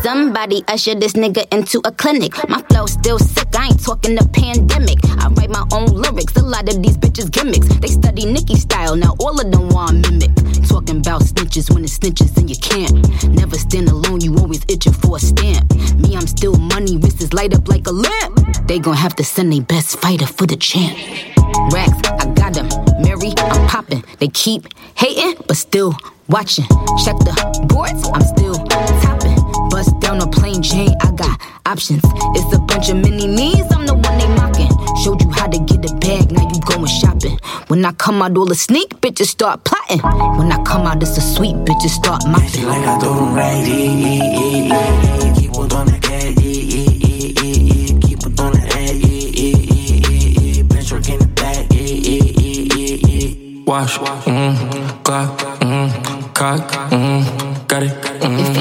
Somebody 0.04 0.64
usher 0.68 0.94
this 0.94 1.14
nigga 1.14 1.52
into 1.52 1.82
a 1.84 1.92
clinic. 1.92 2.34
My 2.48 2.62
flow 2.70 2.86
still 2.86 3.18
sick, 3.18 3.50
I 3.56 3.68
ain't 3.68 3.84
talking 3.84 4.14
the 4.14 4.28
pandemic. 4.34 5.00
I 5.20 5.30
write 5.30 5.50
my 5.50 5.66
own 5.74 5.88
lyrics, 5.88 6.36
a 6.38 6.44
lot 6.44 6.70
of 6.70 6.82
these 6.84 6.96
bitches 6.96 7.32
gimmicks. 7.32 7.68
They 7.80 7.88
study 7.88 8.26
Nicki 8.26 8.56
style, 8.56 8.96
now 8.96 9.16
all 9.20 9.42
of 9.42 9.52
them 9.52 9.70
want 9.70 10.06
mimic. 10.06 10.30
Talking 10.70 10.98
about 10.98 11.24
snitches 11.24 11.74
when 11.74 11.84
it's 11.84 11.98
snitches 11.98 12.38
and 12.38 12.48
you 12.48 12.56
can't. 12.58 12.94
Never 13.28 13.58
stand 13.58 13.90
alone, 13.90 14.22
you 14.22 14.38
always 14.38 14.64
itching 14.70 14.94
for 14.94 15.18
a 15.18 15.20
stamp. 15.20 15.74
Me, 15.96 16.16
I'm 16.16 16.28
still 16.28 16.56
money, 16.56 16.98
wrists 16.98 17.34
light 17.34 17.56
up 17.56 17.68
like 17.68 17.88
a 17.88 17.92
lamp. 17.92 18.68
They 18.68 18.78
gon' 18.78 18.96
have 18.96 19.16
to 19.16 19.24
send 19.24 19.52
their 19.52 19.62
best 19.62 19.98
fighter 20.00 20.28
for 20.28 20.46
the 20.46 20.56
champ. 20.56 20.96
Racks, 21.74 21.98
I 22.08 22.32
got 22.36 22.54
them. 22.54 22.91
I'm 23.38 23.68
popping. 23.68 24.04
They 24.20 24.28
keep 24.28 24.68
hating, 24.96 25.44
but 25.48 25.58
still 25.58 25.96
watching. 26.28 26.66
Check 27.04 27.18
the 27.20 27.34
boards, 27.70 28.08
I'm 28.14 28.22
still 28.22 28.56
topping. 29.04 29.38
Bust 29.70 30.00
down 30.00 30.22
a 30.22 30.28
plain 30.28 30.62
Jane, 30.62 30.96
I 31.02 31.12
got 31.12 31.40
options. 31.66 32.02
It's 32.36 32.56
a 32.56 32.60
bunch 32.60 32.90
of 32.90 32.98
mini 32.98 33.28
me's, 33.28 33.72
I'm 33.72 33.86
the 33.86 33.94
one 33.94 34.18
they 34.18 34.28
mocking. 34.36 34.72
Showed 35.04 35.22
you 35.22 35.30
how 35.32 35.48
to 35.48 35.60
get 35.60 35.90
a 35.90 35.94
bag, 35.96 36.32
now 36.32 36.48
you 36.48 36.60
going 36.62 36.88
shopping. 36.88 37.38
When 37.68 37.84
I 37.86 37.92
come 37.94 38.22
out, 38.22 38.38
all 38.38 38.46
the 38.46 38.56
sneak 38.56 38.90
bitches 39.02 39.28
start 39.28 39.64
plotting. 39.64 40.02
When 40.38 40.52
I 40.52 40.62
come 40.64 40.88
out, 40.88 41.02
it's 41.02 41.18
a 41.18 41.22
sweet 41.22 41.56
bitches 41.56 41.90
start 41.90 42.26
mopping. 42.28 42.66
Like 42.66 42.86
I 42.86 43.00
them 43.00 43.36
right. 43.36 43.62
Wash, 53.72 54.00
mm, 54.00 55.02
clock, 55.02 55.40
mm, 55.62 56.34
cock, 56.34 56.72
mm, 56.92 57.68
got 57.70 57.84
it. 57.84 57.94
Mm. 58.20 58.61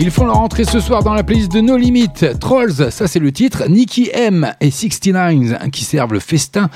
Ils 0.00 0.12
font 0.12 0.26
leur 0.26 0.38
entrée 0.38 0.64
ce 0.64 0.78
soir 0.78 1.02
dans 1.02 1.12
la 1.12 1.24
playlist 1.24 1.50
de 1.50 1.60
No 1.60 1.76
Limit. 1.76 2.08
Trolls, 2.40 2.92
ça 2.92 3.08
c'est 3.08 3.18
le 3.18 3.32
titre. 3.32 3.68
Nicky 3.68 4.08
M 4.12 4.54
et 4.60 4.70
69 4.70 5.70
qui 5.72 5.84
servent 5.84 6.12
le 6.12 6.20
festin 6.20 6.70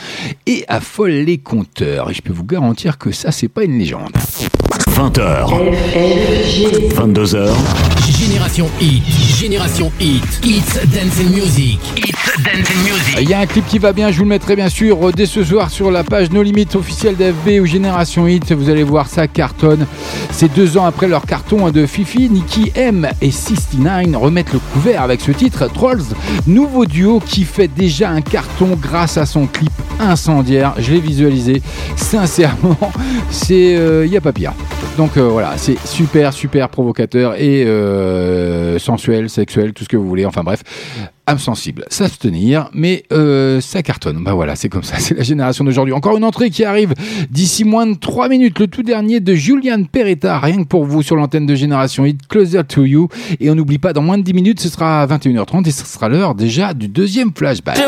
et 0.47 0.65
affolent 0.67 1.25
les 1.25 1.39
compteurs. 1.39 2.11
Et 2.11 2.15
je 2.15 2.23
peux 2.23 2.33
vous 2.33 2.45
garantir 2.45 2.99
que 2.99 3.13
ça 3.13 3.31
c'est 3.31 3.49
pas 3.49 3.63
une 3.63 3.79
légende. 3.79 4.13
20h. 4.71 5.47
22h. 6.95 7.51
Génération 8.09 8.69
Hit, 8.81 9.03
Génération 9.41 9.91
Hit, 9.99 10.23
It's 10.45 10.75
Dancing 10.87 11.31
Music, 11.31 11.81
It's 11.97 12.43
Dancing 12.45 12.79
Music. 12.85 13.19
Il 13.21 13.29
y 13.29 13.35
a 13.35 13.41
un 13.41 13.47
clip 13.47 13.67
qui 13.67 13.79
va 13.79 13.93
bien, 13.93 14.11
je 14.11 14.19
vous 14.19 14.23
le 14.25 14.29
mettrai 14.29 14.55
bien 14.55 14.69
sûr 14.69 15.09
euh, 15.09 15.13
dès 15.13 15.27
ce 15.27 15.43
soir 15.43 15.71
sur 15.71 15.91
la 15.91 16.05
page 16.05 16.31
No 16.31 16.43
Limit 16.43 16.69
officielle 16.75 17.17
d'FB 17.17 17.61
ou 17.61 17.67
Génération 17.67 18.27
Hit. 18.29 18.53
Vous 18.53 18.71
allez 18.71 18.85
voir 18.85 19.09
ça 19.09 19.27
cartonne. 19.27 19.87
C'est 20.31 20.53
deux 20.55 20.79
ans 20.79 20.85
après 20.85 21.09
leur 21.09 21.27
carton 21.27 21.71
de 21.71 21.87
Fifi, 21.87 22.31
Nicky 22.31 22.71
M 22.75 23.09
et 23.21 23.31
69 23.31 24.17
remettent 24.17 24.53
le 24.53 24.61
couvert 24.73 25.03
avec 25.03 25.21
ce 25.21 25.33
titre 25.33 25.69
Trolls, 25.73 26.05
nouveau 26.47 26.87
duo 26.87 27.21
qui 27.25 27.45
fait 27.45 27.69
déjà 27.69 28.11
un 28.11 28.21
carton 28.21 28.79
grâce 28.81 29.17
à 29.17 29.27
son 29.27 29.47
clip 29.47 29.73
incendiaire. 29.99 30.75
Je 30.79 30.93
l'ai 30.93 31.01
visualisé. 31.01 31.63
Sincèrement, 31.97 32.79
c'est 33.31 33.73
il 34.05 34.11
n'y 34.11 34.17
a 34.17 34.21
pas 34.21 34.33
pire. 34.33 34.52
Donc 34.97 35.17
euh, 35.17 35.29
voilà, 35.29 35.55
c'est 35.57 35.79
super 35.87 36.33
super 36.33 36.69
provocateur 36.69 37.35
et 37.41 37.65
euh, 37.65 38.79
sensuel, 38.79 39.31
sexuel, 39.31 39.73
tout 39.73 39.85
ce 39.85 39.89
que 39.89 39.97
vous 39.97 40.07
voulez. 40.07 40.27
Enfin 40.27 40.43
bref, 40.43 40.63
âme 41.27 41.39
sensible, 41.39 41.87
s'abstenir, 41.89 42.69
mais 42.75 43.05
euh, 43.13 43.61
ça 43.63 43.83
cartonne. 43.83 44.23
Bah 44.23 44.35
voilà, 44.35 44.55
c'est 44.55 44.69
comme 44.69 44.83
ça, 44.83 44.97
c'est 44.99 45.17
la 45.17 45.23
génération 45.23 45.65
d'aujourd'hui. 45.65 45.95
Encore 45.95 46.17
une 46.17 46.25
entrée 46.25 46.51
qui 46.51 46.65
arrive 46.65 46.93
d'ici 47.31 47.65
moins 47.65 47.87
de 47.87 47.95
3 47.95 48.29
minutes, 48.29 48.59
le 48.59 48.67
tout 48.67 48.83
dernier 48.83 49.21
de 49.21 49.35
Julian 49.35 49.85
Peretta, 49.85 50.39
rien 50.39 50.59
que 50.59 50.69
pour 50.69 50.85
vous 50.85 51.03
sur 51.03 51.17
l'antenne 51.17 51.47
de 51.47 51.55
Génération 51.55 52.05
Hit, 52.05 52.27
Closer 52.29 52.65
to 52.65 52.85
You. 52.85 53.09
Et 53.41 53.51
on 53.51 53.55
n'oublie 53.55 53.79
pas, 53.79 53.93
dans 53.95 54.03
moins 54.03 54.19
de 54.19 54.23
10 54.23 54.35
minutes, 54.35 54.61
ce 54.61 54.69
sera 54.69 55.03
à 55.03 55.07
21h30 55.07 55.67
et 55.69 55.73
ce 55.73 55.87
sera 55.87 56.09
l'heure 56.09 56.35
déjà 56.35 56.75
du 56.75 56.89
deuxième 56.89 57.33
flashback. 57.35 57.79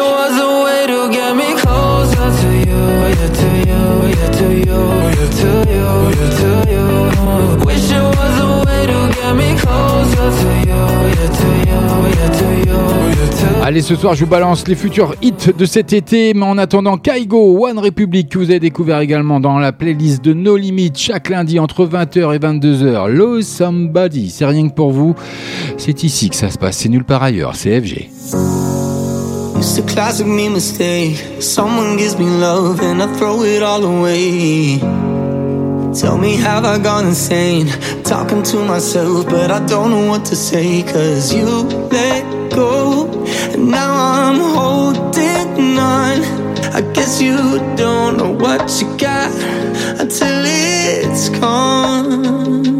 Allez, 13.66 13.80
ce 13.80 13.96
soir, 13.96 14.14
je 14.14 14.24
vous 14.24 14.30
balance 14.30 14.68
les 14.68 14.74
futurs 14.74 15.14
hits 15.22 15.52
de 15.56 15.64
cet 15.64 15.94
été. 15.94 16.34
Mais 16.34 16.44
en 16.44 16.58
attendant, 16.58 16.98
Kaigo, 16.98 17.66
One 17.66 17.78
Republic, 17.78 18.28
que 18.28 18.38
vous 18.38 18.50
avez 18.50 18.60
découvert 18.60 19.00
également 19.00 19.40
dans 19.40 19.58
la 19.58 19.72
playlist 19.72 20.22
de 20.22 20.34
No 20.34 20.58
Limit 20.58 20.92
chaque 20.96 21.30
lundi 21.30 21.58
entre 21.58 21.86
20h 21.86 22.34
et 22.34 22.38
22h. 22.38 23.08
Lose 23.08 23.46
Somebody, 23.46 24.28
c'est 24.28 24.44
rien 24.44 24.68
que 24.68 24.74
pour 24.74 24.90
vous. 24.90 25.14
C'est 25.78 26.04
ici 26.04 26.28
que 26.28 26.36
ça 26.36 26.50
se 26.50 26.58
passe, 26.58 26.76
c'est 26.76 26.90
nulle 26.90 27.04
part 27.04 27.22
ailleurs, 27.22 27.56
c'est 27.56 27.80
FG. 27.80 28.73
It's 29.56 29.78
a 29.78 29.82
classic 29.82 30.26
me 30.26 30.48
mistake. 30.48 31.42
Someone 31.42 31.96
gives 31.96 32.18
me 32.18 32.26
love 32.26 32.80
and 32.80 33.02
I 33.02 33.06
throw 33.16 33.42
it 33.42 33.62
all 33.62 33.84
away. 33.84 34.78
Tell 35.94 36.18
me, 36.18 36.36
have 36.36 36.64
I 36.64 36.78
gone 36.78 37.06
insane? 37.06 37.68
Talking 38.02 38.42
to 38.42 38.64
myself, 38.64 39.26
but 39.26 39.50
I 39.50 39.64
don't 39.66 39.90
know 39.90 40.08
what 40.08 40.24
to 40.26 40.36
say. 40.36 40.82
Cause 40.82 41.32
you 41.32 41.46
let 41.46 42.50
go, 42.50 43.06
and 43.52 43.70
now 43.70 43.92
I'm 43.94 44.40
holding 44.40 45.78
on. 45.78 46.18
I 46.74 46.80
guess 46.92 47.22
you 47.22 47.36
don't 47.76 48.16
know 48.16 48.32
what 48.32 48.80
you 48.80 48.88
got 48.98 49.32
until 50.00 50.42
it's 50.44 51.28
gone. 51.28 52.73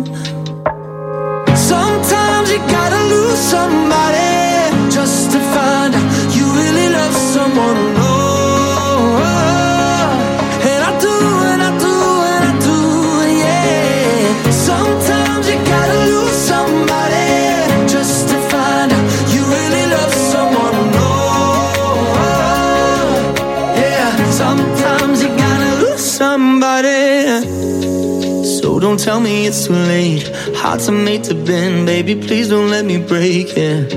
Don't 28.95 29.05
tell 29.05 29.19
me 29.19 29.47
it's 29.49 29.67
too 29.67 29.73
late. 29.73 30.23
Hearts 30.55 30.89
are 30.89 30.93
made 30.93 31.25
to 31.25 31.35
bend, 31.35 31.85
baby. 31.85 32.15
Please 32.15 32.49
don't 32.49 32.71
let 32.71 32.85
me 32.85 32.99
break 32.99 33.49
it. 33.57 33.93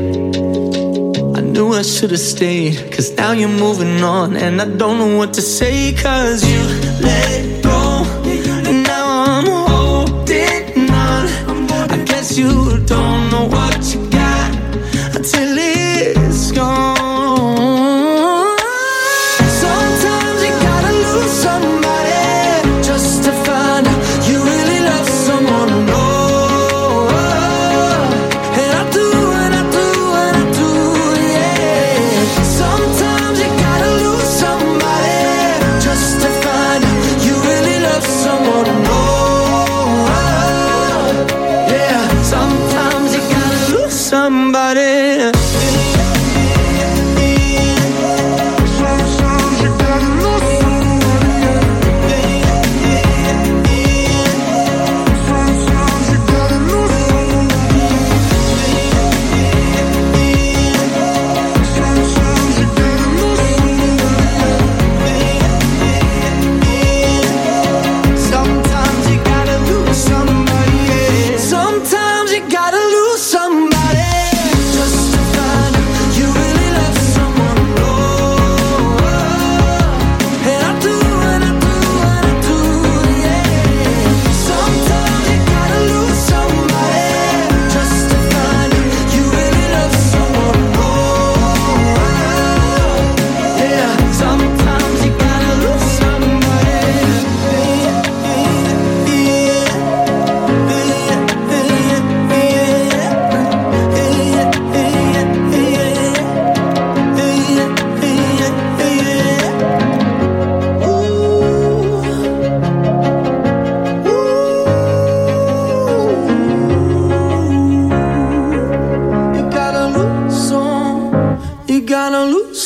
I 1.38 1.42
knew 1.42 1.72
I 1.74 1.84
should 1.84 2.10
have 2.10 2.20
stayed, 2.20 2.92
cause 2.92 3.12
now 3.16 3.32
you're 3.32 3.48
moving 3.48 4.02
on, 4.02 4.36
and 4.36 4.60
I 4.60 4.66
don't 4.66 4.98
know 4.98 5.16
what 5.16 5.36
to 5.36 5.42
say, 5.42 5.94
cause 5.94 6.44
you 6.52 6.62
let 7.00 7.64
go. 7.64 8.06
And 8.70 8.84
now 8.84 9.06
I'm 9.34 9.46
holding 9.70 10.90
on. 10.90 11.26
I 11.92 12.04
guess 12.04 12.36
you 12.36 12.80
don't 12.88 13.30
know 13.30 13.46
what 13.46 13.94
you 13.94 14.10
got 14.10 14.50
until 15.16 15.58
it's 15.60 16.52
gone. 16.54 16.97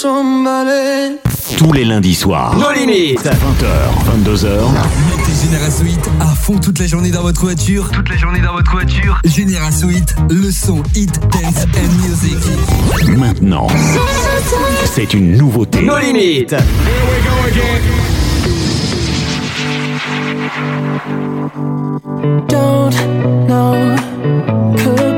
Tous 0.02 1.74
les 1.74 1.86
lundis 1.86 2.16
soirs. 2.16 2.56
No 2.58 2.72
Limit. 2.72 3.14
20h, 3.18 3.28
22h. 4.24 4.48
Mettez 5.10 5.46
Génération 5.46 5.86
Hit 5.86 6.10
à 6.20 6.26
fond 6.26 6.58
toute 6.58 6.80
la 6.80 6.88
journée 6.88 7.12
dans 7.12 7.22
votre 7.22 7.42
voiture. 7.42 7.88
Toute 7.92 8.10
la 8.10 8.18
journée 8.18 8.40
dans 8.40 8.54
votre 8.54 8.72
voiture. 8.72 9.20
Génération 9.26 9.92
Hit, 9.92 10.16
le 10.32 10.50
son 10.50 10.82
hit, 10.96 11.20
dance 11.20 11.66
and 11.76 11.94
music. 12.02 13.16
Maintenant, 13.16 13.68
c'est 14.86 15.14
une 15.14 15.38
nouveauté. 15.38 15.84
No 15.84 16.00
Limit. 16.00 16.48
Don't 22.48 22.96
know. 23.48 23.96
Could 24.78 25.11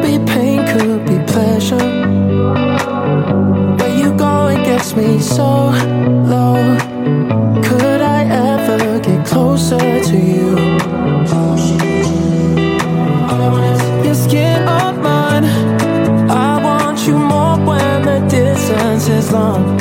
me 4.95 5.19
so 5.19 5.71
low. 6.31 6.77
Could 7.63 8.01
I 8.01 8.25
ever 8.25 8.99
get 8.99 9.25
closer 9.25 9.79
to 9.79 10.17
you? 10.17 10.57
Your 14.03 14.15
skin 14.15 14.67
on 14.67 15.01
mine. 15.01 15.45
I 16.29 16.61
want 16.63 17.07
you 17.07 17.17
more 17.17 17.57
when 17.65 18.01
the 18.03 18.19
distance 18.29 19.07
is 19.07 19.31
long. 19.31 19.79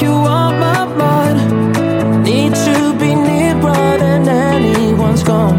You 0.00 0.12
are 0.12 0.52
my. 0.52 1.32
Need 2.22 2.54
to 2.54 2.94
be 2.98 3.14
nearer 3.14 3.98
anyone's 4.28 5.22
gone. 5.22 5.58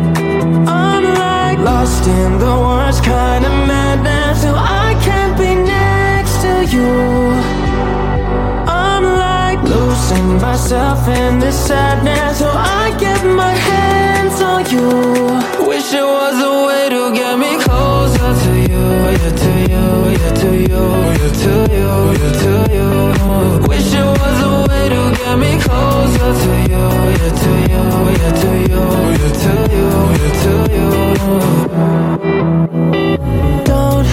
I'm 0.68 1.64
lost 1.64 2.08
in 2.08 2.40
the 2.40 2.56
worst 2.66 3.04
kind 3.04 3.46
of 3.46 3.49
myself 10.50 11.08
in 11.08 11.38
this 11.40 11.68
sadness. 11.68 12.40
So 12.40 12.50
I 12.50 12.96
get 13.00 13.24
my 13.24 13.54
hands 13.70 14.42
on 14.42 14.62
you. 14.74 14.88
Wish 15.70 15.94
it 15.94 16.08
was 16.18 16.38
a 16.52 16.54
way 16.68 16.86
to 16.96 17.02
get 17.20 17.36
me 17.44 17.52
closer 17.66 18.30
to 18.44 18.52
you. 18.72 18.86
Yeah, 19.20 19.42
to 19.42 19.52
you, 19.74 19.86
yeah, 20.18 20.42
to 20.42 20.50
you, 20.70 20.86
yeah, 21.20 21.42
to 21.44 21.54
you, 21.76 21.90
yeah, 22.22 22.42
to 22.42 22.52
you. 22.76 22.90
Wish 23.70 23.92
it 24.02 24.08
was 24.22 24.38
a 24.50 24.54
way 24.68 24.86
to 24.96 25.02
get 25.20 25.36
me 25.44 25.52
closer 25.66 26.30
to 26.42 26.52
you. 26.72 26.86
Yeah, 27.20 27.42
to 27.42 27.52
you, 27.72 27.84
yeah, 28.20 28.42
to 28.42 28.50
you, 28.72 28.84
yeah, 29.20 29.42
to 29.44 29.54
you, 29.76 29.88
yeah, 30.20 30.44
to 30.44 30.54
you. 30.76 30.88
Don't 33.70 34.08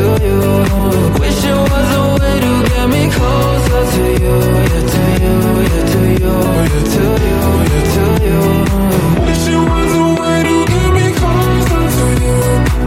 to 0.00 0.08
you. 0.24 0.40
Wish 1.20 1.44
it 1.44 1.58
was 1.70 1.88
a 1.96 2.02
way 2.16 2.36
to 2.44 2.52
get 2.68 2.86
me 2.88 3.02
closer 3.16 3.82
to 3.92 4.04
you. 4.24 4.36
Yeah, 4.70 4.92
to 4.92 5.02
you, 5.22 5.34
yeah, 5.68 5.92
to 5.92 6.00
you, 6.22 6.34
yeah, 6.70 6.94
to 6.94 7.04
you, 7.26 7.38
yeah, 7.70 7.94
to 7.94 8.04
you. 8.26 8.40
Wish 9.26 9.46
it 9.54 9.60
was 9.70 9.92
a 9.92 10.08
way 10.20 10.38
to 10.48 10.56
get 10.72 10.88
me 10.96 11.06
closer 11.18 11.84
to 11.96 12.04
you. 12.24 12.38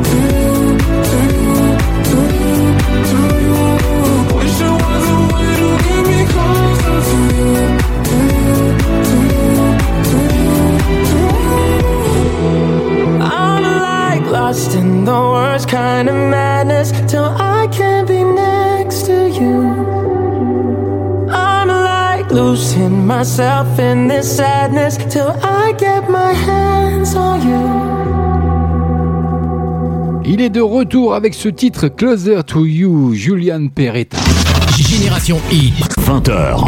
To 0.10 0.18
you, 0.34 0.58
to 1.10 1.18
you, 1.34 1.54
to 2.10 2.18
you, 2.34 2.58
to 3.10 3.20
you. 3.46 3.60
Wish 4.38 4.60
it 4.68 4.74
was 4.84 5.06
a 5.14 5.22
way 5.34 5.50
to 5.62 5.70
get 5.86 6.02
me 6.10 6.20
closer 6.34 6.98
to 7.10 7.18
you. 7.38 7.54
To 8.10 8.18
you, 8.38 8.58
to 9.08 9.18
you, 9.30 9.52
to 10.10 10.20
you, 10.38 10.58
to 11.10 11.20
you. 11.24 11.62
I'm 13.22 13.64
like 13.90 14.26
lost 14.32 14.72
in 14.76 14.90
the 15.06 15.20
worst 15.34 15.68
kind 15.70 16.08
of 16.10 16.16
madness 16.16 16.43
myself 23.04 23.80
in 23.80 24.08
this 24.08 24.38
sadness 24.38 24.98
till 24.98 25.36
I 25.44 25.74
get 25.78 26.10
my 26.10 26.34
hands 26.34 27.16
on 27.16 27.42
you. 27.42 27.84
Il 30.26 30.40
est 30.40 30.50
de 30.50 30.62
retour 30.62 31.14
avec 31.14 31.34
ce 31.34 31.50
titre 31.50 31.90
Closer 31.90 32.44
to 32.48 32.66
You, 32.66 33.14
Julian 33.14 33.68
Peretta. 33.68 34.18
Génération 34.78 35.38
Hit. 35.52 35.74
20h. 36.00 36.66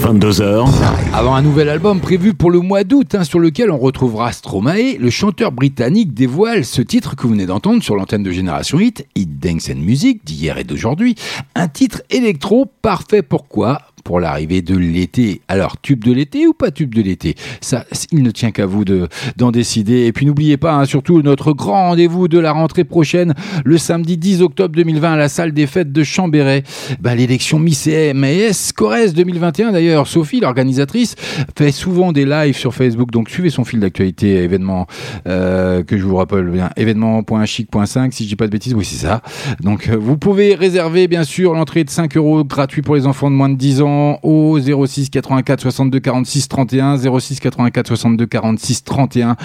22h. 0.00 0.68
Avant 1.12 1.34
un 1.34 1.42
nouvel 1.42 1.68
album 1.68 2.00
prévu 2.00 2.34
pour 2.34 2.50
le 2.50 2.60
mois 2.60 2.84
d'août, 2.84 3.14
hein, 3.14 3.24
sur 3.24 3.40
lequel 3.40 3.70
on 3.72 3.78
retrouvera 3.78 4.32
Stromae, 4.32 4.96
le 4.98 5.10
chanteur 5.10 5.50
britannique 5.50 6.14
dévoile 6.14 6.64
ce 6.64 6.80
titre 6.80 7.16
que 7.16 7.22
vous 7.22 7.30
venez 7.30 7.46
d'entendre 7.46 7.82
sur 7.82 7.96
l'antenne 7.96 8.22
de 8.22 8.30
Génération 8.30 8.78
Hit, 8.78 9.06
Hit 9.16 9.38
Dance 9.40 9.68
and 9.68 9.80
Music 9.80 10.24
d'hier 10.24 10.56
et 10.56 10.64
d'aujourd'hui. 10.64 11.16
Un 11.56 11.68
titre 11.68 12.02
électro 12.10 12.66
parfait 12.80 13.22
pour 13.22 13.48
quoi 13.48 13.80
pour 14.08 14.20
l'arrivée 14.20 14.62
de 14.62 14.74
l'été. 14.74 15.42
Alors, 15.48 15.78
tube 15.82 16.02
de 16.02 16.12
l'été 16.12 16.46
ou 16.46 16.54
pas 16.54 16.70
tube 16.70 16.94
de 16.94 17.02
l'été? 17.02 17.34
Ça, 17.60 17.84
il 18.10 18.22
ne 18.22 18.30
tient 18.30 18.52
qu'à 18.52 18.64
vous 18.64 18.86
de, 18.86 19.06
d'en 19.36 19.50
décider. 19.50 20.06
Et 20.06 20.12
puis 20.12 20.24
n'oubliez 20.24 20.56
pas, 20.56 20.72
hein, 20.72 20.86
surtout 20.86 21.20
notre 21.20 21.52
grand 21.52 21.88
rendez-vous 21.88 22.26
de 22.26 22.38
la 22.38 22.52
rentrée 22.52 22.84
prochaine, 22.84 23.34
le 23.66 23.76
samedi 23.76 24.16
10 24.16 24.40
octobre 24.40 24.74
2020 24.74 25.12
à 25.12 25.16
la 25.16 25.28
salle 25.28 25.52
des 25.52 25.66
fêtes 25.66 25.92
de 25.92 26.02
Chambéret. 26.04 26.62
Bah, 27.00 27.14
l'élection 27.14 27.58
Miss 27.58 27.86
MAS 27.86 28.72
Corrèze 28.74 29.12
2021 29.12 29.72
d'ailleurs. 29.72 30.06
Sophie, 30.06 30.40
l'organisatrice, 30.40 31.14
fait 31.54 31.70
souvent 31.70 32.12
des 32.12 32.24
lives 32.24 32.56
sur 32.56 32.72
Facebook. 32.72 33.10
Donc 33.10 33.28
suivez 33.28 33.50
son 33.50 33.66
fil 33.66 33.78
d'actualité 33.78 34.42
événement 34.42 34.86
euh, 35.26 35.84
que 35.84 35.98
je 35.98 36.04
vous 36.04 36.16
rappelle 36.16 36.46
bien 36.46 36.70
événement.chic.5 36.78 38.12
si 38.12 38.24
je 38.24 38.28
dis 38.30 38.36
pas 38.36 38.46
de 38.46 38.52
bêtises. 38.52 38.72
Oui, 38.72 38.86
c'est 38.86 39.06
ça. 39.06 39.20
Donc 39.60 39.90
euh, 39.90 39.98
vous 40.00 40.16
pouvez 40.16 40.54
réserver 40.54 41.08
bien 41.08 41.24
sûr 41.24 41.52
l'entrée 41.52 41.84
de 41.84 41.90
5 41.90 42.16
euros 42.16 42.42
gratuit 42.42 42.80
pour 42.80 42.94
les 42.94 43.06
enfants 43.06 43.30
de 43.30 43.36
moins 43.36 43.50
de 43.50 43.56
10 43.56 43.82
ans 43.82 43.97
au 44.22 44.58
06 44.58 45.10
84 45.10 45.60
62 45.60 46.00
46 46.00 46.48
31 46.48 46.96
06 46.98 47.40
84 47.40 47.86
62 47.88 48.26
46 48.26 48.84
31 48.84 49.36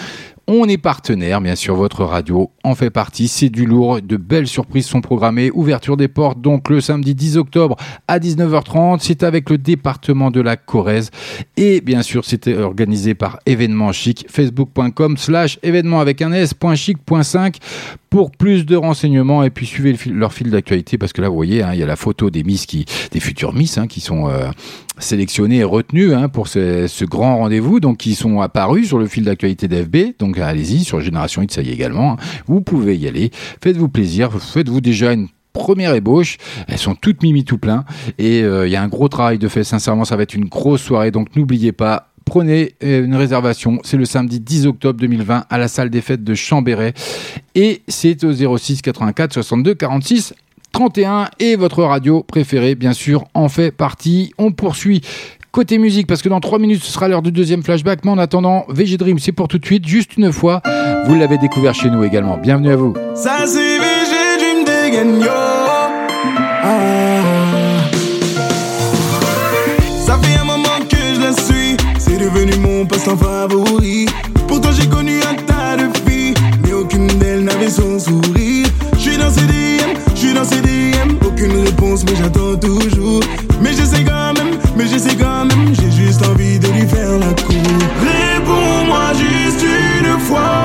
on 0.47 0.67
est 0.67 0.77
partenaire, 0.77 1.39
bien 1.39 1.55
sûr, 1.55 1.75
votre 1.75 2.03
radio 2.03 2.51
en 2.63 2.75
fait 2.75 2.89
partie. 2.89 3.27
C'est 3.27 3.49
du 3.49 3.65
lourd, 3.65 4.01
de 4.01 4.17
belles 4.17 4.47
surprises 4.47 4.85
sont 4.85 5.01
programmées. 5.01 5.51
Ouverture 5.53 5.95
des 5.95 6.07
portes, 6.07 6.41
donc 6.41 6.69
le 6.69 6.81
samedi 6.81 7.15
10 7.15 7.37
octobre 7.37 7.77
à 8.07 8.19
19h30. 8.19 8.99
C'est 9.01 9.23
avec 9.23 9.49
le 9.49 9.57
département 9.57 10.31
de 10.31 10.41
la 10.41 10.57
Corrèze. 10.57 11.11
Et 11.55 11.81
bien 11.81 12.01
sûr, 12.01 12.25
c'était 12.25 12.57
organisé 12.57 13.13
par 13.13 13.39
Événement 13.45 13.91
Chic, 13.93 14.25
facebook.com 14.29 15.17
slash 15.17 15.59
événement 15.63 15.99
avec 15.99 16.21
un 16.21 16.33
s.chic.5 16.33 17.55
pour 18.13 18.29
plus 18.29 18.63
de 18.67 18.75
renseignements 18.75 19.41
et 19.43 19.49
puis 19.49 19.65
suivez 19.65 19.97
leur 20.05 20.33
fil 20.33 20.51
d'actualité 20.51 20.99
parce 20.99 21.13
que 21.13 21.21
là 21.23 21.29
vous 21.29 21.35
voyez 21.35 21.63
hein, 21.63 21.71
il 21.73 21.79
y 21.79 21.83
a 21.83 21.87
la 21.87 21.95
photo 21.95 22.29
des 22.29 22.43
Miss 22.43 22.67
qui 22.67 22.85
des 23.11 23.19
futures 23.19 23.55
Miss 23.55 23.79
hein, 23.79 23.87
qui 23.87 24.01
sont 24.01 24.29
euh, 24.29 24.51
sélectionnées 24.99 25.57
et 25.57 25.63
retenues 25.63 26.13
hein, 26.13 26.29
pour 26.29 26.47
ce, 26.47 27.05
grand 27.05 27.37
rendez-vous 27.37 27.79
donc 27.79 27.97
qui 27.97 28.15
sont 28.15 28.41
apparus 28.41 28.87
sur 28.87 28.97
le 28.97 29.07
fil 29.07 29.23
d'actualité 29.23 29.67
d'FB 29.67 30.17
donc 30.19 30.37
allez-y 30.37 30.83
sur 30.83 31.01
Génération 31.01 31.41
X 31.41 31.55
ça 31.55 31.61
y 31.61 31.69
est 31.69 31.73
également 31.73 32.13
hein. 32.13 32.17
vous 32.47 32.61
pouvez 32.61 32.97
y 32.97 33.07
aller. 33.07 33.31
Faites-vous 33.61 33.89
plaisir. 33.89 34.31
Faites-vous 34.31 34.81
déjà 34.81 35.13
une 35.13 35.27
première 35.53 35.93
ébauche, 35.93 36.37
elles 36.67 36.79
sont 36.79 36.95
toutes 36.95 37.21
mimi 37.21 37.43
tout 37.43 37.59
plein. 37.59 37.85
Et 38.17 38.41
euh, 38.41 38.67
il 38.67 38.71
y 38.71 38.75
a 38.75 38.81
un 38.81 38.87
gros 38.87 39.07
travail 39.07 39.37
de 39.37 39.47
fait, 39.47 39.63
sincèrement 39.63 40.03
ça 40.03 40.15
va 40.15 40.23
être 40.23 40.33
une 40.33 40.45
grosse 40.45 40.81
soirée. 40.81 41.11
Donc 41.11 41.35
n'oubliez 41.35 41.71
pas 41.71 42.09
Prenez 42.25 42.75
euh, 42.83 43.03
une 43.03 43.15
réservation, 43.15 43.79
c'est 43.83 43.97
le 43.97 44.05
samedi 44.05 44.39
10 44.39 44.67
octobre 44.67 44.99
2020 44.99 45.45
à 45.49 45.57
la 45.57 45.67
salle 45.67 45.89
des 45.89 46.01
fêtes 46.01 46.23
de 46.23 46.33
Chambéret. 46.33 46.93
Et 47.53 47.81
c'est 47.87 48.23
au 48.23 48.57
06 48.57 48.81
84 48.81 49.33
62 49.33 49.75
46 49.75 50.33
31 50.73 51.27
et 51.39 51.55
votre 51.55 51.83
radio 51.83 52.23
préférée 52.23 52.75
bien 52.75 52.93
sûr 52.93 53.25
en 53.33 53.47
fait 53.47 53.71
partie. 53.71 54.33
On 54.37 54.51
poursuit 54.51 55.01
côté 55.51 55.77
musique 55.77 56.07
parce 56.07 56.21
que 56.23 56.29
dans 56.29 56.39
3 56.39 56.57
minutes 56.59 56.83
ce 56.83 56.91
sera 56.91 57.07
l'heure 57.07 57.21
du 57.21 57.31
deuxième 57.31 57.63
flashback 57.63 58.03
mais 58.03 58.11
en 58.11 58.17
attendant 58.17 58.65
VG 58.69 58.97
Dream 58.97 59.19
c'est 59.19 59.31
pour 59.31 59.47
tout 59.47 59.59
de 59.59 59.65
suite 59.65 59.87
juste 59.87 60.17
une 60.17 60.33
fois 60.33 60.61
vous 61.05 61.13
l'avez 61.15 61.37
découvert 61.37 61.75
chez 61.75 61.91
nous 61.91 62.03
également 62.03 62.37
bienvenue 62.37 62.71
à 62.71 62.75
vous 62.75 62.95
Ça 63.13 63.45
c'est 63.45 63.77
VG 63.77 64.13
Dream 64.39 65.19
yo. 65.21 65.27
Ah. 66.63 67.19
Ça 70.05 70.17
fait 70.21 70.39
un 70.39 70.43
moment 70.45 70.79
que 70.89 70.97
je 70.97 71.21
la 71.21 71.33
suis, 71.33 71.77
c'est 71.99 72.17
devenu 72.17 72.55
mon 72.57 72.85
passe-temps 72.85 73.17
favori. 73.17 74.07
Pourtant 74.47 74.71
j'ai 74.71 74.87
connu 74.87 75.19
un 75.21 75.35
tas 75.35 75.77
de 75.77 75.87
filles, 76.09 76.33
mais 76.63 76.73
aucune 76.73 77.07
d'elles 77.07 77.43
n'avait 77.43 77.69
son 77.69 77.99
sourire. 77.99 78.67
Je 78.95 78.99
suis 78.99 79.17
dans 79.17 79.29
ces 79.29 79.62
suis 80.23 80.33
dans 80.33 80.45
ces 80.45 80.61
DM, 80.61 81.17
aucune 81.25 81.65
réponse, 81.65 82.05
mais 82.05 82.15
j'attends 82.15 82.55
toujours. 82.55 83.21
Mais 83.61 83.73
j'essaie 83.73 84.05
quand 84.05 84.33
même, 84.37 84.57
mais 84.77 84.87
j'essaie 84.87 85.15
quand 85.15 85.45
même, 85.45 85.73
j'ai 85.75 85.91
juste 85.91 86.25
envie 86.25 86.59
de 86.59 86.67
lui 86.67 86.87
faire 86.87 87.19
la 87.19 87.33
cour. 87.43 87.55
Réponds-moi 87.99 89.11
juste 89.13 89.65
une 89.99 90.19
fois. 90.19 90.62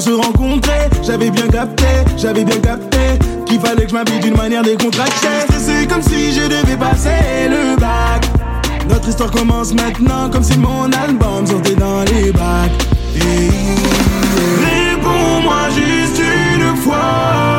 se 0.00 0.10
rencontrer, 0.10 0.88
j'avais 1.02 1.30
bien 1.30 1.48
capté, 1.48 1.86
j'avais 2.16 2.44
bien 2.44 2.58
capté 2.58 2.98
qu'il 3.46 3.58
fallait 3.58 3.84
que 3.84 3.90
je 3.90 3.94
m'habille 3.94 4.20
d'une 4.20 4.36
manière 4.36 4.62
décontractée. 4.62 5.46
C'est 5.58 5.86
comme 5.88 6.02
si 6.02 6.32
je 6.32 6.46
devais 6.46 6.76
passer 6.76 7.48
le 7.48 7.76
bac. 7.76 8.24
Notre 8.88 9.08
histoire 9.08 9.30
commence 9.30 9.74
maintenant, 9.74 10.30
comme 10.30 10.44
si 10.44 10.56
mon 10.58 10.84
album 10.92 11.46
sortait 11.46 11.74
dans 11.74 12.02
les 12.02 12.30
bacs. 12.32 12.70
Réponds-moi 14.62 15.68
juste 15.70 16.22
une 16.54 16.76
fois. 16.76 17.57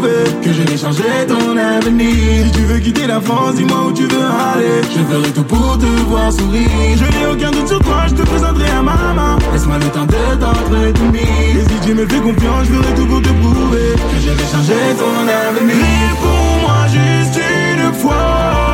Que 0.00 0.52
je 0.52 0.62
vais 0.62 0.78
changer 0.78 1.26
ton 1.28 1.56
avenir. 1.56 2.46
Si 2.46 2.52
tu 2.52 2.62
veux 2.64 2.78
quitter 2.78 3.06
la 3.06 3.20
France, 3.20 3.56
dis-moi 3.56 3.86
où 3.88 3.92
tu 3.92 4.04
veux 4.04 4.24
aller. 4.24 4.80
Je 4.94 5.02
ferai 5.02 5.30
tout 5.30 5.44
pour 5.44 5.76
te 5.76 5.86
voir 6.08 6.32
sourire. 6.32 6.70
Je 6.96 7.04
n'ai 7.04 7.26
aucun 7.26 7.50
doute 7.50 7.68
sur 7.68 7.80
toi, 7.80 8.06
je 8.08 8.14
te 8.14 8.22
présenterai 8.22 8.70
à 8.70 8.82
ma 8.82 8.94
maman. 8.94 9.38
Laisse-moi 9.52 9.76
le 9.78 9.88
temps 9.88 10.06
de 10.06 10.40
t'entretenir. 10.40 11.22
Et 11.22 11.64
si 11.68 11.86
tu 11.86 11.94
me 11.94 12.06
fais 12.06 12.20
confiance, 12.20 12.64
je 12.64 12.72
ferai 12.72 12.94
tout 12.94 13.06
pour 13.06 13.20
te 13.20 13.28
prouver 13.28 13.92
Que 14.10 14.20
je 14.24 14.30
vais 14.30 14.48
changer 14.50 14.82
ton 14.98 15.12
avenir. 15.48 15.76
Réponds-moi 16.08 16.86
juste 16.88 17.38
une 17.38 17.94
fois. 17.94 18.69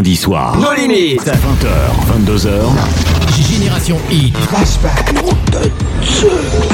lundi 0.00 0.16
soir. 0.16 0.56
Nos 0.56 0.72
limites. 0.72 1.22
20h, 1.26 1.68
22h. 2.24 2.48
Génération 3.52 3.98
Hit. 4.08 4.34
Flashback. 4.48 5.12
Oh, 5.26 5.34
De 5.52 5.70
Dieu. 6.00 6.69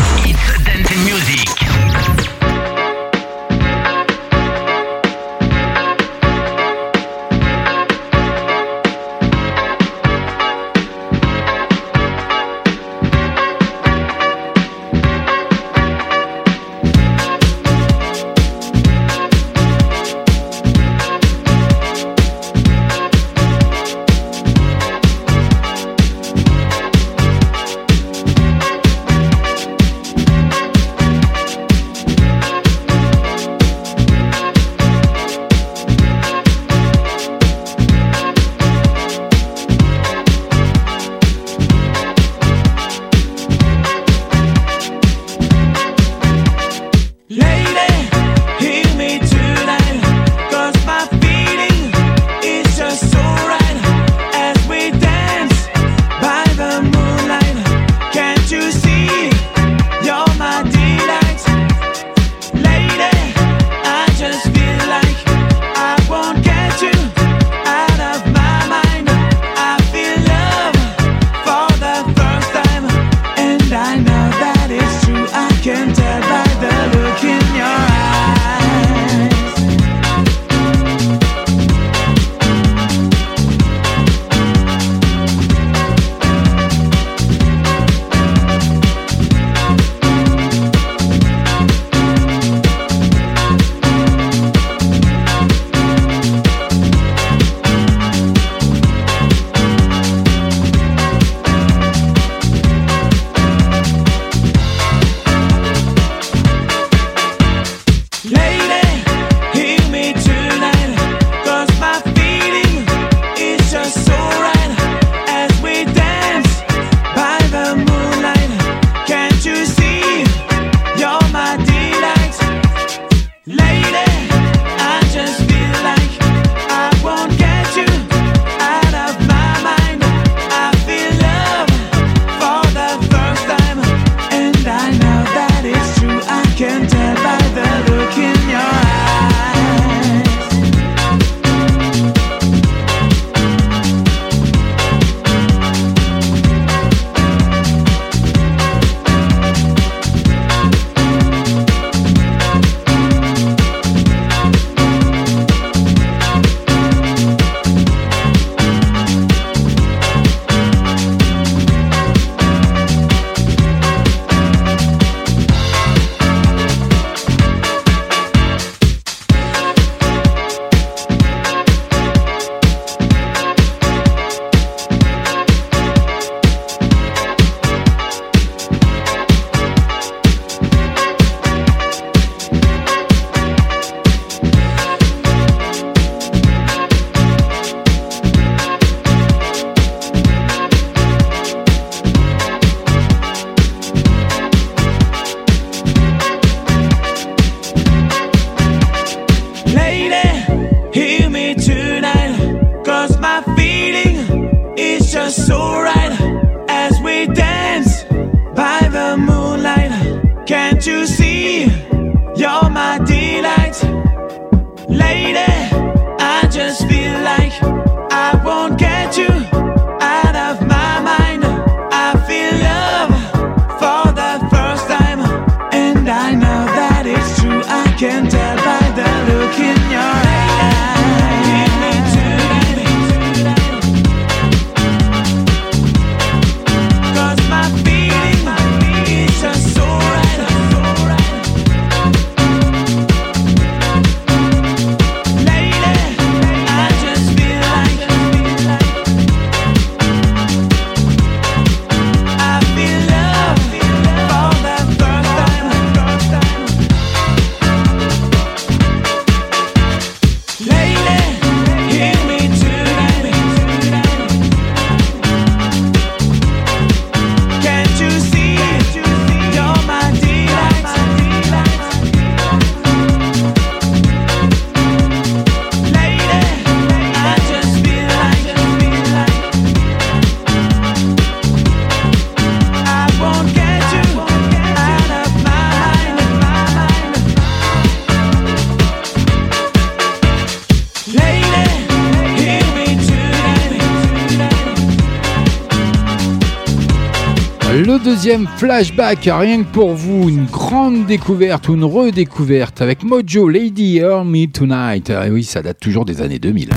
Deuxième 298.27 298.49
flashback, 298.57 299.31
rien 299.33 299.63
que 299.63 299.69
pour 299.69 299.95
vous, 299.95 300.29
une 300.29 300.47
grande 300.47 301.07
découverte 301.07 301.69
ou 301.69 301.75
une 301.75 301.85
redécouverte 301.85 302.83
avec 302.83 303.05
Mojo 303.05 303.49
Lady 303.49 303.99
Hear 303.99 304.25
Me 304.25 304.47
Tonight. 304.47 305.11
Et 305.11 305.31
oui, 305.31 305.45
ça 305.45 305.63
date 305.63 305.79
toujours 305.79 306.05
des 306.05 306.21
années 306.21 306.41
2000. 306.41 306.71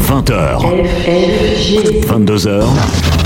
20h. 0.00 0.58
22h. 2.04 2.64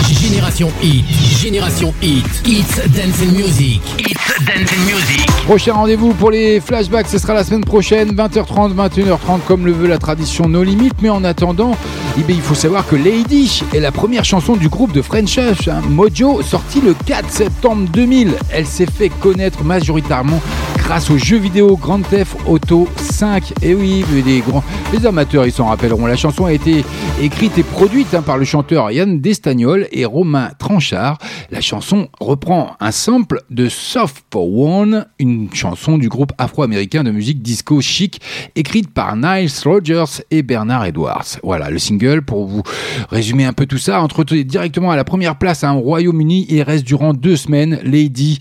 Génération 0.07 0.71
Hit, 0.83 1.05
Génération 1.41 1.95
Hit, 2.03 2.27
It's 2.45 2.77
Dance 2.95 3.23
and 3.23 3.33
Music, 3.33 3.81
It's 4.01 4.45
Dance 4.45 4.73
and 4.73 4.85
Music. 4.85 5.27
Prochain 5.47 5.73
rendez-vous 5.73 6.13
pour 6.13 6.31
les 6.31 6.61
flashbacks, 6.61 7.09
ce 7.09 7.17
sera 7.17 7.33
la 7.33 7.43
semaine 7.43 7.65
prochaine, 7.65 8.11
20h30, 8.13 8.75
21h30, 8.75 9.41
comme 9.49 9.65
le 9.65 9.73
veut 9.73 9.89
la 9.89 9.99
tradition 9.99 10.47
No 10.47 10.63
Limit. 10.63 10.91
Mais 11.01 11.09
en 11.09 11.25
attendant, 11.25 11.75
eh 12.19 12.33
il 12.33 12.41
faut 12.41 12.55
savoir 12.55 12.87
que 12.87 12.97
Lady 12.97 13.63
est 13.75 13.81
la 13.81 13.93
première 13.93 14.25
chanson 14.25 14.57
du 14.57 14.69
groupe 14.69 14.93
de 14.93 15.03
French 15.03 15.39
hein, 15.39 15.83
Mojo, 15.89 16.43
sortie 16.43 16.81
le 16.81 16.95
4 16.95 17.31
septembre 17.31 17.89
2000. 17.91 18.35
Elle 18.51 18.67
s'est 18.67 18.87
fait 18.87 19.09
connaître 19.09 19.65
majoritairement 19.65 20.41
grâce 20.87 21.11
au 21.11 21.19
jeu 21.19 21.37
vidéo 21.37 21.77
Grand 21.77 22.01
Theft 22.01 22.37
Auto 22.47 22.89
5. 22.97 23.55
Et 23.63 23.75
oui, 23.75 24.05
mais 24.13 24.23
les, 24.23 24.39
grands, 24.39 24.63
les 24.93 25.05
amateurs, 25.05 25.45
ils 25.45 25.51
s'en 25.51 25.67
rappelleront. 25.67 26.07
La 26.07 26.15
chanson 26.15 26.45
a 26.45 26.53
été 26.53 26.85
écrite 27.21 27.59
et 27.59 27.65
produite 27.65 28.15
hein, 28.15 28.23
par 28.23 28.39
le 28.39 28.45
chanteur 28.45 28.93
Yann 28.93 29.21
Destagnol 29.21 29.89
et 29.91 30.05
Romain 30.05 30.51
Tranchard. 30.61 31.19
La 31.51 31.61
chanson 31.61 32.09
reprend 32.21 32.77
un 32.79 32.93
sample 32.93 33.43
de 33.51 33.69
Soft 33.69 34.25
for 34.33 34.49
One, 34.57 35.07
une 35.19 35.53
chanson 35.53 35.99
du 35.99 36.09
groupe 36.09 36.33
afro-américain 36.39 37.03
de 37.03 37.11
musique 37.11 37.43
disco 37.43 37.81
chic, 37.81 38.21
écrite 38.55 38.89
par 38.89 39.17
Niles 39.17 39.51
Rogers 39.65 40.23
et 40.31 40.45
Bernard 40.45 40.85
Edwards. 40.85 41.27
Voilà, 41.43 41.69
le 41.69 41.81
single, 41.81 42.23
pour 42.23 42.47
vous 42.47 42.63
résumer 43.11 43.45
un 43.45 43.53
peu 43.53 43.67
tout 43.67 43.79
ça, 43.79 44.01
entre 44.01 44.23
directement 44.23 44.93
à 44.93 44.97
la 44.97 45.05
première 45.05 45.37
place 45.37 45.65
hein, 45.65 45.75
au 45.75 45.81
Royaume-Uni 45.81 46.47
et 46.49 46.63
reste 46.63 46.85
durant 46.85 47.13
deux 47.13 47.37
semaines. 47.37 47.81
Lady 47.83 48.39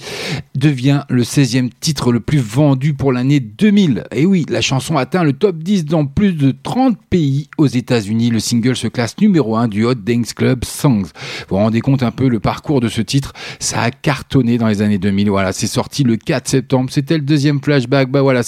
devient 0.53 1.01
le 1.09 1.23
16e 1.23 1.71
titre 1.79 2.11
le 2.11 2.19
plus 2.19 2.34
vendu 2.37 2.93
pour 2.93 3.11
l'année 3.11 3.39
2000. 3.39 4.05
Et 4.11 4.25
oui, 4.25 4.45
la 4.49 4.61
chanson 4.61 4.97
atteint 4.97 5.23
le 5.23 5.33
top 5.33 5.57
10 5.57 5.85
dans 5.85 6.05
plus 6.05 6.33
de 6.33 6.53
30 6.63 6.97
pays 7.09 7.49
aux 7.57 7.67
États-Unis. 7.67 8.29
Le 8.29 8.39
single 8.39 8.75
se 8.75 8.87
classe 8.87 9.17
numéro 9.19 9.55
1 9.55 9.67
du 9.67 9.85
Hot 9.85 9.95
Dance 9.95 10.33
Club 10.33 10.63
Songs. 10.65 11.03
Vous 11.03 11.45
vous 11.49 11.55
rendez 11.57 11.81
compte 11.81 12.03
un 12.03 12.11
peu 12.11 12.27
le 12.27 12.39
parcours 12.39 12.81
de 12.81 12.87
ce 12.87 13.01
titre? 13.01 13.33
Ça 13.59 13.81
a 13.81 13.91
cartonné 13.91 14.57
dans 14.57 14.67
les 14.67 14.81
années 14.81 14.97
2000. 14.97 15.29
Voilà, 15.29 15.53
c'est 15.53 15.67
sorti 15.67 16.03
le 16.03 16.17
4 16.17 16.47
septembre. 16.47 16.89
C'était 16.91 17.17
le 17.17 17.23
deuxième 17.23 17.61
flashback. 17.61 18.09
Bah 18.09 18.21
voilà. 18.21 18.41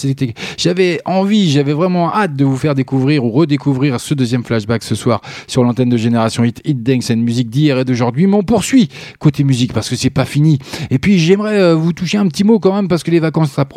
J'avais 0.58 1.00
envie, 1.06 1.52
j'avais 1.52 1.74
vraiment 1.74 2.14
hâte 2.14 2.36
de 2.36 2.46
vous 2.46 2.58
faire 2.58 2.76
découvrir 2.76 3.26
ou 3.26 3.30
redécouvrir 3.30 4.00
ce 4.00 4.14
deuxième 4.14 4.44
flashback 4.44 4.84
ce 4.84 4.96
soir 4.96 5.22
sur 5.48 5.64
l'antenne 5.64 5.90
de 5.90 5.98
Génération 5.98 6.44
Hit, 6.44 6.62
Hit 6.66 6.84
Dance 6.84 7.12
and 7.12 7.18
Musique 7.18 7.50
d'hier 7.50 7.80
et 7.80 7.86
d'aujourd'hui. 7.86 8.28
Mais 8.28 8.36
on 8.36 8.44
poursuit 8.44 8.90
côté 9.20 9.44
musique 9.44 9.74
parce 9.74 9.90
que 9.90 9.96
c'est 9.96 10.10
pas 10.10 10.26
fini. 10.26 10.60
Et 10.90 11.00
puis 11.00 11.20
j'aimerais 11.20 11.60
euh, 11.60 11.76
vous 11.76 11.94
toucher 11.94 12.18
un 12.18 12.28
petit 12.28 12.44
mot 12.44 12.60
quand 12.60 12.74
même 12.74 12.88
parce 12.88 13.04
que 13.04 13.12
les 13.12 13.20
vacances 13.20 13.52
s'approchent. 13.52 13.77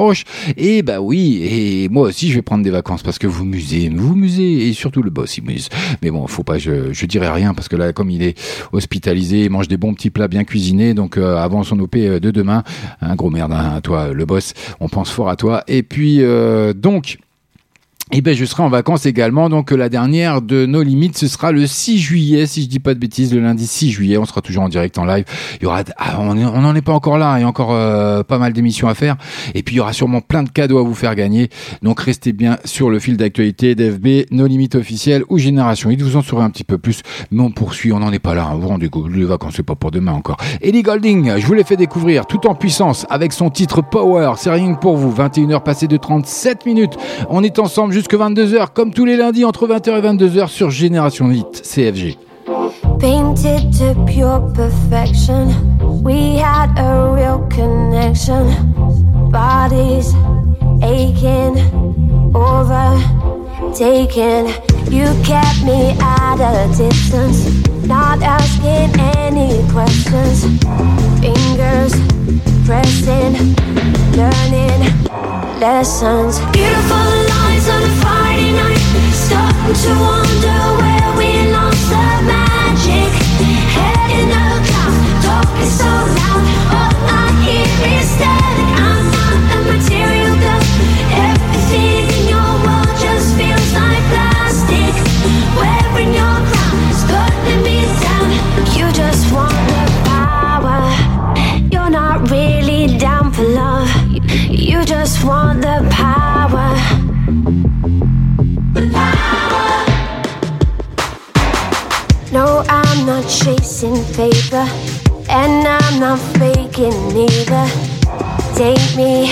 Et 0.57 0.83
bah 0.83 1.01
oui, 1.01 1.41
et 1.43 1.89
moi 1.89 2.09
aussi 2.09 2.31
je 2.31 2.35
vais 2.37 2.43
prendre 2.43 2.65
des 2.65 2.71
vacances 2.71 3.03
parce 3.03 3.19
que 3.19 3.27
vous 3.27 3.45
musez, 3.45 3.89
vous 3.89 4.15
musez 4.15 4.69
et 4.69 4.73
surtout 4.73 5.03
le 5.03 5.11
boss 5.11 5.37
il 5.37 5.45
muse. 5.45 5.69
Mais 6.03 6.11
bon, 6.11 6.27
faut 6.27 6.43
pas, 6.43 6.59
je, 6.59 6.93
je 6.93 7.07
dirais 7.07 7.31
rien 7.31 7.55
parce 7.55 7.69
que 7.69 7.77
là, 7.77 7.93
comme 7.93 8.11
il 8.11 8.23
est 8.23 8.39
hospitalisé, 8.73 9.45
il 9.45 9.51
mange 9.51 9.69
des 9.69 9.77
bons 9.77 9.95
petits 9.95 10.11
plats 10.11 10.29
bien 10.29 10.45
cuisinés. 10.45 10.95
Donc 10.95 11.17
euh, 11.17 11.37
avant 11.37 11.63
son 11.63 11.79
OP 11.81 11.97
euh, 11.97 12.21
de 12.21 12.31
demain, 12.31 12.63
un 13.01 13.15
gros 13.15 13.31
merde 13.31 13.53
hein, 13.53 13.81
toi, 13.83 14.13
le 14.13 14.25
boss. 14.25 14.55
On 14.81 14.89
pense 14.89 15.11
fort 15.11 15.29
à 15.29 15.37
toi. 15.37 15.63
Et 15.69 15.83
puis 15.83 16.23
euh, 16.23 16.73
donc. 16.73 17.19
Et 18.13 18.23
ben 18.23 18.35
je 18.35 18.45
serai 18.45 18.65
en 18.65 18.69
vacances 18.69 19.07
également, 19.07 19.49
donc 19.49 19.71
la 19.71 19.89
dernière 19.89 20.43
de 20.43 20.67
nos 20.67 20.83
limites, 20.83 21.17
ce 21.17 21.29
sera 21.29 21.53
le 21.53 21.65
6 21.65 22.01
juillet, 22.01 22.45
si 22.47 22.63
je 22.63 22.67
dis 22.67 22.81
pas 22.81 22.93
de 22.93 22.99
bêtises, 22.99 23.33
le 23.33 23.41
lundi 23.41 23.69
6 23.69 23.93
juillet, 23.93 24.19
on 24.19 24.25
sera 24.25 24.41
toujours 24.41 24.65
en 24.65 24.69
direct 24.69 24.99
en 24.99 25.05
live. 25.05 25.25
Il 25.61 25.63
y 25.63 25.67
aura, 25.67 25.85
ah, 25.97 26.17
on 26.19 26.35
n'en 26.35 26.75
est 26.75 26.83
pas 26.83 26.93
encore 26.93 27.19
là, 27.19 27.39
il 27.39 27.43
y 27.43 27.45
a 27.45 27.47
encore 27.47 27.73
euh, 27.73 28.25
pas 28.25 28.39
mal 28.39 28.53
d'émissions 28.53 28.89
à 28.89 28.95
faire, 28.95 29.17
et 29.55 29.63
puis 29.63 29.77
il 29.77 29.79
y 29.79 29.81
aura 29.81 29.93
sûrement 29.93 30.23
plein 30.23 30.43
de 30.43 30.49
cadeaux 30.49 30.79
à 30.79 30.83
vous 30.83 30.95
faire 30.95 31.15
gagner. 31.15 31.51
Donc 31.83 32.01
restez 32.01 32.33
bien 32.33 32.59
sur 32.65 32.91
le 32.91 32.99
fil 32.99 33.17
d'actualité 33.17 33.77
d'FB, 33.77 34.33
nos 34.33 34.49
limites 34.49 34.75
officielles 34.75 35.23
ou 35.29 35.39
Génération 35.39 35.89
Hit, 35.89 36.03
vous 36.03 36.17
en 36.17 36.23
saurez 36.23 36.43
un 36.43 36.51
petit 36.51 36.65
peu 36.65 36.79
plus, 36.79 37.03
mais 37.31 37.45
on 37.45 37.53
poursuit, 37.53 37.93
on 37.93 38.01
n'en 38.01 38.11
est 38.11 38.19
pas 38.19 38.35
là, 38.35 38.49
hein, 38.51 38.57
vous 38.61 38.67
rendez 38.67 38.89
compte, 38.89 39.09
les 39.13 39.25
vacances 39.25 39.55
c'est 39.55 39.63
pas 39.63 39.77
pour 39.77 39.93
demain 39.93 40.15
encore. 40.15 40.39
Ellie 40.63 40.83
Golding, 40.83 41.39
je 41.39 41.47
vous 41.47 41.55
l'ai 41.55 41.63
fait 41.63 41.77
découvrir 41.77 42.27
tout 42.27 42.49
en 42.49 42.57
puissance 42.57 43.07
avec 43.09 43.33
son 43.33 43.51
titre 43.51 43.83
Power, 43.89 44.33
c'est 44.37 44.51
rien 44.51 44.75
pour 44.75 44.97
vous, 44.97 45.15
21h 45.15 45.63
passées 45.63 45.87
de 45.87 45.97
37 45.97 46.67
minutes, 46.67 46.95
on 47.29 47.45
est 47.45 47.61
ensemble 47.61 48.00
jusque 48.01 48.15
22h 48.15 48.69
comme 48.73 48.95
tous 48.95 49.05
les 49.05 49.19
lundis 49.19 49.45
entre 49.45 49.69
20h 49.69 49.91
et 49.91 50.01
22h 50.01 50.49
sur 50.49 50.71
Génération 50.71 51.31
Hit, 51.31 51.61
CFG. 51.63 52.17
Painted 52.99 53.71
to 53.77 53.95
pure 54.07 54.41
perfection. 54.55 55.49
We 56.03 56.39
had 56.39 56.71
a 56.79 57.13
real 57.15 57.47
connection. 57.51 58.47
Bodies 59.31 60.15
aching, 60.83 61.59
overtaken. 62.35 64.47
You 64.91 65.13
kept 65.23 65.63
me 65.67 65.95
at 66.01 66.41
a 66.41 66.69
distance, 66.69 67.51
not 67.87 68.23
asking 68.23 68.99
any 69.29 69.63
questions. 69.69 70.47
Fingers 71.21 71.93
pressing, 72.65 73.37
learning 74.17 74.89
lessons. 75.61 76.41
Beautiful 76.53 76.97
lines 77.29 77.50
so 85.71 85.85
loud. 85.85 86.30
No, 112.41 112.65
I'm 112.71 113.05
not 113.05 113.29
chasing 113.29 114.03
paper, 114.15 114.65
and 115.29 115.69
I'm 115.69 116.01
not 116.01 116.19
faking 116.41 116.97
either. 117.15 117.67
Take 118.57 118.97
me 118.97 119.31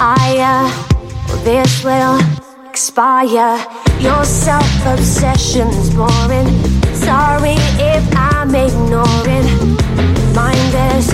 higher, 0.00 0.64
or 1.28 1.36
this 1.44 1.84
will 1.84 2.18
expire. 2.70 3.58
Your 4.00 4.24
self 4.24 4.72
obsession's 4.86 5.90
boring. 5.94 6.48
Sorry 7.04 7.56
if 7.92 8.04
I'm 8.16 8.54
ignoring. 8.54 9.48
Mindless 10.32 11.12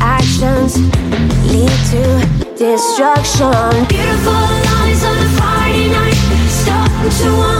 actions 0.00 0.74
lead 1.52 1.76
to 1.92 2.02
destruction. 2.58 3.86
Beautiful 3.86 4.42
lies 4.66 5.04
on 5.04 5.16
a 5.16 5.28
fire. 5.38 5.60
just 7.10 7.59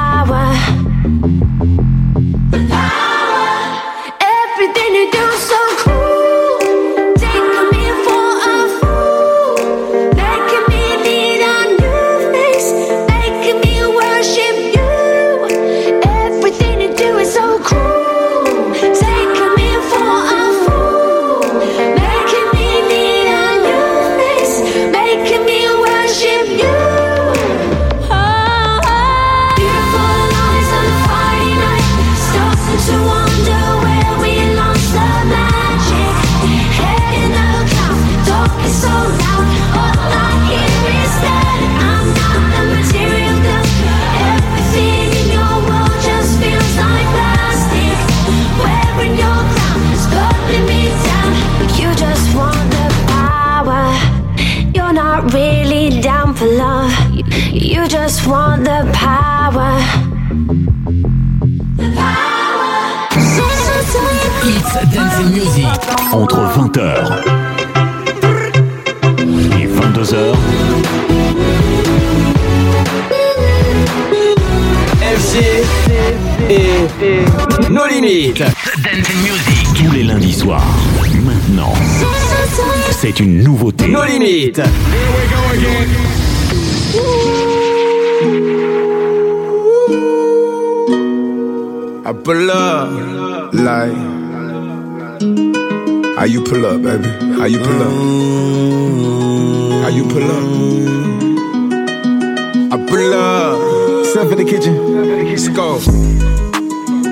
Entre 66.13 66.41
20h 66.57 66.79
et 69.59 69.67
22h, 69.67 70.35
FG 75.01 75.35
et 76.49 77.69
nos 77.69 77.87
limites. 77.87 78.39
Dance 78.39 79.13
Music. 79.23 79.67
tous 79.75 79.91
les 79.93 80.03
lundis 80.03 80.33
soirs. 80.33 80.61
Maintenant, 81.23 81.73
c'est 82.91 83.19
une 83.19 83.43
nouveauté. 83.43 83.87
Nos 83.87 84.03
limites. 84.03 84.61
I 92.03 92.13
pull 92.23 92.49
up 92.49 93.53
like 93.53 94.20
how 96.21 96.27
you 96.27 96.43
pull 96.43 96.63
up, 96.67 96.83
baby? 96.83 97.09
How 97.33 97.45
you 97.45 97.57
pull 97.57 97.81
up? 97.81 97.91
How 99.81 99.89
you 99.89 100.03
pull 100.03 100.29
up? 100.29 100.43
I 102.71 102.77
pull 102.87 103.13
up. 103.15 104.05
Step 104.05 104.31
in 104.31 104.37
the 104.37 104.45
kitchen. 104.45 104.75
Let's 105.25 105.47
go. 105.47 105.79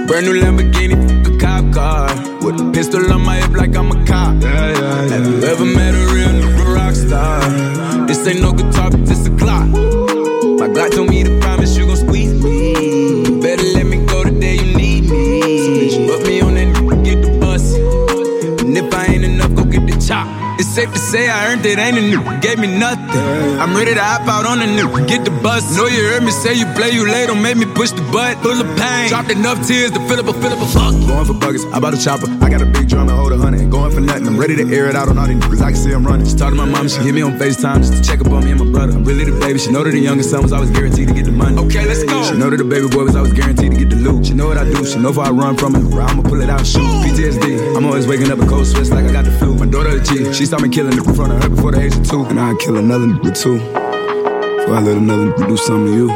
Brand 0.06 0.27
new 0.27 0.40
Lamborghini, 0.40 1.26
a 1.26 1.38
cop 1.40 1.73
car. 1.73 2.06
With 2.45 2.61
a 2.61 2.72
pistol 2.72 3.11
on 3.11 3.26
my 3.26 3.38
hip 3.38 3.53
like 3.53 3.76
I'm 3.76 3.90
a 3.90 4.06
cop. 4.06 4.44
Yeah, 4.44 4.80
yeah. 4.80 5.07
Have 5.07 5.26
you 5.26 5.41
ever 5.41 5.65
met 5.65 5.95
a 5.95 6.14
real 6.14 6.76
rock 6.76 6.94
star? 6.94 7.40
This 8.06 8.27
ain't 8.27 8.41
no 8.41 8.52
guitar, 8.52 8.91
but 8.91 9.07
this 9.07 9.26
a 9.26 9.31
clock. 9.38 9.69
My 10.60 10.68
Glock 10.68 10.91
told 10.91 11.10
me 11.10 11.23
to 11.23 11.39
safe 20.80 20.94
to 20.94 21.00
say 21.00 21.30
I 21.30 21.52
earned 21.52 21.66
it, 21.66 21.78
ain't 21.78 21.98
a 21.98 22.02
new, 22.02 22.24
gave 22.40 22.58
me 22.58 22.68
nothing. 22.80 23.04
I'm 23.60 23.76
ready 23.76 23.94
to 23.94 24.02
hop 24.02 24.28
out 24.28 24.46
on 24.46 24.62
a 24.62 24.68
new, 24.68 24.88
get 25.08 25.26
the 25.26 25.32
bus. 25.44 25.76
Know 25.76 25.88
you 25.88 26.02
heard 26.08 26.24
me 26.24 26.32
say 26.32 26.54
you 26.54 26.66
play, 26.78 26.92
you 26.92 27.04
late, 27.04 27.28
don't 27.28 27.42
make 27.42 27.58
me 27.58 27.66
push 27.66 27.92
the 27.92 28.02
butt. 28.14 28.38
Full 28.40 28.56
of 28.56 28.70
pain, 28.80 29.10
dropped 29.10 29.30
enough 29.30 29.60
tears 29.68 29.92
to 29.92 30.00
fill 30.08 30.20
up 30.24 30.28
a, 30.32 30.34
fill 30.40 30.54
up 30.54 30.62
a 30.64 30.68
fuck. 30.72 30.94
Going 31.12 31.26
for 31.26 31.36
buggers, 31.36 31.64
I 31.74 31.80
bought 31.80 31.94
a 31.94 32.02
chopper. 32.02 32.28
I 32.40 32.50
got 32.50 32.62
a 32.62 32.66
big 32.66 32.88
drum 32.88 33.10
and 33.10 33.18
hold 33.18 33.34
a 33.34 33.38
hundred. 33.38 33.70
Going 33.70 33.92
for 33.92 34.00
nothing, 34.00 34.28
I'm 34.28 34.40
ready 34.40 34.56
to 34.56 34.66
air 34.74 34.88
it 34.88 34.96
out 34.96 35.10
on 35.10 35.18
all 35.18 35.28
these 35.28 35.36
niggas. 35.36 35.62
I 35.62 35.72
can 35.72 35.82
see 35.82 35.92
I'm 35.92 36.06
running. 36.08 36.26
She 36.26 36.36
talked 36.38 36.56
to 36.56 36.56
my 36.56 36.66
mom, 36.66 36.88
she 36.88 37.02
hit 37.02 37.14
me 37.14 37.24
on 37.24 37.34
FaceTime 37.38 37.80
just 37.84 37.94
to 37.98 38.02
check 38.02 38.22
up 38.22 38.32
on 38.32 38.46
me 38.46 38.52
and 38.52 38.60
my 38.64 38.72
brother. 38.72 38.94
I'm 38.94 39.04
really 39.04 39.26
the 39.26 39.38
baby, 39.38 39.60
she 39.60 39.72
know 39.72 39.84
that 39.84 39.92
the 39.92 40.00
youngest 40.00 40.30
son 40.32 40.42
was 40.44 40.54
always 40.54 40.72
guaranteed 40.72 41.10
to 41.10 41.14
get 41.14 41.26
the 41.26 41.34
money. 41.34 41.58
Okay, 41.60 41.86
let's 41.86 42.04
go. 42.06 42.24
She 42.24 42.38
know 42.38 42.50
that 42.50 42.58
the 42.58 42.64
baby 42.64 42.88
boy 42.88 43.04
was 43.04 43.18
always 43.18 43.34
guaranteed 43.34 43.72
to 43.72 43.78
get 43.78 43.89
the 43.89 43.89
loot. 44.00 44.26
She 44.26 44.34
know 44.34 44.48
what 44.48 44.58
I 44.58 44.64
do, 44.64 44.86
she 44.86 44.98
know 45.00 45.10
if 45.10 45.18
I 45.18 45.30
run 45.30 45.58
from 45.58 45.76
it, 45.76 45.84
I'ma 45.94 46.24
pull 46.24 46.42
it 46.42 46.50
out 46.50 46.66
shoot. 46.66 46.82
PTSD, 47.04 47.76
I'm 47.76 47.86
always 47.86 48.08
waking 48.08 48.32
up 48.32 48.40
in 48.40 48.48
cold 48.48 48.66
sweats 48.66 48.90
like 48.92 49.06
I 49.06 49.12
got 49.12 49.26
the 49.26 49.32
flu. 49.32 49.56
My 49.56 49.66
daughter 49.66 49.98
a 49.98 50.04
G, 50.04 50.34
she 50.34 50.46
saw 50.46 50.60
me 50.60 50.70
killing 50.70 50.94
it 50.94 51.06
in 51.06 51.14
front 51.14 51.34
of 51.34 51.44
her 51.44 51.50
before 51.50 51.72
the 51.72 51.82
age 51.82 51.96
of 51.96 52.08
two. 52.08 52.24
And 52.26 52.40
I'd 52.40 52.58
kill 52.60 52.78
another 52.78 53.06
nigga 53.06 53.34
too. 53.38 53.58
Before 53.60 54.76
I 54.76 54.82
let 54.82 54.98
another 54.98 55.36
do 55.48 55.58
something 55.58 55.86
to 55.88 55.98
you. 55.98 56.10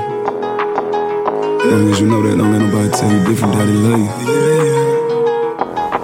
As 1.64 1.72
long 1.72 1.92
as 1.92 2.00
you 2.02 2.08
know 2.08 2.22
that, 2.22 2.38
don't 2.38 2.52
let 2.52 2.62
nobody 2.62 2.90
tell 2.92 3.12
you 3.12 3.24
different, 3.26 3.54
daddy 3.54 3.74
love 3.74 4.00
you. 4.00 4.10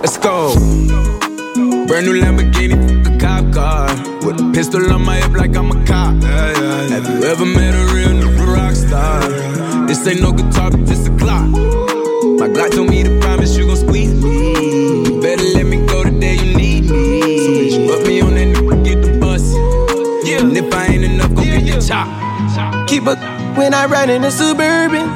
Let's 0.01 0.17
go. 0.17 0.53
Brand 1.87 2.05
new 2.05 2.21
Lamborghini, 2.21 3.05
a 3.05 3.17
cop 3.19 3.53
car. 3.53 4.08
With 4.21 4.41
a 4.41 4.51
pistol 4.53 4.91
on 4.91 5.05
my 5.05 5.15
hip 5.15 5.31
like 5.31 5.55
I'm 5.55 5.71
a 5.71 5.85
cop. 5.85 6.21
Have 6.23 7.05
you 7.07 7.23
ever 7.23 7.45
met 7.45 7.73
a 7.73 7.93
real 7.93 8.09
nigga 8.09 8.53
rock 8.53 8.75
star? 8.75 9.21
This 9.87 10.05
ain't 10.07 10.21
no 10.21 10.31
guitar, 10.31 10.71
but 10.71 10.85
this 10.85 11.07
a 11.07 11.17
clock. 11.17 11.47
My 12.39 12.47
Glock 12.47 12.71
told 12.71 12.89
me 12.89 13.03
to 13.03 13.19
promise 13.19 13.57
you 13.57 13.65
gon' 13.67 13.77
squeeze 13.77 14.13
me. 14.23 15.05
You 15.05 15.21
better 15.21 15.43
let 15.55 15.65
me 15.65 15.85
go 15.85 16.03
the 16.03 16.11
day 16.11 16.35
you 16.35 16.55
need 16.55 16.89
me. 16.89 17.37
So 17.39 17.49
bitch, 17.51 17.87
put 17.87 18.07
me 18.07 18.21
on 18.21 18.35
that 18.35 18.55
nigga, 18.55 18.83
get 18.85 19.01
the 19.01 19.17
bus. 19.19 19.53
Yeah. 20.27 20.41
And 20.41 20.55
if 20.55 20.73
I 20.73 20.85
ain't 20.87 21.03
enough, 21.03 21.33
go 21.33 21.43
get 21.43 21.65
the 21.65 21.85
chop. 21.85 22.87
Keep 22.87 23.07
a 23.07 23.15
when 23.55 23.73
I 23.73 23.85
ride 23.85 24.09
in 24.09 24.21
the 24.21 24.31
suburban. 24.31 25.07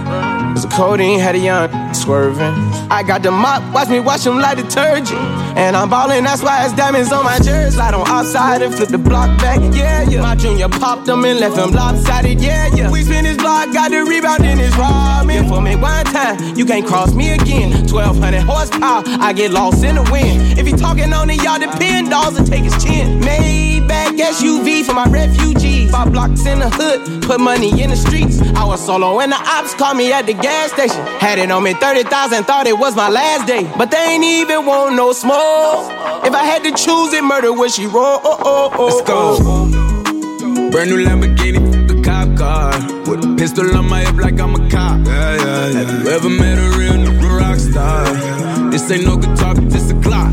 Cause 0.53 0.63
the 0.63 0.69
codeine 0.69 1.19
had 1.19 1.35
a 1.35 1.39
young 1.39 1.93
swerving. 1.93 2.53
I 2.93 3.01
got 3.01 3.23
the 3.23 3.31
mop, 3.31 3.73
watch 3.73 3.89
me 3.89 3.99
wash 3.99 4.23
them 4.23 4.37
like 4.37 4.55
detergent. 4.55 5.19
And 5.57 5.75
I'm 5.75 5.89
ballin', 5.89 6.23
that's 6.23 6.43
why 6.43 6.63
it's 6.63 6.75
diamonds 6.75 7.11
on 7.11 7.25
my 7.25 7.39
jersey. 7.39 7.71
Slide 7.71 7.95
on 7.95 8.07
outside 8.07 8.61
and 8.61 8.71
flip 8.71 8.89
the 8.89 8.99
block 8.99 9.35
back, 9.39 9.59
yeah, 9.75 10.07
yeah. 10.07 10.21
My 10.21 10.35
junior 10.35 10.69
popped 10.69 11.07
them 11.07 11.25
and 11.25 11.39
left 11.39 11.55
them 11.55 11.71
lopsided, 11.71 12.39
yeah, 12.39 12.69
yeah. 12.75 12.91
We 12.91 13.01
spin 13.01 13.25
his 13.25 13.37
block, 13.37 13.73
got 13.73 13.89
the 13.89 14.03
rebound 14.03 14.45
in 14.45 14.59
his 14.59 14.73
ramen. 14.73 15.49
For 15.49 15.59
me 15.59 15.75
one 15.75 16.05
time, 16.05 16.55
you 16.55 16.67
can't 16.67 16.85
cross 16.85 17.15
me 17.15 17.31
again. 17.31 17.71
1200 17.71 18.41
horsepower, 18.41 19.01
I 19.07 19.33
get 19.33 19.49
lost 19.49 19.83
in 19.83 19.95
the 19.95 20.03
wind. 20.11 20.59
If 20.59 20.67
he 20.67 20.73
talking 20.73 21.11
on 21.13 21.31
it, 21.31 21.41
y'all 21.41 21.57
depend, 21.57 22.11
dolls 22.11 22.37
and 22.37 22.45
take 22.45 22.63
his 22.63 22.77
chin. 22.83 23.19
Maybach 23.21 24.02
SUV 24.31 24.85
for 24.85 24.93
my 24.93 25.05
refugees. 25.05 25.91
Five 25.91 26.11
blocks 26.11 26.45
in 26.45 26.59
the 26.59 26.69
hood, 26.69 27.23
put 27.23 27.39
money 27.39 27.81
in 27.81 27.89
the 27.89 27.95
streets. 27.95 28.39
I 28.55 28.63
was 28.65 28.85
solo 28.85 29.19
and 29.19 29.31
the 29.31 29.35
ops 29.35 29.73
called 29.73 29.97
me 29.97 30.11
at 30.13 30.25
the 30.25 30.33
gas 30.33 30.71
station. 30.71 31.01
Had 31.19 31.39
it 31.39 31.51
on 31.51 31.63
me 31.63 31.73
30,000, 31.73 32.43
thought 32.45 32.67
it 32.67 32.77
was 32.77 32.95
my 32.95 33.09
last 33.09 33.47
day. 33.47 33.69
But 33.77 33.91
they 33.91 33.97
ain't 33.97 34.23
even 34.23 34.65
want 34.65 34.95
no 34.95 35.11
smoke. 35.11 35.91
If 36.25 36.33
I 36.33 36.43
had 36.43 36.63
to 36.63 36.71
choose 36.71 37.13
it, 37.13 37.23
murder 37.23 37.51
would 37.51 37.71
she 37.71 37.85
roll? 37.85 38.19
Oh, 38.23 38.37
oh, 38.39 38.71
oh, 38.73 38.85
Let's 38.85 39.01
go. 39.07 39.37
Oh. 39.41 40.71
Brand 40.71 40.89
new 40.89 41.05
Lamborghini, 41.05 41.59
a 41.91 42.01
cop 42.01 42.37
car. 42.37 42.71
With 43.07 43.25
a 43.25 43.35
pistol 43.37 43.75
on 43.75 43.89
my 43.89 44.01
hip 44.05 44.15
like 44.15 44.39
I'm 44.39 44.55
a 44.55 44.69
cop. 44.69 45.05
Have 45.05 45.89
you 45.91 46.09
ever 46.09 46.29
met 46.29 46.57
a 46.57 46.77
real 46.77 46.93
nigga 46.93 47.39
rock 47.39 47.59
star? 47.59 48.71
This 48.71 48.89
ain't 48.89 49.05
no 49.05 49.17
guitar, 49.17 49.53
but 49.53 49.69
this 49.69 49.91
a 49.91 50.01
clock. 50.01 50.31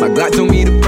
My 0.00 0.08
Glock 0.08 0.32
told 0.32 0.50
me 0.50 0.64
to 0.64 0.79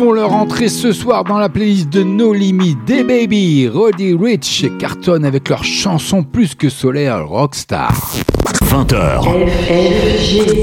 font 0.00 0.12
leur 0.12 0.32
entrée 0.32 0.70
ce 0.70 0.92
soir 0.92 1.24
dans 1.24 1.36
la 1.38 1.50
playlist 1.50 1.90
de 1.90 2.02
No 2.02 2.32
Limit 2.32 2.74
des 2.86 3.04
Baby. 3.04 3.68
Roddy 3.68 4.14
Rich 4.14 4.64
cartonne 4.78 5.26
avec 5.26 5.50
leur 5.50 5.62
chanson 5.62 6.22
plus 6.22 6.54
que 6.54 6.70
solaire 6.70 7.28
Rockstar. 7.28 7.92
20h, 8.62 9.22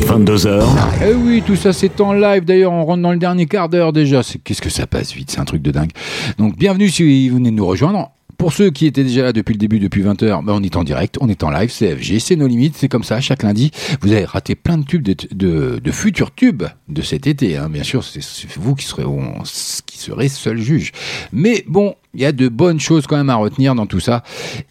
22h, 0.08 0.64
Eh 1.08 1.14
oui, 1.14 1.44
tout 1.46 1.56
ça 1.56 1.72
c'est 1.72 2.02
en 2.02 2.14
live. 2.14 2.46
D'ailleurs, 2.46 2.72
on 2.72 2.84
rentre 2.84 3.04
dans 3.04 3.12
le 3.12 3.20
dernier 3.20 3.46
quart 3.46 3.70
d'heure 3.70 3.94
déjà. 3.94 4.24
C'est- 4.24 4.40
Qu'est-ce 4.40 4.62
que 4.62 4.72
ça 4.72 4.88
passe 4.88 5.14
vite, 5.14 5.30
c'est 5.30 5.40
un 5.40 5.46
truc 5.46 5.62
de 5.62 5.70
dingue. 5.70 5.92
Donc, 6.40 6.58
bienvenue 6.58 6.90
si 6.90 7.30
vous 7.30 7.36
venez 7.38 7.52
de 7.52 7.56
nous 7.56 7.66
rejoindre. 7.68 8.10
Pour 8.38 8.54
ceux 8.54 8.70
qui 8.70 8.86
étaient 8.86 9.04
déjà 9.04 9.24
là 9.24 9.34
depuis 9.34 9.54
le 9.54 9.58
début, 9.58 9.80
depuis 9.80 10.04
20h, 10.04 10.46
ben 10.46 10.54
on 10.54 10.62
est 10.62 10.76
en 10.76 10.84
direct, 10.84 11.18
on 11.22 11.28
est 11.30 11.44
en 11.44 11.50
live, 11.50 11.72
c'est 11.72 11.96
FG, 11.96 12.20
c'est 12.20 12.36
nos 12.36 12.46
limites, 12.48 12.76
c'est 12.78 12.88
comme 12.88 13.04
ça, 13.04 13.20
chaque 13.20 13.42
lundi. 13.44 13.72
Vous 14.02 14.12
avez 14.12 14.26
raté 14.26 14.54
plein 14.56 14.78
de 14.78 14.86
tubes, 14.86 15.02
de, 15.02 15.16
de, 15.32 15.80
de 15.84 15.92
futurs 15.92 16.34
tubes 16.34 16.64
de 16.88 17.02
cet 17.02 17.26
été, 17.26 17.58
hein. 17.58 17.68
bien 17.70 17.84
sûr, 17.84 18.04
c'est 18.04 18.22
c'est 18.22 18.48
vous 18.58 18.76
qui 18.76 18.86
serez, 18.86 19.06
on- 19.06 19.44
qui 19.98 20.04
serez 20.04 20.30
seul 20.30 20.60
juge. 20.60 20.92
Mais 21.32 21.64
bon, 21.68 21.96
il 22.14 22.22
y 22.22 22.26
a 22.26 22.32
de 22.32 22.48
bonnes 22.48 22.80
choses 22.80 23.08
quand 23.08 23.18
même 23.18 23.30
à 23.30 23.36
retenir 23.36 23.76
dans 23.76 23.86
tout 23.86 24.00
ça. 24.00 24.24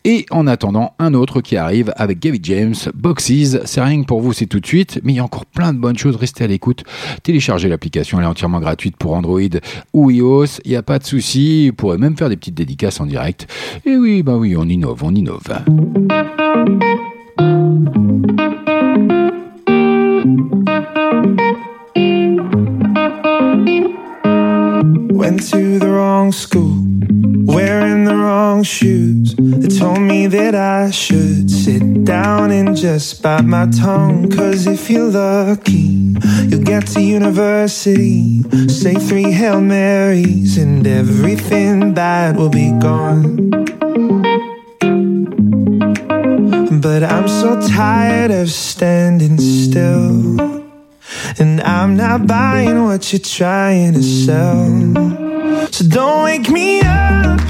Et 0.04 0.26
en 0.30 0.46
attendant, 0.46 0.94
un 0.98 1.14
autre 1.14 1.40
qui 1.40 1.56
arrive 1.56 1.92
avec 1.96 2.20
Gavin 2.20 2.38
James, 2.42 2.74
Boxes, 2.94 3.58
c'est 3.64 3.80
rien 3.80 4.00
que 4.02 4.06
pour 4.06 4.20
vous, 4.20 4.32
c'est 4.32 4.46
tout 4.46 4.60
de 4.60 4.66
suite, 4.66 5.00
mais 5.04 5.12
il 5.12 5.16
y 5.16 5.18
a 5.20 5.24
encore 5.24 5.46
plein 5.46 5.72
de 5.72 5.78
bonnes 5.78 5.98
choses, 5.98 6.16
restez 6.16 6.44
à 6.44 6.46
l'écoute. 6.46 6.84
Téléchargez 7.22 7.68
l'application, 7.68 8.18
elle 8.18 8.24
est 8.24 8.28
entièrement 8.28 8.60
gratuite 8.60 8.96
pour 8.96 9.14
Android 9.14 9.40
ou 9.92 10.10
iOS, 10.10 10.60
il 10.64 10.70
n'y 10.70 10.76
a 10.76 10.82
pas 10.82 10.98
de 10.98 11.04
souci, 11.04 11.68
vous 11.68 11.74
pourrez 11.74 11.98
même 11.98 12.16
faire 12.16 12.28
des 12.28 12.36
petites 12.36 12.54
dédicaces 12.54 13.00
en 13.00 13.06
direct. 13.06 13.46
Et 13.84 13.96
oui, 13.96 14.22
bah 14.22 14.36
oui, 14.36 14.56
on 14.56 14.68
innove, 14.68 15.02
on 15.04 15.14
innove. 15.14 15.42
Went 25.36 25.50
to 25.50 25.78
the 25.78 25.90
wrong 25.90 26.32
school, 26.32 26.82
wearing 27.44 28.04
the 28.04 28.14
wrong 28.14 28.62
shoes. 28.62 29.34
They 29.36 29.68
told 29.68 30.00
me 30.00 30.26
that 30.28 30.54
I 30.54 30.90
should 30.90 31.50
sit 31.50 32.04
down 32.04 32.50
and 32.50 32.74
just 32.74 33.20
bite 33.20 33.44
my 33.44 33.66
tongue. 33.66 34.30
Cause 34.30 34.66
if 34.66 34.88
you're 34.88 35.10
lucky, 35.10 36.16
you'll 36.48 36.64
get 36.64 36.86
to 36.94 37.02
university. 37.02 38.40
Say 38.68 38.94
three 38.94 39.30
Hail 39.30 39.60
Marys, 39.60 40.56
and 40.56 40.86
everything 40.86 41.92
bad 41.92 42.38
will 42.38 42.48
be 42.48 42.70
gone. 42.80 43.50
But 46.80 47.02
I'm 47.02 47.28
so 47.28 47.60
tired 47.68 48.30
of 48.30 48.48
standing 48.48 49.36
still. 49.36 50.55
And 51.38 51.60
I'm 51.60 51.96
not 51.96 52.26
buying 52.26 52.84
what 52.84 53.12
you're 53.12 53.20
trying 53.20 53.94
to 53.94 54.02
sell. 54.02 54.66
So 55.70 55.84
don't 55.88 56.24
wake 56.24 56.48
me 56.48 56.80
up 56.80 57.40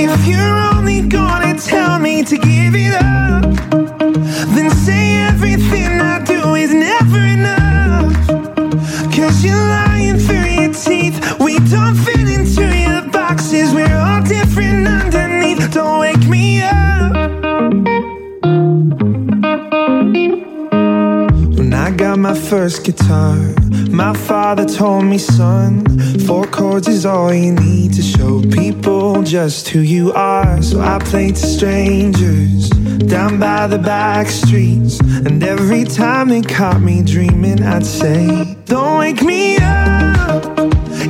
if 0.00 0.26
you're 0.26 0.58
only 0.74 1.02
gonna 1.02 1.58
tell 1.58 1.98
me 1.98 2.22
to 2.24 2.36
give 2.36 2.74
it 2.74 2.94
up. 2.94 3.42
then 4.54 4.70
say 4.70 5.20
everything 5.28 6.00
I 6.00 6.24
do 6.24 6.54
is 6.54 6.72
never 6.72 7.18
enough. 7.18 8.12
Cause 9.14 9.44
you're 9.44 9.54
lying 9.54 10.18
through 10.18 10.48
your 10.60 10.72
teeth. 10.72 11.18
We 11.40 11.58
don't 11.70 11.96
fit 11.96 12.28
into 12.28 12.64
your 12.84 13.02
boxes. 13.10 13.74
We're 13.74 13.96
all 13.96 14.22
different 14.22 14.86
underneath. 14.86 15.72
Don't 15.72 16.00
wake 16.00 16.26
me 16.28 16.62
up. 16.62 17.17
Got 22.08 22.18
my 22.18 22.32
first 22.32 22.84
guitar, 22.84 23.36
my 23.90 24.14
father 24.14 24.64
told 24.64 25.04
me, 25.04 25.18
son, 25.18 25.84
four 26.20 26.46
chords 26.46 26.88
is 26.88 27.04
all 27.04 27.34
you 27.34 27.52
need 27.52 27.92
to 27.92 28.00
show 28.00 28.40
people 28.50 29.22
just 29.22 29.68
who 29.68 29.80
you 29.80 30.10
are. 30.14 30.62
So 30.62 30.80
I 30.80 30.98
played 31.00 31.36
to 31.36 31.46
strangers 31.46 32.70
down 33.14 33.38
by 33.38 33.66
the 33.66 33.76
back 33.76 34.28
streets. 34.28 34.98
And 35.00 35.44
every 35.44 35.84
time 35.84 36.30
they 36.30 36.40
caught 36.40 36.80
me 36.80 37.02
dreaming, 37.02 37.62
I'd 37.62 37.84
say, 37.84 38.56
Don't 38.64 39.00
wake 39.00 39.22
me 39.22 39.58
up. 39.58 40.42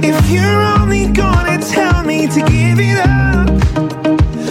If 0.03 0.19
you're 0.33 0.63
only 0.81 1.13
gonna 1.13 1.63
tell 1.63 2.03
me 2.03 2.27
to 2.27 2.41
give 2.55 2.79
it 2.91 2.99
up, 3.07 3.47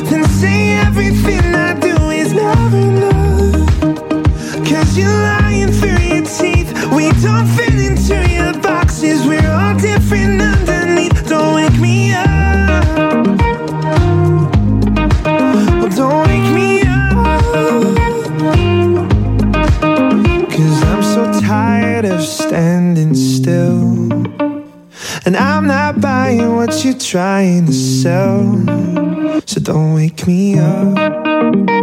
then 0.10 0.24
say 0.40 0.78
everything 0.78 1.44
I 1.68 1.78
do 1.78 1.96
is 2.22 2.32
never 2.32 2.78
enough. 2.78 3.70
Cause 4.70 4.98
your 4.98 5.38
teeth. 5.38 5.47
We 6.96 7.12
don't 7.22 7.48
fit 7.56 7.76
into 7.76 8.16
your 8.30 8.54
boxes. 8.62 9.26
We're 9.28 9.52
all 9.52 9.76
different 9.78 10.42
underneath. 10.42 11.28
Don't 11.28 11.56
wake 11.56 11.80
me 11.80 12.14
up. 12.14 12.84
Don't 15.96 16.28
wake 16.28 16.54
me 16.54 16.82
up. 16.82 17.38
Cause 20.50 20.84
I'm 20.84 21.04
so 21.04 21.42
tired 21.42 22.06
of 22.06 22.22
standing 22.22 23.16
still. 23.16 24.12
And 25.26 25.36
I'm 25.36 25.68
not 25.68 26.00
buying 26.00 26.56
what 26.56 26.86
you're 26.86 26.94
trying 26.98 27.66
to 27.66 27.74
sell. 27.74 28.42
So 29.46 29.60
don't 29.60 29.94
wake 29.94 30.26
me 30.28 30.60
up. 30.60 31.77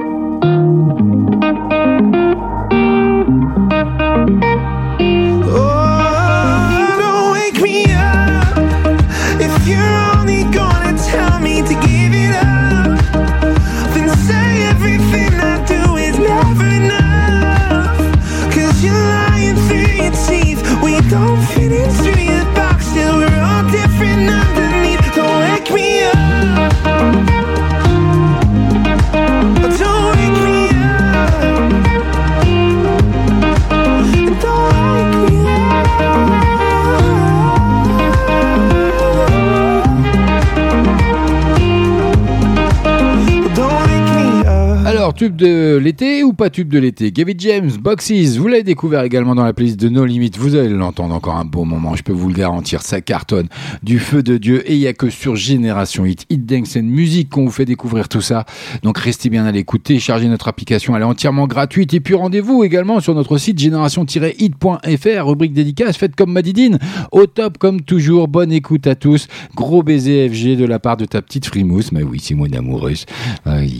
Tube 45.16 45.36
de 45.36 45.76
l'été 45.76 46.24
ou 46.24 46.32
pas 46.32 46.50
tube 46.50 46.68
de 46.68 46.78
l'été? 46.80 47.12
Gavin 47.12 47.34
James, 47.38 47.70
Boxes, 47.80 48.36
vous 48.36 48.48
l'avez 48.48 48.64
découvert 48.64 49.02
également 49.04 49.36
dans 49.36 49.44
la 49.44 49.52
playlist 49.52 49.78
de 49.78 49.88
No 49.88 50.04
Limit. 50.04 50.32
Vous 50.36 50.56
allez 50.56 50.68
l'entendre 50.68 51.14
encore 51.14 51.36
un 51.36 51.44
bon 51.44 51.64
moment, 51.64 51.94
je 51.94 52.02
peux 52.02 52.12
vous 52.12 52.28
le 52.28 52.34
garantir. 52.34 52.82
Ça 52.82 53.00
cartonne 53.00 53.46
du 53.84 54.00
feu 54.00 54.24
de 54.24 54.38
Dieu 54.38 54.68
et 54.68 54.74
il 54.74 54.80
n'y 54.80 54.88
a 54.88 54.92
que 54.92 55.10
sur 55.10 55.36
Génération 55.36 56.04
Hit, 56.04 56.26
Hit 56.30 56.44
Dance 56.44 56.76
and 56.76 56.82
Music 56.82 57.30
qu'on 57.30 57.44
vous 57.44 57.52
fait 57.52 57.64
découvrir 57.64 58.08
tout 58.08 58.22
ça. 58.22 58.44
Donc 58.82 58.98
restez 58.98 59.30
bien 59.30 59.44
à 59.46 59.52
l'écoute, 59.52 59.84
téléchargez 59.84 60.26
notre 60.26 60.48
application, 60.48 60.96
elle 60.96 61.02
est 61.02 61.06
entièrement 61.06 61.46
gratuite. 61.46 61.94
Et 61.94 62.00
puis 62.00 62.14
rendez-vous 62.14 62.64
également 62.64 62.98
sur 62.98 63.14
notre 63.14 63.38
site 63.38 63.60
génération-hit.fr, 63.60 65.26
rubrique 65.26 65.52
dédicace, 65.52 65.96
faites 65.96 66.16
comme 66.16 66.32
Madidine, 66.32 66.80
au 67.12 67.26
top 67.26 67.58
comme 67.58 67.82
toujours. 67.82 68.26
Bonne 68.26 68.50
écoute 68.50 68.88
à 68.88 68.96
tous. 68.96 69.28
Gros 69.54 69.84
baiser 69.84 70.28
FG 70.28 70.56
de 70.56 70.64
la 70.64 70.80
part 70.80 70.96
de 70.96 71.04
ta 71.04 71.22
petite 71.22 71.46
frimousse. 71.46 71.92
Mais 71.92 72.02
oui, 72.02 72.18
c'est 72.20 72.34
mon 72.34 72.52
amoureuse. 72.52 73.06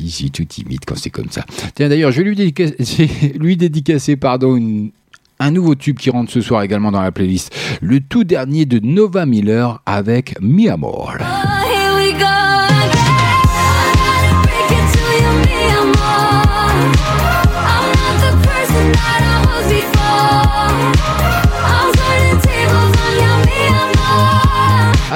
Suis 0.07 0.31
tout 0.31 0.45
timide 0.45 0.85
quand 0.87 0.97
c'est 0.97 1.11
comme 1.11 1.24
ça. 1.31 1.45
Tiens, 1.75 1.89
d'ailleurs, 1.89 2.11
je 2.11 2.19
vais 2.19 2.29
lui 2.29 2.37
dédicacer, 2.37 3.09
lui 3.39 3.57
dédicacer 3.57 4.17
pardon, 4.17 4.91
un 5.41 5.51
nouveau 5.51 5.75
tube 5.75 5.99
qui 5.99 6.11
rentre 6.11 6.31
ce 6.31 6.41
soir 6.41 6.63
également 6.63 6.93
dans 6.93 7.03
la 7.03 7.13
playlist. 7.13 7.55
Le 7.81 8.01
tout 8.01 8.25
dernier 8.25 8.67
de 8.67 8.79
Nova 8.79 9.27
Miller 9.27 9.83
avec 9.87 10.41
Mi 10.41 10.69
Amor. 10.69 11.15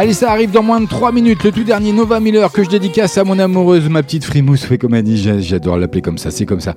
Allez, 0.00 0.12
ça 0.12 0.30
arrive 0.30 0.52
dans 0.52 0.62
moins 0.62 0.80
de 0.80 0.86
3 0.86 1.10
minutes. 1.10 1.42
Le 1.42 1.50
tout 1.50 1.64
dernier 1.64 1.92
Nova 1.92 2.20
Miller 2.20 2.52
que 2.52 2.62
je 2.62 2.68
dédicace 2.68 3.18
à 3.18 3.24
mon 3.24 3.36
amoureuse, 3.36 3.88
ma 3.88 4.04
petite 4.04 4.24
frimousse. 4.24 4.64
fait 4.64 4.78
comme 4.78 4.94
elle 4.94 5.02
dit, 5.02 5.20
j'a- 5.20 5.40
j'adore 5.40 5.76
l'appeler 5.76 6.02
comme 6.02 6.18
ça, 6.18 6.30
c'est 6.30 6.46
comme 6.46 6.60
ça. 6.60 6.74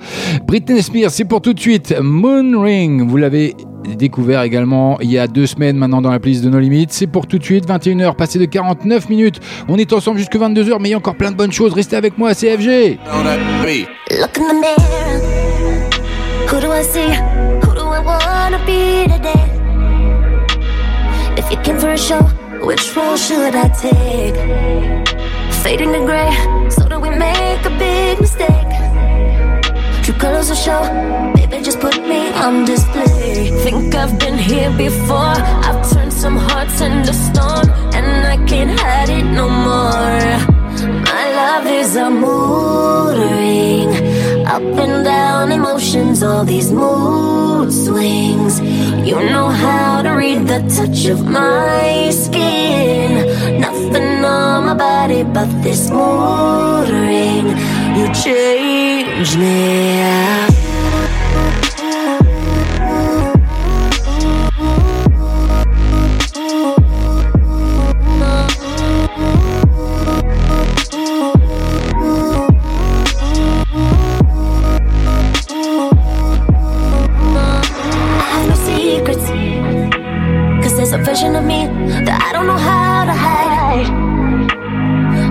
Britney 0.48 0.82
Spears, 0.82 1.12
c'est 1.12 1.26
pour 1.26 1.40
tout 1.40 1.54
de 1.54 1.60
suite. 1.60 1.94
Moon 2.02 2.60
Ring, 2.60 3.08
vous 3.08 3.18
l'avez 3.18 3.54
découvert 3.96 4.42
également 4.42 4.98
il 5.02 5.12
y 5.12 5.20
a 5.20 5.28
deux 5.28 5.46
semaines 5.46 5.78
maintenant 5.78 6.02
dans 6.02 6.10
la 6.10 6.20
playlist 6.20 6.44
de 6.44 6.50
No 6.50 6.58
Limits. 6.60 6.88
C'est 6.90 7.06
pour 7.06 7.28
tout 7.28 7.38
de 7.38 7.44
suite, 7.44 7.68
21h, 7.68 8.16
passé 8.16 8.40
de 8.40 8.46
49 8.46 9.08
minutes. 9.10 9.40
On 9.68 9.78
est 9.78 9.94
ensemble 9.94 10.18
jusque 10.18 10.36
22h, 10.36 10.78
mais 10.80 10.90
il 10.90 10.92
y 10.94 10.96
a 10.96 10.98
encore 10.98 11.16
plein 11.16 11.30
de 11.30 11.36
bonnes 11.38 11.52
choses. 11.52 11.74
Restez 11.74 11.96
avec 11.98 12.18
moi, 12.18 12.34
c'est 12.34 12.58
FG. 12.58 12.98
Look 14.20 14.40
in 14.40 14.48
the 14.48 14.56
mirror. 14.56 15.92
Who 16.52 16.74
I 16.74 16.84
see? 16.84 17.00
If 21.38 21.52
you 21.52 21.58
came 21.64 21.78
for 21.80 21.90
a 21.90 21.98
show, 21.98 22.18
which 22.64 22.96
role 22.96 23.18
should 23.18 23.56
I 23.56 23.68
take? 23.70 24.36
Fading 25.64 25.94
to 25.94 26.02
gray, 26.06 26.32
so 26.70 26.84
that 26.90 27.00
we 27.02 27.10
make 27.10 27.66
a 27.66 27.74
big 27.78 28.20
mistake. 28.20 28.72
True 30.04 30.16
colors 30.16 30.50
will 30.50 30.56
show, 30.56 30.82
baby, 31.36 31.64
just 31.64 31.80
put 31.80 31.96
me 32.12 32.22
on 32.34 32.66
display. 32.66 33.52
Think 33.64 33.94
I've 33.96 34.18
been 34.20 34.38
here 34.38 34.72
before. 34.78 35.38
I've 35.68 35.82
turned 35.92 36.14
some 36.14 36.38
hearts 36.38 36.82
into 36.82 37.14
stone, 37.14 37.70
and 37.98 38.08
I 38.34 38.38
can't 38.46 38.74
hide 38.80 39.10
it 39.10 39.26
no 39.26 39.48
more. 39.50 40.22
My 41.12 41.26
love 41.40 41.66
is 41.68 41.96
a 41.96 42.10
mood 42.10 43.18
ring, 43.18 43.71
up 44.52 44.62
and 44.62 45.06
down 45.06 45.50
emotions, 45.50 46.22
all 46.22 46.44
these 46.44 46.74
mood 46.74 47.72
swings. 47.72 48.60
You 49.08 49.16
know 49.16 49.48
how 49.48 50.02
to 50.02 50.10
read 50.10 50.46
the 50.46 50.60
touch 50.76 51.06
of 51.06 51.26
my 51.26 52.10
skin. 52.12 53.62
Nothing 53.62 54.26
on 54.26 54.66
my 54.66 54.74
body 54.74 55.24
but 55.24 55.50
this 55.64 55.90
mood 55.90 56.90
ring. 56.90 57.48
You 57.98 58.08
change 58.14 59.38
me. 59.38 59.72
Version 81.12 81.36
of 81.36 81.44
me 81.44 81.68
that 82.08 82.22
I 82.28 82.32
don't 82.32 82.48
know 82.48 82.62
how 82.72 83.04
to 83.04 83.16
hide. 83.28 83.90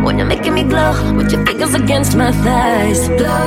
When 0.04 0.18
you're 0.18 0.26
making 0.26 0.52
me 0.52 0.64
glow 0.64 0.92
with 1.16 1.32
your 1.32 1.42
fingers 1.46 1.72
against 1.74 2.14
my 2.18 2.32
thighs. 2.44 3.08
Glow. 3.08 3.46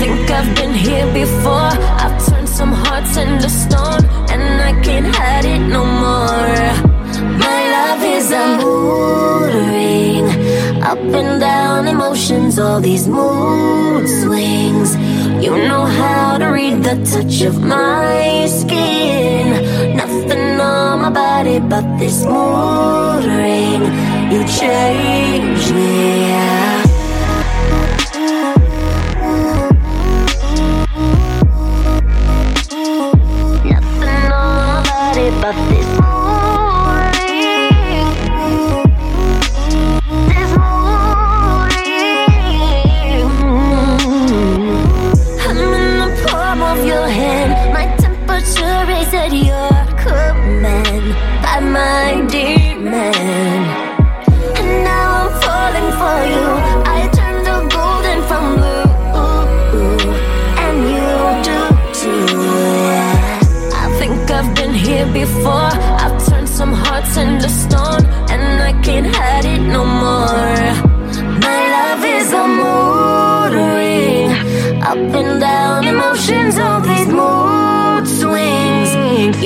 Think 0.00 0.30
I've 0.38 0.50
been 0.54 0.74
here 0.74 1.08
before. 1.14 1.72
I've 2.02 2.16
turned 2.26 2.50
some 2.60 2.72
hearts 2.72 3.16
into 3.16 3.48
stone, 3.48 4.04
and 4.32 4.44
I 4.70 4.72
can't 4.82 5.08
hide 5.16 5.46
it 5.46 5.62
no 5.76 5.82
more. 6.04 6.60
My 7.44 7.60
love 7.76 8.02
is 8.16 8.26
a 8.42 8.44
mood 8.58 9.43
ring, 9.43 9.43
up 10.84 10.98
and 10.98 11.40
down 11.40 11.88
emotions, 11.88 12.58
all 12.58 12.80
these 12.80 13.08
mood 13.08 14.06
swings. 14.08 14.94
You 15.44 15.56
know 15.68 15.84
how 15.84 16.38
to 16.38 16.46
read 16.46 16.82
the 16.84 16.96
touch 17.10 17.42
of 17.42 17.62
my 17.62 18.46
skin. 18.46 19.96
Nothing 19.96 20.60
on 20.60 21.00
my 21.02 21.10
body 21.10 21.58
but 21.58 21.86
this 21.98 22.24
mood 22.24 23.24
ring. 23.24 23.82
You 24.32 24.44
change 24.60 25.72
me. 25.72 26.83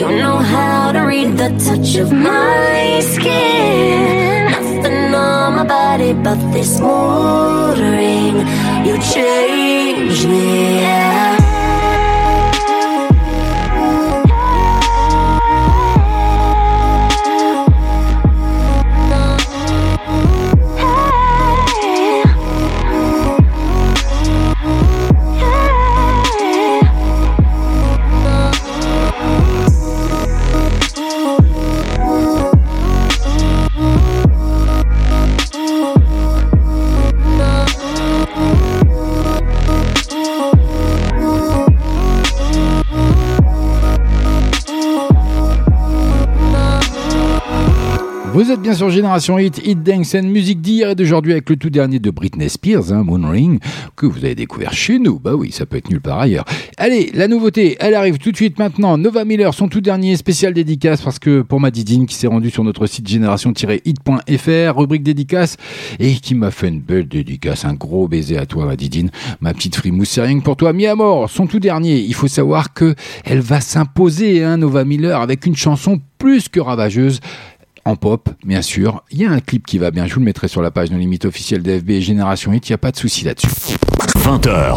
You 0.08 0.16
know 0.16 0.38
how 0.38 0.92
to 0.92 1.00
read 1.00 1.36
the 1.36 1.50
touch 1.62 1.96
of 1.96 2.10
my 2.10 3.00
skin. 3.00 4.50
Nothing 4.50 5.14
on 5.14 5.56
my 5.56 5.64
body 5.64 6.14
but 6.14 6.38
this 6.52 6.80
mood 6.80 7.78
ring. 7.78 8.36
You 8.86 8.96
change 9.12 10.26
me. 10.26 10.80
yeah. 10.80 11.37
Bien 48.58 48.74
sur 48.74 48.90
Génération 48.90 49.38
Hit, 49.38 49.60
Hit 49.64 49.82
Dance 49.82 50.14
and 50.14 50.24
musique 50.24 50.60
d'hier 50.60 50.90
et 50.90 50.94
d'aujourd'hui 50.94 51.32
avec 51.32 51.48
le 51.48 51.56
tout 51.56 51.70
dernier 51.70 51.98
de 51.98 52.10
Britney 52.10 52.48
Spears, 52.48 52.92
hein, 52.92 53.04
Moon 53.04 53.28
Ring, 53.28 53.60
que 53.94 54.06
vous 54.06 54.24
avez 54.24 54.34
découvert 54.34 54.72
chez 54.72 54.98
nous. 54.98 55.18
Bah 55.18 55.34
oui, 55.34 55.52
ça 55.52 55.66
peut 55.66 55.76
être 55.76 55.90
nulle 55.90 56.00
part 56.00 56.18
ailleurs. 56.18 56.44
Allez, 56.76 57.10
la 57.14 57.28
nouveauté, 57.28 57.76
elle 57.78 57.94
arrive 57.94 58.18
tout 58.18 58.32
de 58.32 58.36
suite 58.36 58.58
maintenant. 58.58 58.98
Nova 58.98 59.24
Miller, 59.24 59.54
son 59.54 59.68
tout 59.68 59.80
dernier 59.80 60.16
spécial 60.16 60.54
dédicace 60.54 61.02
parce 61.02 61.18
que 61.18 61.42
pour 61.42 61.60
ma 61.60 61.70
Didine 61.70 62.06
qui 62.06 62.14
s'est 62.14 62.26
rendue 62.26 62.50
sur 62.50 62.64
notre 62.64 62.86
site 62.86 63.06
génération-hit.fr, 63.06 64.76
rubrique 64.76 65.02
dédicace, 65.02 65.56
et 65.98 66.14
qui 66.14 66.34
m'a 66.34 66.50
fait 66.50 66.68
une 66.68 66.80
belle 66.80 67.06
dédicace. 67.06 67.64
Un 67.64 67.74
gros 67.74 68.08
baiser 68.08 68.38
à 68.38 68.46
toi, 68.46 68.66
ma 68.66 68.76
Didine. 68.76 69.10
Ma 69.40 69.54
petite 69.54 69.76
frimousse, 69.76 70.10
c'est 70.10 70.22
rien 70.22 70.38
que 70.38 70.44
pour 70.44 70.56
toi. 70.56 70.72
Mi 70.72 70.86
Amor, 70.86 71.30
son 71.30 71.46
tout 71.46 71.60
dernier. 71.60 71.98
Il 71.98 72.14
faut 72.14 72.28
savoir 72.28 72.72
que 72.72 72.94
elle 73.24 73.40
va 73.40 73.60
s'imposer, 73.60 74.42
hein, 74.42 74.56
Nova 74.56 74.84
Miller, 74.84 75.20
avec 75.20 75.46
une 75.46 75.56
chanson 75.56 76.00
plus 76.18 76.48
que 76.48 76.58
ravageuse 76.58 77.20
en 77.88 77.96
pop, 77.96 78.28
bien 78.44 78.60
sûr. 78.60 79.02
Il 79.10 79.18
y 79.18 79.24
a 79.24 79.30
un 79.30 79.40
clip 79.40 79.66
qui 79.66 79.78
va 79.78 79.90
bien, 79.90 80.06
je 80.06 80.14
vous 80.14 80.20
le 80.20 80.26
mettrai 80.26 80.46
sur 80.46 80.60
la 80.60 80.70
page 80.70 80.90
de 80.90 80.96
limite 80.96 81.24
officielle 81.24 81.62
d'FB 81.62 81.90
et 81.90 82.00
Génération 82.02 82.52
Hit, 82.52 82.68
il 82.68 82.72
n'y 82.72 82.74
a 82.74 82.78
pas 82.78 82.90
de 82.90 82.96
souci 82.96 83.24
là-dessus. 83.24 83.48
20h. 84.28 84.76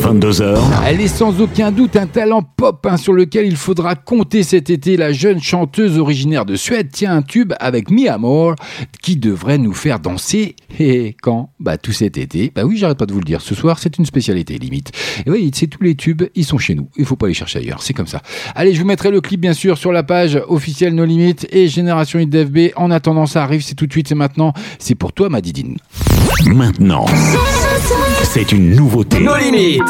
22h. 0.00 0.58
Elle 0.86 1.00
est 1.00 1.08
sans 1.08 1.40
aucun 1.40 1.72
doute 1.72 1.96
un 1.96 2.06
talent 2.06 2.42
pop 2.42 2.86
hein, 2.88 2.96
sur 2.96 3.12
lequel 3.12 3.46
il 3.46 3.56
faudra 3.56 3.96
compter 3.96 4.44
cet 4.44 4.70
été. 4.70 4.96
La 4.96 5.12
jeune 5.12 5.40
chanteuse 5.40 5.98
originaire 5.98 6.44
de 6.44 6.54
Suède 6.54 6.92
tient 6.92 7.16
un 7.16 7.22
tube 7.22 7.52
avec 7.58 7.90
Mi 7.90 8.06
Amor 8.06 8.54
qui 9.02 9.16
devrait 9.16 9.58
nous 9.58 9.72
faire 9.72 9.98
danser. 9.98 10.54
Et 10.78 11.16
quand? 11.20 11.50
Bah 11.58 11.78
tout 11.78 11.90
cet 11.90 12.16
été. 12.16 12.52
Bah 12.54 12.62
oui, 12.64 12.76
j'arrête 12.76 12.98
pas 12.98 13.06
de 13.06 13.12
vous 13.12 13.18
le 13.18 13.24
dire. 13.24 13.40
Ce 13.40 13.56
soir, 13.56 13.80
c'est 13.80 13.98
une 13.98 14.06
spécialité 14.06 14.56
limite. 14.56 14.92
Et 15.26 15.30
oui, 15.30 15.50
c'est 15.52 15.66
tous 15.66 15.82
les 15.82 15.96
tubes, 15.96 16.22
ils 16.36 16.44
sont 16.44 16.58
chez 16.58 16.76
nous. 16.76 16.88
Il 16.96 17.06
faut 17.06 17.16
pas 17.16 17.26
les 17.26 17.34
chercher 17.34 17.58
ailleurs. 17.58 17.82
C'est 17.82 17.94
comme 17.94 18.06
ça. 18.06 18.22
Allez, 18.54 18.72
je 18.72 18.80
vous 18.80 18.86
mettrai 18.86 19.10
le 19.10 19.20
clip 19.20 19.40
bien 19.40 19.54
sûr 19.54 19.78
sur 19.78 19.90
la 19.90 20.04
page 20.04 20.40
officielle 20.46 20.94
No 20.94 21.04
Limites 21.04 21.48
et 21.56 21.68
Génération 21.68 22.18
Hit 22.18 22.28
d'FB. 22.28 22.72
En 22.76 22.90
attendant, 22.90 23.24
ça 23.24 23.42
arrive. 23.42 23.62
C'est 23.62 23.74
tout 23.74 23.86
de 23.86 23.92
suite, 23.92 24.08
c'est 24.08 24.14
maintenant. 24.14 24.52
C'est 24.78 24.94
pour 24.94 25.12
toi, 25.12 25.30
ma 25.30 25.40
Didine. 25.40 25.76
Maintenant, 26.54 27.06
c'est 28.22 28.52
une 28.52 28.74
nouveauté. 28.74 29.20
Nos 29.20 29.36
limites. 29.36 29.82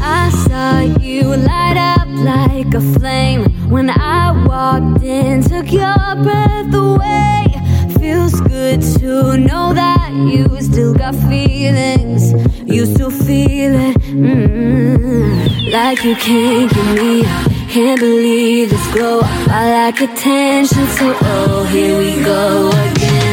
I 0.00 0.30
saw 0.30 0.80
you 1.00 1.36
light 1.36 1.76
up 1.76 2.08
like 2.24 2.74
a 2.74 2.80
flame 2.98 3.44
when 3.70 3.90
I 3.90 4.32
walked 4.46 5.04
in, 5.04 5.42
took 5.42 5.72
your 5.72 6.16
breath 6.22 6.74
away. 6.74 7.46
Feels 8.00 8.40
good 8.40 8.82
to 9.00 9.36
know 9.36 9.72
that 9.72 9.95
you 10.24 10.60
still 10.60 10.94
got 10.94 11.14
feelings, 11.14 12.32
you 12.64 12.86
still 12.86 13.10
feel 13.10 13.74
it. 13.74 13.96
mm 13.98 15.72
Like 15.72 16.04
you 16.04 16.16
can't 16.16 16.72
get 16.72 16.88
me 16.96 17.24
up. 17.24 17.52
Can't 17.76 18.00
believe 18.00 18.70
this 18.70 18.92
glow. 18.94 19.20
I 19.22 19.70
like 19.70 20.00
attention, 20.00 20.86
so 20.86 21.14
oh, 21.20 21.64
here 21.64 21.98
we 21.98 22.24
go 22.24 22.70
again. 22.70 23.25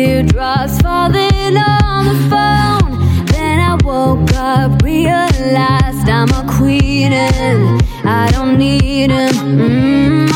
Teardrops 0.00 0.80
falling 0.80 1.56
on 1.58 2.00
the 2.10 2.18
phone. 2.30 3.26
Then 3.26 3.56
I 3.70 3.76
woke 3.84 4.32
up, 4.32 4.82
realized 4.82 6.08
I'm 6.18 6.30
a 6.40 6.44
queen 6.56 7.12
and 7.12 7.82
I 8.06 8.30
don't 8.30 8.56
need 8.56 9.10
him. 9.10 9.34
mm 9.60 10.28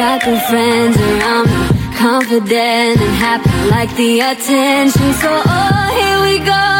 Got 0.00 0.24
good 0.24 0.42
friends 0.50 0.96
around 0.96 1.46
me, 1.54 1.96
confident 2.04 2.96
and 3.06 3.14
happy, 3.26 3.70
like 3.70 3.94
the 3.96 4.20
attention. 4.30 5.12
So 5.22 5.30
oh, 5.30 5.86
here 5.98 6.20
we 6.26 6.44
go. 6.44 6.79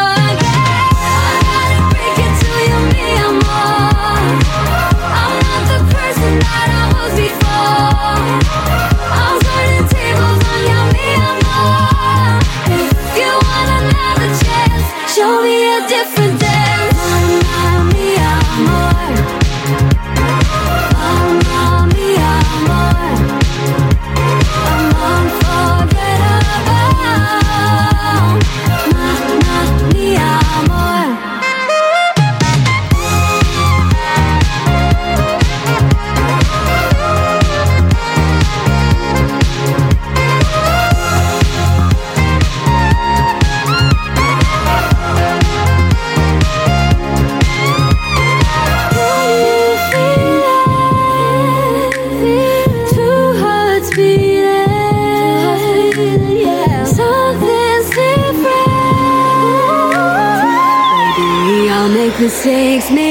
I'll 62.33 62.91
make 62.93 63.10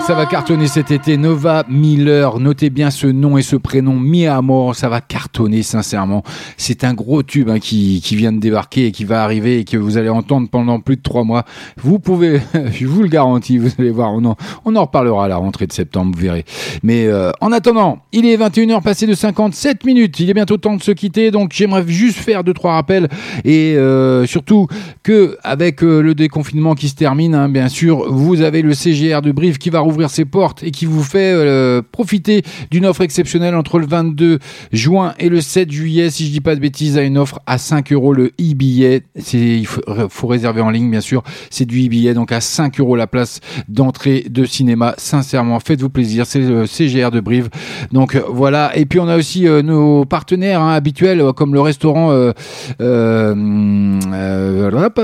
ça 0.00 0.14
va 0.14 0.26
cartonner 0.26 0.66
cet 0.66 0.90
été. 0.90 1.16
Nova 1.16 1.64
Miller, 1.68 2.40
notez 2.40 2.70
bien 2.70 2.90
ce 2.90 3.06
nom 3.06 3.38
et 3.38 3.42
ce 3.42 3.56
prénom, 3.56 3.98
Mi 3.98 4.26
Amor, 4.26 4.74
ça 4.74 4.88
va 4.88 5.00
cartonner 5.00 5.62
sincèrement. 5.62 6.22
C'est 6.56 6.84
un 6.84 6.94
gros 6.94 7.22
tube 7.22 7.48
hein, 7.48 7.58
qui, 7.58 8.00
qui 8.02 8.16
vient 8.16 8.32
de 8.32 8.40
débarquer 8.40 8.86
et 8.86 8.92
qui 8.92 9.04
va 9.04 9.22
arriver 9.22 9.60
et 9.60 9.64
que 9.64 9.76
vous 9.76 9.96
allez 9.96 10.08
entendre 10.08 10.48
pendant 10.48 10.80
plus 10.80 10.96
de 10.96 11.02
trois 11.02 11.24
mois. 11.24 11.44
Vous 11.76 11.98
pouvez, 11.98 12.40
je 12.72 12.86
vous 12.86 13.02
le 13.02 13.08
garantis, 13.08 13.58
vous 13.58 13.70
allez 13.78 13.90
voir, 13.90 14.12
on 14.12 14.24
en, 14.24 14.36
on 14.64 14.74
en 14.74 14.82
reparlera 14.82 15.26
à 15.26 15.28
la 15.28 15.36
rentrée 15.36 15.66
de 15.66 15.72
septembre, 15.72 16.12
vous 16.14 16.22
verrez. 16.22 16.44
Mais 16.82 17.06
euh, 17.06 17.30
en 17.40 17.52
attendant, 17.52 17.98
il 18.12 18.26
est 18.26 18.36
21h 18.36 18.82
passé 18.82 19.06
de 19.06 19.14
57 19.14 19.84
minutes. 19.84 20.18
Il 20.20 20.30
est 20.30 20.34
bientôt 20.34 20.56
temps 20.56 20.76
de 20.76 20.82
se 20.82 20.92
quitter, 20.92 21.30
donc 21.30 21.52
j'aimerais 21.52 21.84
juste 21.86 22.18
faire 22.18 22.42
deux 22.42 22.54
trois 22.54 22.72
rappels 22.72 23.08
et 23.44 23.76
euh, 23.76 24.26
surtout 24.26 24.66
que 25.02 25.36
avec 25.42 25.82
euh, 25.82 26.00
le 26.00 26.14
déconfinement 26.14 26.74
qui 26.74 26.88
se 26.88 26.94
termine, 26.94 27.34
hein, 27.34 27.48
bien 27.48 27.68
sûr, 27.68 28.10
vous 28.10 28.40
avez 28.40 28.62
le 28.62 28.74
CGR 28.74 29.20
de 29.22 29.32
Brive 29.32 29.58
qui 29.58 29.70
va 29.70 29.83
rouvrir 29.84 30.10
ses 30.10 30.24
portes 30.24 30.62
et 30.62 30.70
qui 30.70 30.86
vous 30.86 31.02
fait 31.02 31.32
euh, 31.32 31.82
profiter 31.82 32.42
d'une 32.70 32.86
offre 32.86 33.02
exceptionnelle 33.02 33.54
entre 33.54 33.78
le 33.78 33.86
22 33.86 34.38
juin 34.72 35.14
et 35.18 35.28
le 35.28 35.40
7 35.40 35.70
juillet, 35.70 36.10
si 36.10 36.26
je 36.26 36.32
dis 36.32 36.40
pas 36.40 36.54
de 36.54 36.60
bêtises, 36.60 36.98
à 36.98 37.02
une 37.02 37.18
offre 37.18 37.40
à 37.46 37.58
5 37.58 37.92
euros 37.92 38.12
le 38.12 38.32
e-billet. 38.40 39.02
Il 39.32 39.66
faut, 39.66 40.26
réserver 40.26 40.60
en 40.60 40.70
ligne, 40.70 40.90
bien 40.90 41.00
sûr. 41.00 41.22
C'est 41.50 41.64
du 41.64 41.86
e-billet, 41.86 42.14
donc 42.14 42.32
à 42.32 42.40
5 42.40 42.80
euros 42.80 42.96
la 42.96 43.06
place 43.06 43.40
d'entrée 43.68 44.26
de 44.28 44.44
cinéma. 44.44 44.94
Sincèrement, 44.98 45.60
faites-vous 45.60 45.90
plaisir. 45.90 46.26
C'est 46.26 46.40
le 46.40 46.66
CGR 46.66 47.10
de 47.10 47.20
Brive. 47.20 47.50
Donc 47.92 48.14
euh, 48.14 48.22
voilà. 48.28 48.76
Et 48.76 48.86
puis 48.86 49.00
on 49.00 49.08
a 49.08 49.16
aussi 49.16 49.46
euh, 49.46 49.62
nos 49.62 50.04
partenaires 50.04 50.60
hein, 50.60 50.72
habituels, 50.72 51.22
comme 51.36 51.54
le 51.54 51.60
restaurant 51.60 52.10
euh, 52.12 52.32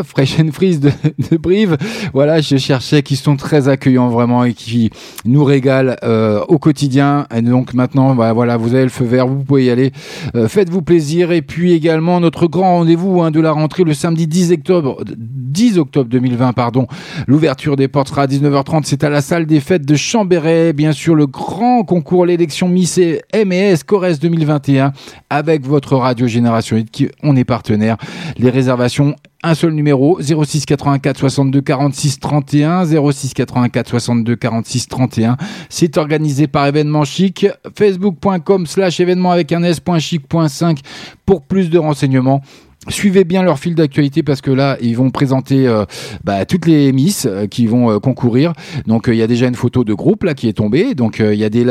Fresh 0.05 0.41
and 0.41 0.53
Freeze 0.53 0.81
de, 0.81 0.91
de 1.31 1.37
Brive. 1.37 1.77
Voilà, 2.13 2.41
je 2.41 2.57
cherchais 2.57 3.03
qui 3.03 3.17
sont 3.17 3.37
très 3.37 3.69
accueillants 3.69 4.09
vraiment 4.09 4.45
et 4.45 4.53
qui 4.65 4.91
nous 5.25 5.45
régalent 5.45 5.97
euh, 6.03 6.45
au 6.49 6.59
quotidien. 6.59 7.27
Et 7.35 7.43
donc 7.43 7.75
maintenant, 7.75 8.15
bah, 8.15 8.33
voilà, 8.33 8.57
vous 8.57 8.75
avez 8.75 8.85
le 8.85 8.91
feu 8.91 9.05
vert, 9.05 9.27
vous 9.27 9.43
pouvez 9.43 9.65
y 9.65 9.71
aller. 9.71 9.93
Euh, 10.35 10.49
Faites-vous 10.49 10.83
plaisir. 10.83 11.33
Et 11.33 11.43
puis 11.43 11.73
également 11.73 12.21
notre 12.21 12.47
grand 12.47 12.79
rendez-vous 12.79 13.23
hein, 13.23 13.31
de 13.31 13.41
la 13.41 13.53
rentrée 13.53 13.85
le 13.85 13.95
samedi 13.95 14.27
10 14.27 14.53
octobre, 14.53 15.03
10 15.07 15.79
octobre 15.79 16.09
2020, 16.09 16.53
pardon. 16.53 16.87
L'ouverture 17.27 17.77
des 17.77 17.89
portes 17.89 18.09
sera 18.09 18.23
à 18.23 18.27
19h30. 18.27 18.83
C'est 18.85 19.05
à 19.05 19.11
la 19.11 19.21
salle 19.21 19.47
des 19.47 19.61
fêtes 19.61 19.87
de 19.87 19.95
Chambéret. 19.95 20.73
Bien 20.73 20.93
sûr, 20.93 21.15
le 21.15 21.27
grand 21.27 21.85
concours, 21.85 22.27
l'élection 22.27 22.69
Miss 22.69 22.99
et 22.99 23.23
M&S 23.33 23.85
Corrèze 23.85 24.21
2021 24.21 24.93
avec 25.31 25.67
votre 25.67 25.97
radio 25.97 26.27
Génération 26.27 26.77
Hit 26.77 26.91
qui 26.91 27.09
on 27.23 27.37
est 27.37 27.45
partenaire. 27.45 27.97
Les 28.39 28.51
réservations 28.51 29.15
un 29.43 29.55
seul 29.55 29.73
numéro 29.73 30.21
06 30.21 30.67
84 30.67 31.19
62 31.19 31.61
46 31.61 32.21
31 32.21 32.85
06 33.13 33.35
84 33.35 33.89
62 33.89 34.37
46 34.37 34.89
31 34.89 35.37
c'est 35.69 35.97
organisé 35.97 36.47
par 36.47 36.67
événement 36.67 37.05
chic 37.05 37.47
facebook.com 37.77 38.67
slash 38.67 39.01
événement 39.01 39.31
avec 39.31 39.53
un 39.53 39.63
s.chic.5 39.63 40.79
pour 41.25 41.43
plus 41.43 41.71
de 41.71 41.79
renseignements 41.79 42.43
Suivez 42.89 43.25
bien 43.25 43.43
leur 43.43 43.59
fil 43.59 43.75
d'actualité 43.75 44.23
parce 44.23 44.41
que 44.41 44.51
là, 44.51 44.79
ils 44.81 44.97
vont 44.97 45.11
présenter 45.11 45.69
euh, 45.69 45.85
bah, 46.25 46.47
toutes 46.47 46.65
les 46.65 46.93
Miss 46.93 47.27
euh, 47.27 47.47
qui 47.47 47.67
vont 47.67 47.91
euh, 47.91 47.99
concourir. 47.99 48.55
Donc, 48.87 49.05
il 49.09 49.17
y 49.17 49.23
a 49.23 49.27
déjà 49.27 49.49
une 49.49 49.55
photo 49.55 49.85
de 49.85 49.93
groupe 49.93 50.25
là 50.25 50.33
qui 50.33 50.49
est 50.49 50.55
tombée. 50.55 50.95
Donc, 50.95 51.19
il 51.19 51.35
y 51.35 51.45
a 51.45 51.51
des 51.51 51.65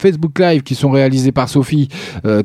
Facebook 0.00 0.38
Live 0.38 0.62
qui 0.62 0.74
sont 0.74 0.90
réalisés 0.90 1.30
par 1.30 1.50
Sophie 1.50 1.88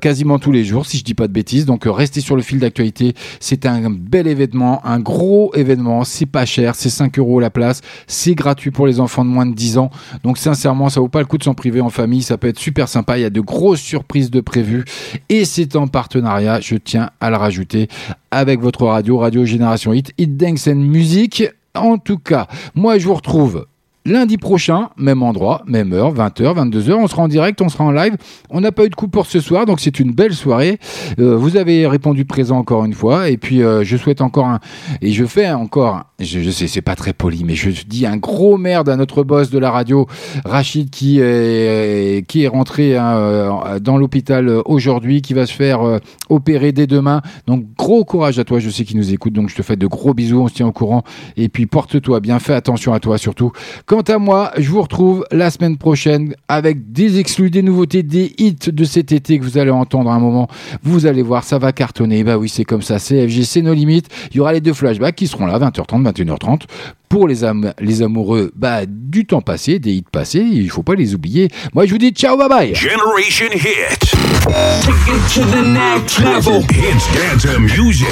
quasiment 0.01 0.39
tous 0.39 0.51
les 0.51 0.65
jours, 0.65 0.85
si 0.85 0.97
je 0.97 1.03
dis 1.03 1.13
pas 1.13 1.27
de 1.27 1.31
bêtises. 1.31 1.65
Donc, 1.65 1.83
restez 1.85 2.19
sur 2.19 2.35
le 2.35 2.41
fil 2.41 2.59
d'actualité. 2.59 3.13
C'est 3.39 3.65
un 3.65 3.89
bel 3.89 4.27
événement, 4.27 4.85
un 4.85 4.99
gros 4.99 5.53
événement. 5.55 6.03
C'est 6.03 6.25
pas 6.25 6.45
cher, 6.45 6.75
c'est 6.75 6.89
5 6.89 7.17
euros 7.17 7.39
la 7.39 7.49
place. 7.49 7.81
C'est 8.07 8.35
gratuit 8.35 8.71
pour 8.71 8.87
les 8.87 8.99
enfants 8.99 9.23
de 9.23 9.29
moins 9.29 9.45
de 9.45 9.55
10 9.55 9.77
ans. 9.77 9.89
Donc, 10.23 10.37
sincèrement, 10.37 10.89
ça 10.89 10.99
vaut 10.99 11.07
pas 11.07 11.19
le 11.19 11.25
coup 11.25 11.37
de 11.37 11.43
s'en 11.43 11.53
priver 11.53 11.79
en 11.79 11.89
famille. 11.89 12.23
Ça 12.23 12.37
peut 12.37 12.49
être 12.49 12.59
super 12.59 12.89
sympa. 12.89 13.17
Il 13.17 13.21
y 13.21 13.25
a 13.25 13.29
de 13.29 13.41
grosses 13.41 13.79
surprises 13.81 14.31
de 14.31 14.41
prévues 14.41 14.83
et 15.29 15.45
c'est 15.45 15.77
en 15.77 15.87
partenariat. 15.87 16.59
Je 16.59 16.75
tiens 16.75 17.11
à 17.21 17.29
le 17.29 17.37
rajouter 17.37 17.87
avec 18.31 18.59
votre 18.59 18.85
radio, 18.85 19.17
Radio 19.17 19.45
Génération 19.45 19.93
Hit, 19.93 20.13
Hit 20.17 20.37
Dance 20.37 20.67
and 20.67 20.75
Music. 20.75 21.45
En 21.75 21.97
tout 21.97 22.17
cas, 22.17 22.47
moi 22.75 22.97
je 22.97 23.07
vous 23.07 23.13
retrouve 23.13 23.65
lundi 24.05 24.37
prochain, 24.37 24.89
même 24.97 25.21
endroit, 25.21 25.63
même 25.67 25.93
heure, 25.93 26.13
20h, 26.13 26.55
22h. 26.55 26.93
On 26.93 27.07
sera 27.07 27.23
en 27.23 27.27
direct, 27.27 27.61
on 27.61 27.69
sera 27.69 27.83
en 27.83 27.91
live. 27.91 28.15
On 28.49 28.61
n'a 28.61 28.71
pas 28.71 28.85
eu 28.85 28.89
de 28.89 28.95
coup 28.95 29.07
pour 29.07 29.25
ce 29.25 29.39
soir, 29.39 29.65
donc 29.65 29.79
c'est 29.79 29.99
une 29.99 30.11
belle 30.11 30.33
soirée. 30.33 30.79
Euh, 31.19 31.35
vous 31.35 31.57
avez 31.57 31.87
répondu 31.87 32.25
présent 32.25 32.57
encore 32.57 32.83
une 32.85 32.93
fois. 32.93 33.29
Et 33.29 33.37
puis, 33.37 33.61
euh, 33.61 33.83
je 33.83 33.97
souhaite 33.97 34.21
encore 34.21 34.47
un. 34.47 34.59
Et 35.01 35.11
je 35.11 35.25
fais 35.25 35.51
encore. 35.51 36.05
Je, 36.19 36.49
sais, 36.49 36.67
c'est 36.67 36.81
pas 36.81 36.95
très 36.95 37.13
poli, 37.13 37.43
mais 37.43 37.55
je 37.55 37.69
dis 37.85 38.05
un 38.05 38.17
gros 38.17 38.57
merde 38.57 38.89
à 38.89 38.95
notre 38.95 39.23
boss 39.23 39.49
de 39.49 39.59
la 39.59 39.71
radio, 39.71 40.07
Rachid, 40.45 40.89
qui 40.89 41.19
est, 41.19 42.25
qui 42.27 42.43
est 42.43 42.47
rentré 42.47 42.97
hein, 42.97 43.17
euh, 43.17 43.79
dans 43.79 43.97
l'hôpital 43.97 44.49
aujourd'hui, 44.65 45.21
qui 45.21 45.33
va 45.33 45.45
se 45.45 45.53
faire 45.53 45.99
opérer 46.29 46.71
dès 46.71 46.87
demain. 46.87 47.21
Donc, 47.47 47.65
gros 47.77 48.03
courage 48.03 48.39
à 48.39 48.43
toi. 48.43 48.59
Je 48.59 48.69
sais 48.69 48.83
qu'il 48.83 48.97
nous 48.97 49.13
écoute, 49.13 49.33
donc 49.33 49.49
je 49.49 49.55
te 49.55 49.61
fais 49.61 49.75
de 49.75 49.87
gros 49.87 50.13
bisous. 50.13 50.41
On 50.41 50.47
se 50.47 50.53
tient 50.53 50.67
au 50.67 50.71
courant. 50.71 51.03
Et 51.37 51.49
puis, 51.49 51.65
porte-toi 51.65 52.19
bien. 52.19 52.39
Fais 52.39 52.53
attention 52.53 52.93
à 52.93 52.99
toi 52.99 53.17
surtout. 53.17 53.51
Quant 53.91 53.99
à 54.03 54.17
moi, 54.19 54.51
je 54.57 54.69
vous 54.69 54.81
retrouve 54.81 55.25
la 55.33 55.51
semaine 55.51 55.75
prochaine 55.77 56.33
avec 56.47 56.93
des 56.93 57.19
exclus, 57.19 57.49
des 57.49 57.61
nouveautés, 57.61 58.03
des 58.03 58.33
hits 58.37 58.55
de 58.71 58.85
cet 58.85 59.11
été 59.11 59.37
que 59.37 59.43
vous 59.43 59.57
allez 59.57 59.69
entendre 59.69 60.09
à 60.09 60.13
un 60.13 60.19
moment. 60.19 60.47
Vous 60.81 61.07
allez 61.07 61.21
voir, 61.21 61.43
ça 61.43 61.57
va 61.59 61.73
cartonner. 61.73 62.23
Bah 62.23 62.37
oui, 62.37 62.47
c'est 62.47 62.63
comme 62.63 62.81
ça. 62.81 62.99
CFG, 62.99 63.43
c'est 63.43 63.61
nos 63.61 63.73
limites. 63.73 64.07
Il 64.31 64.37
y 64.37 64.39
aura 64.39 64.53
les 64.53 64.61
deux 64.61 64.71
flashbacks 64.71 65.17
qui 65.17 65.27
seront 65.27 65.45
là, 65.45 65.59
20h30, 65.59 66.03
21h30. 66.09 66.61
Pour 67.09 67.27
les, 67.27 67.43
am- 67.43 67.73
les 67.81 68.01
amoureux 68.01 68.53
bah, 68.55 68.85
du 68.87 69.25
temps 69.25 69.41
passé, 69.41 69.77
des 69.79 69.91
hits 69.91 70.05
passés, 70.09 70.39
il 70.39 70.69
faut 70.69 70.83
pas 70.83 70.95
les 70.95 71.13
oublier. 71.13 71.49
Moi, 71.73 71.85
je 71.85 71.91
vous 71.91 71.97
dis 71.97 72.11
ciao, 72.11 72.37
bye 72.37 72.47
bye. 72.47 72.73
Generation 72.73 73.47
Hit. 73.51 73.99
Take 73.99 75.11
it 75.11 75.33
to 75.33 75.41
the 75.51 75.65
next 75.67 76.17
level. 76.19 76.61
Hits 76.71 77.09
dance 77.13 77.45
music. 77.59 78.07